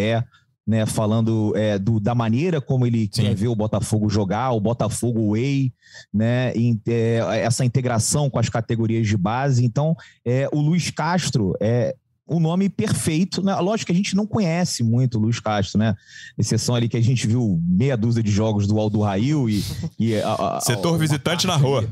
né, 0.65 0.83
falando 0.87 1.53
é, 1.55 1.77
do, 1.77 1.99
da 1.99 2.15
maneira 2.15 2.59
como 2.59 2.87
ele 2.87 3.07
Sim. 3.13 3.21
quer 3.21 3.35
ver 3.35 3.49
o 3.49 3.55
Botafogo 3.55 4.09
jogar, 4.09 4.49
o 4.51 4.59
Botafogo 4.59 5.33
Way, 5.33 5.71
né, 6.11 6.51
em- 6.55 6.81
é, 6.87 7.19
essa 7.43 7.63
integração 7.63 8.31
com 8.31 8.39
as 8.39 8.49
categorias 8.49 9.07
de 9.07 9.15
base. 9.15 9.63
Então, 9.63 9.95
é, 10.25 10.49
o 10.51 10.59
Luiz 10.59 10.89
Castro 10.89 11.53
é 11.61 11.95
o 12.25 12.39
nome 12.39 12.67
perfeito. 12.67 13.43
Né? 13.43 13.53
Lógico 13.57 13.87
que 13.87 13.91
a 13.91 13.95
gente 13.95 14.15
não 14.15 14.25
conhece 14.25 14.81
muito 14.83 15.19
o 15.19 15.21
Luiz 15.21 15.39
Castro, 15.39 15.77
né? 15.77 15.93
Exceção 16.39 16.73
ali 16.73 16.89
que 16.89 16.97
a 16.97 17.01
gente 17.03 17.27
viu 17.27 17.61
meia 17.63 17.95
dúzia 17.95 18.23
de 18.23 18.31
jogos 18.31 18.65
do 18.65 18.79
Aldo 18.79 19.01
Rail 19.01 19.47
e. 19.47 19.63
e 19.99 20.15
a- 20.15 20.27
a- 20.29 20.57
a- 20.57 20.61
Setor 20.61 20.93
uma 20.93 20.97
visitante 20.97 21.45
na 21.45 21.55
rua. 21.57 21.79
ali- 21.79 21.89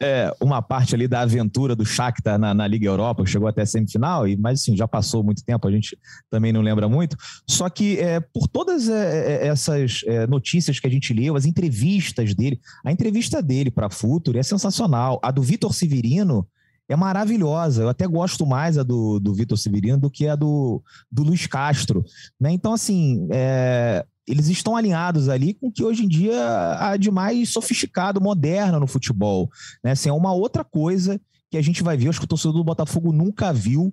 é, 0.00 0.34
uma 0.40 0.62
parte 0.62 0.94
ali 0.94 1.06
da 1.06 1.20
aventura 1.20 1.76
do 1.76 1.84
Shakhtar 1.84 2.38
na, 2.38 2.54
na 2.54 2.66
Liga 2.66 2.86
Europa, 2.86 3.26
chegou 3.26 3.46
até 3.46 3.62
a 3.62 3.66
semifinal, 3.66 4.26
e, 4.26 4.36
mas 4.36 4.60
assim, 4.60 4.74
já 4.74 4.88
passou 4.88 5.22
muito 5.22 5.44
tempo, 5.44 5.68
a 5.68 5.70
gente 5.70 5.96
também 6.30 6.52
não 6.52 6.62
lembra 6.62 6.88
muito. 6.88 7.16
Só 7.46 7.68
que 7.68 7.98
é, 7.98 8.18
por 8.18 8.48
todas 8.48 8.88
é, 8.88 9.44
é, 9.44 9.46
essas 9.46 10.02
é, 10.06 10.26
notícias 10.26 10.80
que 10.80 10.86
a 10.86 10.90
gente 10.90 11.12
leu, 11.12 11.36
as 11.36 11.44
entrevistas 11.44 12.34
dele, 12.34 12.58
a 12.84 12.90
entrevista 12.90 13.42
dele 13.42 13.70
para 13.70 13.90
Futuro 13.90 14.38
é 14.38 14.42
sensacional. 14.42 15.20
A 15.22 15.30
do 15.30 15.42
Vitor 15.42 15.74
Severino 15.74 16.46
é 16.88 16.96
maravilhosa. 16.96 17.82
Eu 17.82 17.88
até 17.88 18.06
gosto 18.06 18.46
mais 18.46 18.78
a 18.78 18.82
do, 18.82 19.20
do 19.20 19.34
Vitor 19.34 19.58
Severino 19.58 19.98
do 19.98 20.10
que 20.10 20.26
a 20.26 20.34
do, 20.34 20.82
do 21.10 21.22
Luiz 21.22 21.46
Castro. 21.46 22.04
Né? 22.40 22.52
Então, 22.52 22.72
assim, 22.72 23.28
é, 23.30 24.04
eles 24.30 24.48
estão 24.48 24.76
alinhados 24.76 25.28
ali 25.28 25.54
com 25.54 25.68
o 25.68 25.72
que 25.72 25.82
hoje 25.82 26.04
em 26.04 26.08
dia 26.08 26.36
há 26.78 26.96
de 26.96 27.10
mais 27.10 27.48
sofisticado, 27.48 28.20
moderno 28.20 28.78
no 28.78 28.86
futebol. 28.86 29.50
Né? 29.82 29.92
Assim, 29.92 30.08
é 30.08 30.12
uma 30.12 30.32
outra 30.32 30.64
coisa 30.64 31.20
que 31.50 31.58
a 31.58 31.62
gente 31.62 31.82
vai 31.82 31.96
ver, 31.96 32.08
acho 32.08 32.20
que 32.20 32.24
o 32.24 32.28
torcedor 32.28 32.58
do 32.58 32.64
Botafogo 32.64 33.12
nunca 33.12 33.52
viu, 33.52 33.92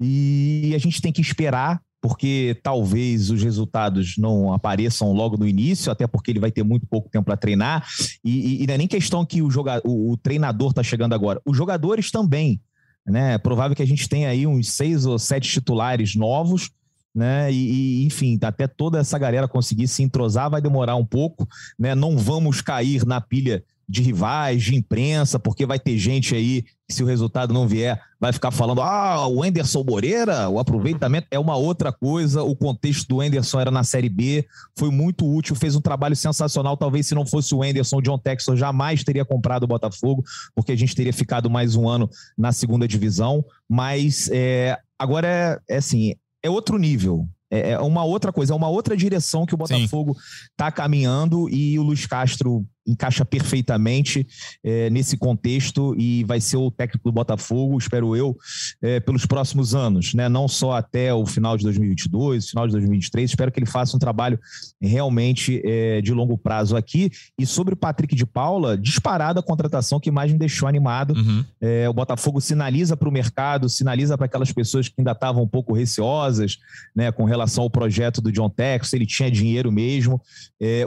e 0.00 0.72
a 0.72 0.78
gente 0.78 1.02
tem 1.02 1.12
que 1.12 1.20
esperar, 1.20 1.82
porque 2.00 2.56
talvez 2.62 3.28
os 3.28 3.42
resultados 3.42 4.16
não 4.16 4.52
apareçam 4.52 5.12
logo 5.12 5.36
no 5.36 5.46
início, 5.46 5.90
até 5.90 6.06
porque 6.06 6.30
ele 6.30 6.38
vai 6.38 6.52
ter 6.52 6.62
muito 6.62 6.86
pouco 6.86 7.10
tempo 7.10 7.24
para 7.24 7.36
treinar, 7.36 7.84
e, 8.24 8.62
e- 8.62 8.66
não 8.68 8.74
é 8.74 8.78
nem 8.78 8.86
questão 8.86 9.26
que 9.26 9.42
o, 9.42 9.50
joga, 9.50 9.80
o, 9.84 10.12
o 10.12 10.16
treinador 10.16 10.70
está 10.70 10.82
chegando 10.82 11.12
agora, 11.12 11.40
os 11.44 11.56
jogadores 11.56 12.10
também. 12.12 12.60
Né? 13.04 13.34
É 13.34 13.38
provável 13.38 13.74
que 13.74 13.82
a 13.82 13.86
gente 13.86 14.08
tenha 14.08 14.28
aí 14.28 14.46
uns 14.46 14.70
seis 14.70 15.04
ou 15.04 15.18
sete 15.18 15.48
titulares 15.48 16.14
novos, 16.14 16.70
né? 17.14 17.52
E, 17.52 18.02
e, 18.02 18.06
enfim, 18.06 18.38
até 18.42 18.66
toda 18.66 18.98
essa 18.98 19.18
galera 19.18 19.46
conseguir 19.46 19.88
se 19.88 20.02
entrosar 20.02 20.50
vai 20.50 20.60
demorar 20.60 20.96
um 20.96 21.04
pouco, 21.04 21.46
né? 21.78 21.94
Não 21.94 22.16
vamos 22.16 22.60
cair 22.60 23.04
na 23.04 23.20
pilha 23.20 23.62
de 23.88 24.00
rivais, 24.00 24.62
de 24.62 24.74
imprensa, 24.74 25.38
porque 25.38 25.66
vai 25.66 25.78
ter 25.78 25.98
gente 25.98 26.34
aí 26.34 26.62
que 26.88 26.94
se 26.94 27.02
o 27.02 27.06
resultado 27.06 27.52
não 27.52 27.68
vier, 27.68 28.00
vai 28.18 28.32
ficar 28.32 28.50
falando: 28.50 28.80
"Ah, 28.80 29.26
o 29.26 29.44
Enderson 29.44 29.84
Moreira, 29.84 30.48
o 30.48 30.58
aproveitamento 30.58 31.26
é 31.30 31.38
uma 31.38 31.56
outra 31.56 31.92
coisa, 31.92 32.42
o 32.42 32.56
contexto 32.56 33.06
do 33.08 33.22
Enderson 33.22 33.60
era 33.60 33.70
na 33.70 33.84
Série 33.84 34.08
B, 34.08 34.46
foi 34.78 34.90
muito 34.90 35.30
útil, 35.30 35.54
fez 35.54 35.76
um 35.76 35.80
trabalho 35.80 36.16
sensacional, 36.16 36.76
talvez 36.76 37.06
se 37.06 37.14
não 37.14 37.26
fosse 37.26 37.54
o 37.54 37.62
Enderson, 37.62 37.98
o 37.98 38.02
John 38.02 38.18
Texton 38.18 38.56
jamais 38.56 39.04
teria 39.04 39.26
comprado 39.26 39.64
o 39.64 39.68
Botafogo, 39.68 40.24
porque 40.54 40.72
a 40.72 40.76
gente 40.76 40.94
teria 40.94 41.12
ficado 41.12 41.50
mais 41.50 41.76
um 41.76 41.86
ano 41.86 42.08
na 42.38 42.50
segunda 42.50 42.88
divisão, 42.88 43.44
mas 43.68 44.30
é, 44.32 44.78
agora 44.98 45.26
é, 45.28 45.74
é 45.74 45.76
assim, 45.76 46.14
é 46.42 46.50
outro 46.50 46.78
nível. 46.78 47.28
É 47.50 47.72
é 47.72 47.78
uma 47.78 48.02
outra 48.02 48.32
coisa, 48.32 48.54
é 48.54 48.56
uma 48.56 48.68
outra 48.68 48.96
direção 48.96 49.44
que 49.44 49.54
o 49.54 49.58
Botafogo 49.58 50.16
está 50.50 50.72
caminhando 50.72 51.48
e 51.50 51.78
o 51.78 51.82
Luiz 51.82 52.06
Castro 52.06 52.66
encaixa 52.86 53.24
perfeitamente 53.24 54.26
é, 54.62 54.90
nesse 54.90 55.16
contexto 55.16 55.94
e 55.98 56.24
vai 56.24 56.40
ser 56.40 56.56
o 56.56 56.70
técnico 56.70 57.08
do 57.08 57.12
Botafogo, 57.12 57.78
espero 57.78 58.16
eu, 58.16 58.36
é, 58.80 59.00
pelos 59.00 59.26
próximos 59.26 59.74
anos, 59.74 60.14
né? 60.14 60.28
Não 60.28 60.48
só 60.48 60.72
até 60.72 61.14
o 61.14 61.24
final 61.24 61.56
de 61.56 61.64
2022, 61.64 62.50
final 62.50 62.66
de 62.66 62.72
2023. 62.72 63.30
Espero 63.30 63.52
que 63.52 63.58
ele 63.60 63.66
faça 63.66 63.96
um 63.96 64.00
trabalho 64.00 64.38
realmente 64.80 65.62
é, 65.64 66.00
de 66.00 66.12
longo 66.12 66.36
prazo 66.36 66.76
aqui. 66.76 67.10
E 67.38 67.46
sobre 67.46 67.74
o 67.74 67.76
Patrick 67.76 68.14
de 68.14 68.26
Paula, 68.26 68.76
disparada 68.76 69.40
a 69.40 69.42
contratação 69.42 70.00
que 70.00 70.10
mais 70.10 70.32
me 70.32 70.38
deixou 70.38 70.68
animado. 70.68 71.14
Uhum. 71.14 71.44
É, 71.60 71.88
o 71.88 71.92
Botafogo 71.92 72.40
sinaliza 72.40 72.96
para 72.96 73.08
o 73.08 73.12
mercado, 73.12 73.68
sinaliza 73.68 74.16
para 74.16 74.26
aquelas 74.26 74.52
pessoas 74.52 74.88
que 74.88 74.94
ainda 74.98 75.12
estavam 75.12 75.42
um 75.42 75.48
pouco 75.48 75.72
receosas 75.72 76.58
né, 76.94 77.12
com 77.12 77.24
relação 77.24 77.64
ao 77.64 77.70
projeto 77.70 78.20
do 78.20 78.32
John 78.32 78.48
Tex, 78.48 78.92
ele 78.92 79.06
tinha 79.06 79.30
dinheiro 79.30 79.70
mesmo. 79.70 80.20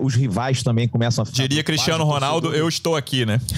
Os 0.01 0.15
rivais 0.15 0.63
também 0.63 0.87
começam 0.87 1.21
a 1.21 1.25
ficar. 1.25 1.43
Diria 1.43 1.63
Cristiano 1.85 2.03
Ronaldo, 2.03 2.51
eu 2.51 2.67
estou 2.67 2.95
aqui, 2.95 3.27
né? 3.27 3.39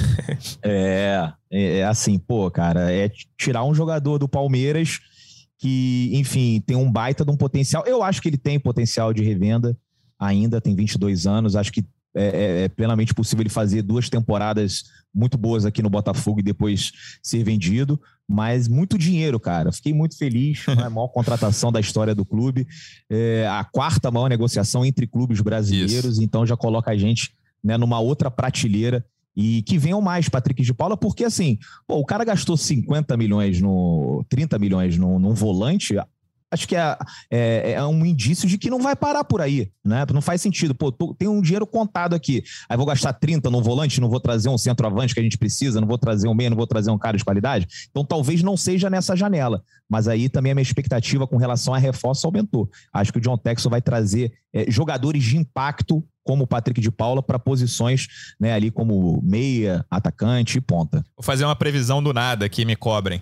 É, 0.62 1.32
é, 1.50 1.78
é 1.78 1.86
assim, 1.86 2.20
pô, 2.20 2.52
cara, 2.52 2.92
é 2.92 3.10
tirar 3.38 3.64
um 3.64 3.74
jogador 3.74 4.18
do 4.18 4.28
Palmeiras 4.28 5.00
que, 5.58 6.12
enfim, 6.14 6.62
tem 6.66 6.76
um 6.76 6.92
baita 6.92 7.24
de 7.24 7.32
um 7.32 7.38
potencial. 7.38 7.86
Eu 7.88 8.04
acho 8.04 8.22
que 8.22 8.28
ele 8.28 8.38
tem 8.38 8.60
potencial 8.60 9.14
de 9.14 9.24
revenda 9.24 9.78
ainda, 10.20 10.60
tem 10.60 10.76
22 10.76 11.26
anos, 11.26 11.56
acho 11.56 11.72
que 11.72 11.86
é, 12.14 12.64
é, 12.66 12.70
plenamente 12.70 13.14
possível 13.14 13.44
ele 13.44 13.50
fazer 13.50 13.82
duas 13.82 14.10
temporadas 14.10 14.84
muito 15.16 15.38
boas 15.38 15.66
aqui 15.66 15.82
no 15.82 15.90
Botafogo 15.90 16.42
e 16.42 16.44
depois 16.44 16.92
ser 17.24 17.44
vendido. 17.44 18.00
Mas 18.28 18.68
muito 18.68 18.98
dinheiro, 18.98 19.40
cara. 19.40 19.72
Fiquei 19.72 19.94
muito 19.94 20.18
feliz. 20.18 20.66
Né? 20.68 20.84
a 20.84 20.90
maior 20.90 21.08
contratação 21.10 21.72
da 21.72 21.80
história 21.80 22.14
do 22.14 22.26
clube. 22.26 22.68
É, 23.10 23.48
a 23.50 23.64
quarta 23.64 24.12
maior 24.12 24.28
negociação 24.28 24.86
entre 24.86 25.08
clubes 25.08 25.40
brasileiros. 25.40 26.16
Isso. 26.16 26.24
Então 26.24 26.46
já 26.46 26.58
coloca 26.58 26.92
a 26.92 26.98
gente 26.98 27.32
né, 27.64 27.78
numa 27.78 28.00
outra 28.00 28.30
prateleira 28.30 29.06
e 29.36 29.62
que 29.62 29.78
venham 29.78 30.02
mais 30.02 30.28
Patrick 30.28 30.64
de 30.64 30.74
Paula, 30.74 30.98
porque 30.98 31.24
assim, 31.24 31.60
pô, 31.86 31.98
o 31.98 32.06
cara 32.06 32.24
gastou 32.24 32.58
50 32.58 33.16
milhões 33.16 33.62
no 33.62 34.26
30 34.30 34.58
milhões 34.58 34.98
no, 34.98 35.20
num 35.20 35.36
volante, 35.36 35.96
acho 36.50 36.68
que 36.68 36.76
é, 36.76 36.98
é, 37.30 37.72
é, 37.74 37.86
um 37.86 38.06
indício 38.06 38.48
de 38.48 38.58
que 38.58 38.70
não 38.70 38.82
vai 38.82 38.96
parar 38.96 39.24
por 39.24 39.42
aí, 39.42 39.70
né? 39.84 40.06
Não 40.14 40.22
faz 40.22 40.42
sentido. 40.42 40.74
Pô, 40.74 40.92
tô, 40.92 41.14
tem 41.14 41.28
um 41.28 41.42
dinheiro 41.42 41.68
contado 41.68 42.16
aqui. 42.16 42.44
Aí 42.70 42.78
vou 42.78 42.86
gastar 42.86 43.14
30 43.14 43.50
no 43.50 43.62
volante, 43.62 44.00
não 44.00 44.10
vou 44.10 44.20
trazer 44.20 44.50
um 44.50 44.58
centroavante 44.58 45.14
que 45.14 45.20
a 45.20 45.24
gente 45.24 45.38
precisa, 45.38 45.82
não 45.82 45.88
vou 45.88 45.98
trazer 45.98 46.28
um 46.28 46.34
meio, 46.34 46.50
não 46.50 46.58
vou 46.58 46.68
trazer 46.68 46.90
um 46.90 46.98
cara 46.98 47.18
de 47.18 47.24
qualidade. 47.24 47.68
Então 47.90 48.04
talvez 48.04 48.42
não 48.42 48.56
seja 48.56 48.90
nessa 48.90 49.16
janela. 49.16 49.62
Mas 49.90 50.08
aí 50.08 50.30
também 50.30 50.52
a 50.52 50.56
minha 50.56 50.64
expectativa 50.64 51.28
com 51.28 51.38
relação 51.38 51.74
a 51.74 51.78
reforço 51.78 52.26
aumentou. 52.26 52.70
Acho 52.94 53.12
que 53.12 53.20
o 53.20 53.22
John 53.22 53.38
Texel 53.38 53.70
vai 53.70 53.82
trazer 53.82 54.34
é, 54.54 54.70
jogadores 54.72 55.24
de 55.24 55.38
impacto 55.38 56.04
como 56.28 56.44
o 56.44 56.48
Patrick 56.48 56.82
de 56.82 56.92
Paula 56.92 57.24
para 57.24 57.40
posições 57.40 58.08
né, 58.38 58.52
ali 58.52 58.70
como 58.70 59.22
meia, 59.24 59.86
atacante 59.90 60.58
e 60.58 60.62
ponta. 60.62 61.06
Vou 61.16 61.24
fazer 61.24 61.46
uma 61.46 61.56
previsão 61.56 62.04
do 62.04 62.14
nada 62.14 62.46
aqui, 62.46 62.66
me 62.66 62.76
cobrem. 62.76 63.22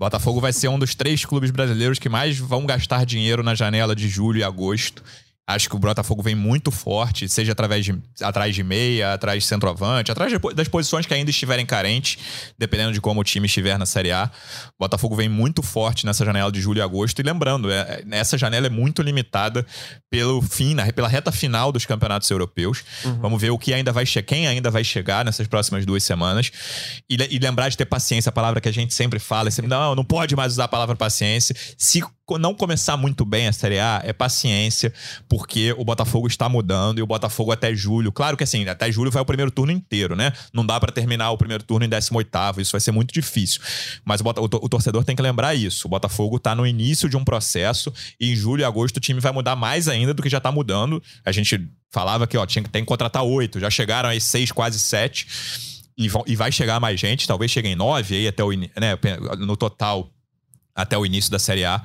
Botafogo 0.00 0.40
vai 0.40 0.54
ser 0.54 0.68
um 0.68 0.78
dos 0.78 0.94
três 0.94 1.22
clubes 1.22 1.50
brasileiros 1.50 1.98
que 1.98 2.08
mais 2.08 2.38
vão 2.38 2.64
gastar 2.64 3.04
dinheiro 3.04 3.42
na 3.42 3.54
janela 3.54 3.94
de 3.94 4.08
julho 4.08 4.38
e 4.38 4.42
agosto. 4.42 5.04
Acho 5.48 5.68
que 5.68 5.76
o 5.76 5.78
Botafogo 5.78 6.22
vem 6.22 6.34
muito 6.34 6.72
forte, 6.72 7.28
seja 7.28 7.52
através 7.52 7.84
de, 7.84 7.96
atrás 8.20 8.52
de 8.52 8.64
meia, 8.64 9.12
atrás 9.12 9.44
de 9.44 9.48
centroavante, 9.48 10.10
atrás 10.10 10.32
de, 10.32 10.38
das 10.54 10.66
posições 10.66 11.06
que 11.06 11.14
ainda 11.14 11.30
estiverem 11.30 11.64
carentes, 11.64 12.18
dependendo 12.58 12.92
de 12.92 13.00
como 13.00 13.20
o 13.20 13.24
time 13.24 13.46
estiver 13.46 13.78
na 13.78 13.86
Série 13.86 14.10
A. 14.10 14.28
O 14.70 14.84
Botafogo 14.84 15.14
vem 15.14 15.28
muito 15.28 15.62
forte 15.62 16.04
nessa 16.04 16.24
janela 16.24 16.50
de 16.50 16.60
julho 16.60 16.78
e 16.78 16.82
agosto. 16.82 17.20
E 17.20 17.22
lembrando, 17.22 17.70
é, 17.70 18.02
é 18.10 18.18
essa 18.18 18.36
janela 18.36 18.66
é 18.66 18.70
muito 18.70 19.02
limitada 19.02 19.64
pelo 20.10 20.42
fim, 20.42 20.74
na, 20.74 20.92
pela 20.92 21.06
reta 21.06 21.30
final 21.30 21.70
dos 21.70 21.86
campeonatos 21.86 22.28
europeus. 22.28 22.82
Uhum. 23.04 23.20
Vamos 23.20 23.40
ver 23.40 23.50
o 23.50 23.58
que 23.58 23.72
ainda 23.72 23.92
vai 23.92 24.04
quem 24.26 24.48
ainda 24.48 24.70
vai 24.70 24.82
chegar 24.82 25.24
nessas 25.24 25.46
próximas 25.46 25.86
duas 25.86 26.02
semanas. 26.02 26.50
E, 27.08 27.16
e, 27.30 27.38
lembrar 27.38 27.68
de 27.68 27.76
ter 27.76 27.84
paciência, 27.84 28.30
a 28.30 28.32
palavra 28.32 28.60
que 28.60 28.68
a 28.68 28.72
gente 28.72 28.92
sempre 28.92 29.20
fala. 29.20 29.50
Sempre, 29.50 29.68
não, 29.68 29.94
não 29.94 30.04
pode 30.04 30.34
mais 30.34 30.54
usar 30.54 30.64
a 30.64 30.68
palavra 30.68 30.96
paciência. 30.96 31.54
Se 31.78 32.02
não 32.38 32.54
começar 32.54 32.96
muito 32.96 33.24
bem 33.24 33.46
a 33.46 33.52
Série 33.52 33.78
A, 33.78 34.02
é 34.04 34.12
paciência, 34.12 34.92
porque 35.28 35.72
o 35.78 35.84
Botafogo 35.84 36.26
está 36.26 36.48
mudando 36.48 36.98
e 36.98 37.02
o 37.02 37.06
Botafogo 37.06 37.52
até 37.52 37.74
julho. 37.74 38.10
Claro 38.10 38.36
que 38.36 38.42
assim, 38.42 38.66
até 38.68 38.90
julho 38.90 39.10
vai 39.10 39.22
o 39.22 39.24
primeiro 39.24 39.50
turno 39.50 39.70
inteiro, 39.70 40.16
né? 40.16 40.32
Não 40.52 40.66
dá 40.66 40.80
para 40.80 40.90
terminar 40.90 41.30
o 41.30 41.38
primeiro 41.38 41.62
turno 41.62 41.86
em 41.86 41.88
18, 41.88 42.60
isso 42.60 42.72
vai 42.72 42.80
ser 42.80 42.90
muito 42.90 43.14
difícil. 43.14 43.60
Mas 44.04 44.20
o, 44.20 44.24
o, 44.26 44.68
torcedor 44.68 45.04
tem 45.04 45.14
que 45.14 45.22
lembrar 45.22 45.54
isso. 45.54 45.86
O 45.86 45.90
Botafogo 45.90 46.36
está 46.36 46.54
no 46.54 46.66
início 46.66 47.08
de 47.08 47.16
um 47.16 47.24
processo 47.24 47.92
e 48.20 48.32
em 48.32 48.36
julho 48.36 48.62
e 48.62 48.64
agosto 48.64 48.96
o 48.96 49.00
time 49.00 49.20
vai 49.20 49.32
mudar 49.32 49.54
mais 49.54 49.86
ainda 49.86 50.12
do 50.12 50.22
que 50.22 50.28
já 50.28 50.38
está 50.38 50.50
mudando. 50.50 51.00
A 51.24 51.30
gente 51.30 51.68
falava 51.92 52.26
que 52.26 52.36
ó, 52.36 52.44
tinha 52.44 52.62
que 52.62 52.70
tem 52.70 52.82
que 52.82 52.88
contratar 52.88 53.22
oito, 53.22 53.60
já 53.60 53.70
chegaram 53.70 54.08
aí 54.08 54.20
seis, 54.20 54.50
quase 54.50 54.78
sete. 54.80 55.26
E, 55.98 56.10
vão, 56.10 56.22
e 56.26 56.36
vai 56.36 56.52
chegar 56.52 56.78
mais 56.78 57.00
gente, 57.00 57.26
talvez 57.26 57.50
cheguem 57.50 57.74
nove 57.74 58.16
aí 58.16 58.28
até 58.28 58.44
o, 58.44 58.50
né, 58.50 58.98
no 59.38 59.56
total 59.56 60.10
até 60.76 60.96
o 60.98 61.06
início 61.06 61.30
da 61.30 61.38
Série 61.38 61.64
A. 61.64 61.80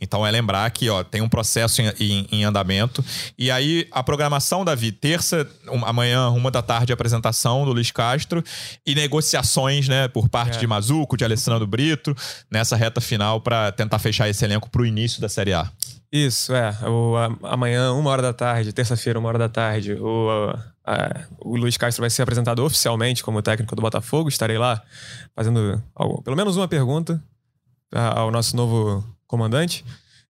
Então 0.00 0.26
é 0.26 0.30
lembrar 0.30 0.68
que 0.72 0.90
ó, 0.90 1.04
tem 1.04 1.22
um 1.22 1.28
processo 1.28 1.80
em, 1.80 1.92
em, 2.00 2.26
em 2.32 2.44
andamento. 2.44 3.04
E 3.38 3.50
aí 3.50 3.86
a 3.92 4.02
programação, 4.02 4.64
Davi, 4.64 4.90
terça, 4.90 5.48
um, 5.70 5.84
amanhã, 5.84 6.28
uma 6.30 6.50
da 6.50 6.60
tarde, 6.60 6.92
apresentação 6.92 7.64
do 7.64 7.72
Luiz 7.72 7.92
Castro 7.92 8.42
e 8.84 8.94
negociações 8.94 9.86
né, 9.88 10.08
por 10.08 10.28
parte 10.28 10.56
é. 10.56 10.60
de 10.60 10.66
Mazuco, 10.66 11.16
de 11.16 11.24
Alessandro 11.24 11.66
Brito, 11.66 12.14
nessa 12.50 12.74
reta 12.74 13.00
final 13.00 13.40
para 13.40 13.70
tentar 13.70 14.00
fechar 14.00 14.28
esse 14.28 14.44
elenco 14.44 14.68
para 14.68 14.82
o 14.82 14.86
início 14.86 15.20
da 15.20 15.28
Série 15.28 15.52
A. 15.52 15.70
Isso, 16.10 16.52
é. 16.52 16.76
O, 16.86 17.16
a, 17.16 17.54
amanhã, 17.54 17.92
uma 17.92 18.10
hora 18.10 18.20
da 18.20 18.34
tarde, 18.34 18.72
terça-feira, 18.72 19.18
uma 19.18 19.28
hora 19.28 19.38
da 19.38 19.48
tarde, 19.48 19.94
o, 19.94 20.52
a, 20.84 21.20
o 21.38 21.56
Luiz 21.56 21.76
Castro 21.78 22.02
vai 22.02 22.10
ser 22.10 22.22
apresentado 22.22 22.62
oficialmente 22.62 23.22
como 23.22 23.40
técnico 23.40 23.74
do 23.74 23.80
Botafogo. 23.80 24.28
Estarei 24.28 24.58
lá 24.58 24.82
fazendo 25.34 25.82
algo, 25.94 26.22
pelo 26.22 26.36
menos 26.36 26.56
uma 26.56 26.68
pergunta 26.68 27.22
ao 27.92 28.30
nosso 28.30 28.56
novo 28.56 29.04
comandante. 29.26 29.84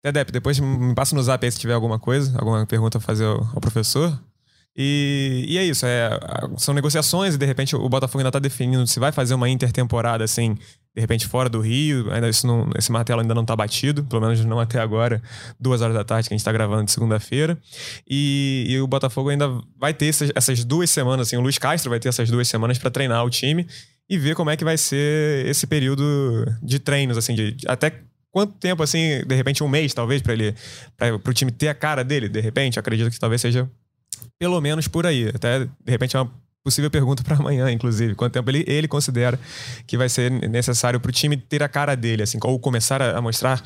Tedep, 0.02 0.32
depois 0.32 0.58
me 0.58 0.94
passa 0.94 1.14
no 1.14 1.22
zap 1.22 1.44
aí 1.44 1.52
se 1.52 1.58
tiver 1.58 1.74
alguma 1.74 1.98
coisa, 1.98 2.36
alguma 2.38 2.64
pergunta 2.66 2.98
a 2.98 3.00
fazer 3.00 3.26
ao, 3.26 3.40
ao 3.54 3.60
professor. 3.60 4.18
E, 4.76 5.44
e, 5.48 5.58
é 5.58 5.64
isso, 5.64 5.84
é, 5.84 6.10
são 6.56 6.72
negociações 6.72 7.34
e 7.34 7.38
de 7.38 7.44
repente 7.44 7.74
o 7.74 7.88
Botafogo 7.88 8.20
ainda 8.20 8.28
está 8.28 8.38
definindo 8.38 8.86
se 8.86 9.00
vai 9.00 9.10
fazer 9.10 9.34
uma 9.34 9.48
intertemporada 9.48 10.22
assim, 10.22 10.54
de 10.94 11.00
repente 11.00 11.26
fora 11.26 11.48
do 11.48 11.60
Rio, 11.60 12.10
ainda 12.12 12.28
isso 12.28 12.46
não, 12.46 12.70
esse 12.76 12.90
martelo 12.90 13.20
ainda 13.20 13.34
não 13.34 13.42
está 13.42 13.54
batido, 13.54 14.04
pelo 14.04 14.22
menos 14.22 14.42
não 14.44 14.60
até 14.60 14.80
agora, 14.80 15.20
duas 15.58 15.82
horas 15.82 15.94
da 15.94 16.04
tarde 16.04 16.28
que 16.28 16.34
a 16.34 16.36
gente 16.36 16.40
está 16.40 16.52
gravando 16.52 16.84
de 16.84 16.92
segunda-feira. 16.92 17.58
E, 18.08 18.66
e, 18.68 18.80
o 18.80 18.86
Botafogo 18.86 19.28
ainda 19.28 19.48
vai 19.76 19.92
ter 19.92 20.06
essas, 20.06 20.30
essas, 20.34 20.64
duas 20.64 20.88
semanas, 20.88 21.26
assim, 21.26 21.36
o 21.36 21.40
Luiz 21.40 21.58
Castro 21.58 21.90
vai 21.90 21.98
ter 21.98 22.08
essas 22.08 22.30
duas 22.30 22.48
semanas 22.48 22.78
para 22.78 22.90
treinar 22.90 23.24
o 23.24 23.28
time 23.28 23.66
e 24.10 24.18
ver 24.18 24.34
como 24.34 24.50
é 24.50 24.56
que 24.56 24.64
vai 24.64 24.76
ser 24.76 25.46
esse 25.46 25.68
período 25.68 26.44
de 26.60 26.80
treinos, 26.80 27.16
assim, 27.16 27.32
de, 27.32 27.56
até 27.68 28.02
quanto 28.32 28.54
tempo, 28.54 28.82
assim, 28.82 29.22
de 29.24 29.34
repente 29.36 29.62
um 29.62 29.68
mês, 29.68 29.94
talvez, 29.94 30.20
para 30.20 30.32
ele, 30.32 30.52
para 30.96 31.14
o 31.14 31.32
time 31.32 31.52
ter 31.52 31.68
a 31.68 31.74
cara 31.74 32.02
dele, 32.02 32.28
de 32.28 32.40
repente, 32.40 32.76
acredito 32.76 33.08
que 33.08 33.20
talvez 33.20 33.40
seja 33.40 33.70
pelo 34.36 34.60
menos 34.60 34.88
por 34.88 35.06
aí. 35.06 35.28
Até, 35.28 35.60
de 35.60 35.70
repente, 35.86 36.16
é 36.16 36.20
uma 36.20 36.32
possível 36.62 36.90
pergunta 36.90 37.22
para 37.22 37.36
amanhã, 37.36 37.70
inclusive. 37.70 38.14
Quanto 38.14 38.34
tempo 38.34 38.50
ele, 38.50 38.64
ele 38.66 38.86
considera 38.86 39.38
que 39.86 39.96
vai 39.96 40.08
ser 40.08 40.30
necessário 40.30 41.00
para 41.00 41.08
o 41.08 41.12
time 41.12 41.36
ter 41.36 41.62
a 41.62 41.68
cara 41.68 41.94
dele, 41.94 42.22
assim, 42.22 42.38
ou 42.42 42.58
começar 42.58 43.00
a, 43.00 43.16
a, 43.16 43.20
mostrar 43.22 43.62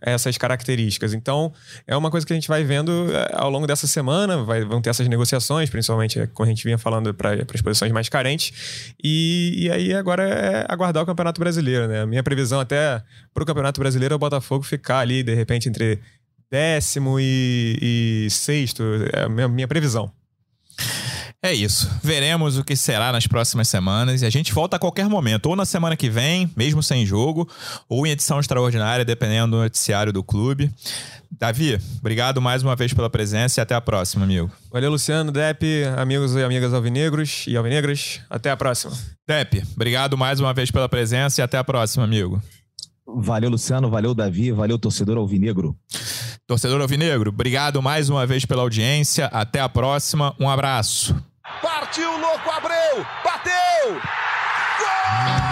essas 0.00 0.38
características. 0.38 1.12
Então, 1.12 1.52
é 1.86 1.96
uma 1.96 2.10
coisa 2.10 2.26
que 2.26 2.32
a 2.32 2.36
gente 2.36 2.48
vai 2.48 2.64
vendo 2.64 3.12
é, 3.12 3.32
ao 3.34 3.50
longo 3.50 3.66
dessa 3.66 3.86
semana, 3.86 4.42
vai, 4.44 4.64
vão 4.64 4.80
ter 4.80 4.90
essas 4.90 5.06
negociações, 5.08 5.68
principalmente 5.68 6.26
como 6.28 6.46
a 6.46 6.50
gente 6.50 6.64
vinha 6.64 6.78
falando 6.78 7.12
para 7.12 7.34
as 7.54 7.60
posições 7.60 7.92
mais 7.92 8.08
carentes. 8.08 8.94
E, 9.02 9.64
e 9.64 9.70
aí 9.70 9.94
agora 9.94 10.22
é 10.22 10.66
aguardar 10.68 11.02
o 11.02 11.06
Campeonato 11.06 11.38
Brasileiro, 11.38 11.86
né? 11.86 12.02
A 12.02 12.06
minha 12.06 12.22
previsão 12.22 12.60
até 12.60 13.02
para 13.34 13.42
o 13.42 13.46
Campeonato 13.46 13.78
Brasileiro 13.78 14.14
é 14.14 14.16
o 14.16 14.18
Botafogo 14.18 14.64
ficar 14.64 15.00
ali, 15.00 15.22
de 15.22 15.34
repente, 15.34 15.68
entre 15.68 16.00
décimo 16.50 17.20
e, 17.20 18.26
e 18.26 18.30
sexto, 18.30 18.82
é 19.12 19.24
a 19.24 19.28
minha, 19.28 19.48
minha 19.48 19.68
previsão. 19.68 20.10
É 21.40 21.54
isso. 21.54 21.88
Veremos 22.02 22.58
o 22.58 22.64
que 22.64 22.74
será 22.74 23.12
nas 23.12 23.28
próximas 23.28 23.68
semanas 23.68 24.22
e 24.22 24.26
a 24.26 24.30
gente 24.30 24.52
volta 24.52 24.74
a 24.74 24.78
qualquer 24.78 25.08
momento, 25.08 25.46
ou 25.46 25.54
na 25.54 25.64
semana 25.64 25.96
que 25.96 26.10
vem, 26.10 26.50
mesmo 26.56 26.82
sem 26.82 27.06
jogo, 27.06 27.48
ou 27.88 28.04
em 28.04 28.10
edição 28.10 28.40
extraordinária, 28.40 29.04
dependendo 29.04 29.56
do 29.56 29.62
noticiário 29.62 30.12
do 30.12 30.24
clube. 30.24 30.68
Davi, 31.30 31.78
obrigado 32.00 32.42
mais 32.42 32.64
uma 32.64 32.74
vez 32.74 32.92
pela 32.92 33.08
presença 33.08 33.60
e 33.60 33.62
até 33.62 33.74
a 33.74 33.80
próxima, 33.80 34.24
amigo. 34.24 34.50
Valeu, 34.72 34.90
Luciano, 34.90 35.30
Depp, 35.30 35.84
amigos 35.96 36.34
e 36.34 36.42
amigas 36.42 36.74
alvinegros 36.74 37.44
e 37.46 37.56
alvinegras. 37.56 38.20
Até 38.28 38.50
a 38.50 38.56
próxima. 38.56 38.92
Depp, 39.26 39.62
obrigado 39.76 40.18
mais 40.18 40.40
uma 40.40 40.52
vez 40.52 40.72
pela 40.72 40.88
presença 40.88 41.40
e 41.40 41.44
até 41.44 41.56
a 41.56 41.62
próxima, 41.62 42.02
amigo. 42.02 42.42
Valeu, 43.16 43.50
Luciano. 43.50 43.88
Valeu, 43.90 44.14
Davi. 44.14 44.52
Valeu, 44.52 44.78
torcedor 44.78 45.16
alvinegro. 45.16 45.76
Torcedor 46.46 46.80
alvinegro, 46.80 47.28
obrigado 47.28 47.82
mais 47.82 48.08
uma 48.08 48.26
vez 48.26 48.46
pela 48.46 48.62
audiência. 48.62 49.26
Até 49.26 49.60
a 49.60 49.68
próxima. 49.68 50.34
Um 50.40 50.48
abraço. 50.48 51.14
Partiu, 51.60 52.10
louco, 52.10 52.50
Abreu! 52.50 53.04
Bateu! 53.24 54.00
Gol! 54.78 55.47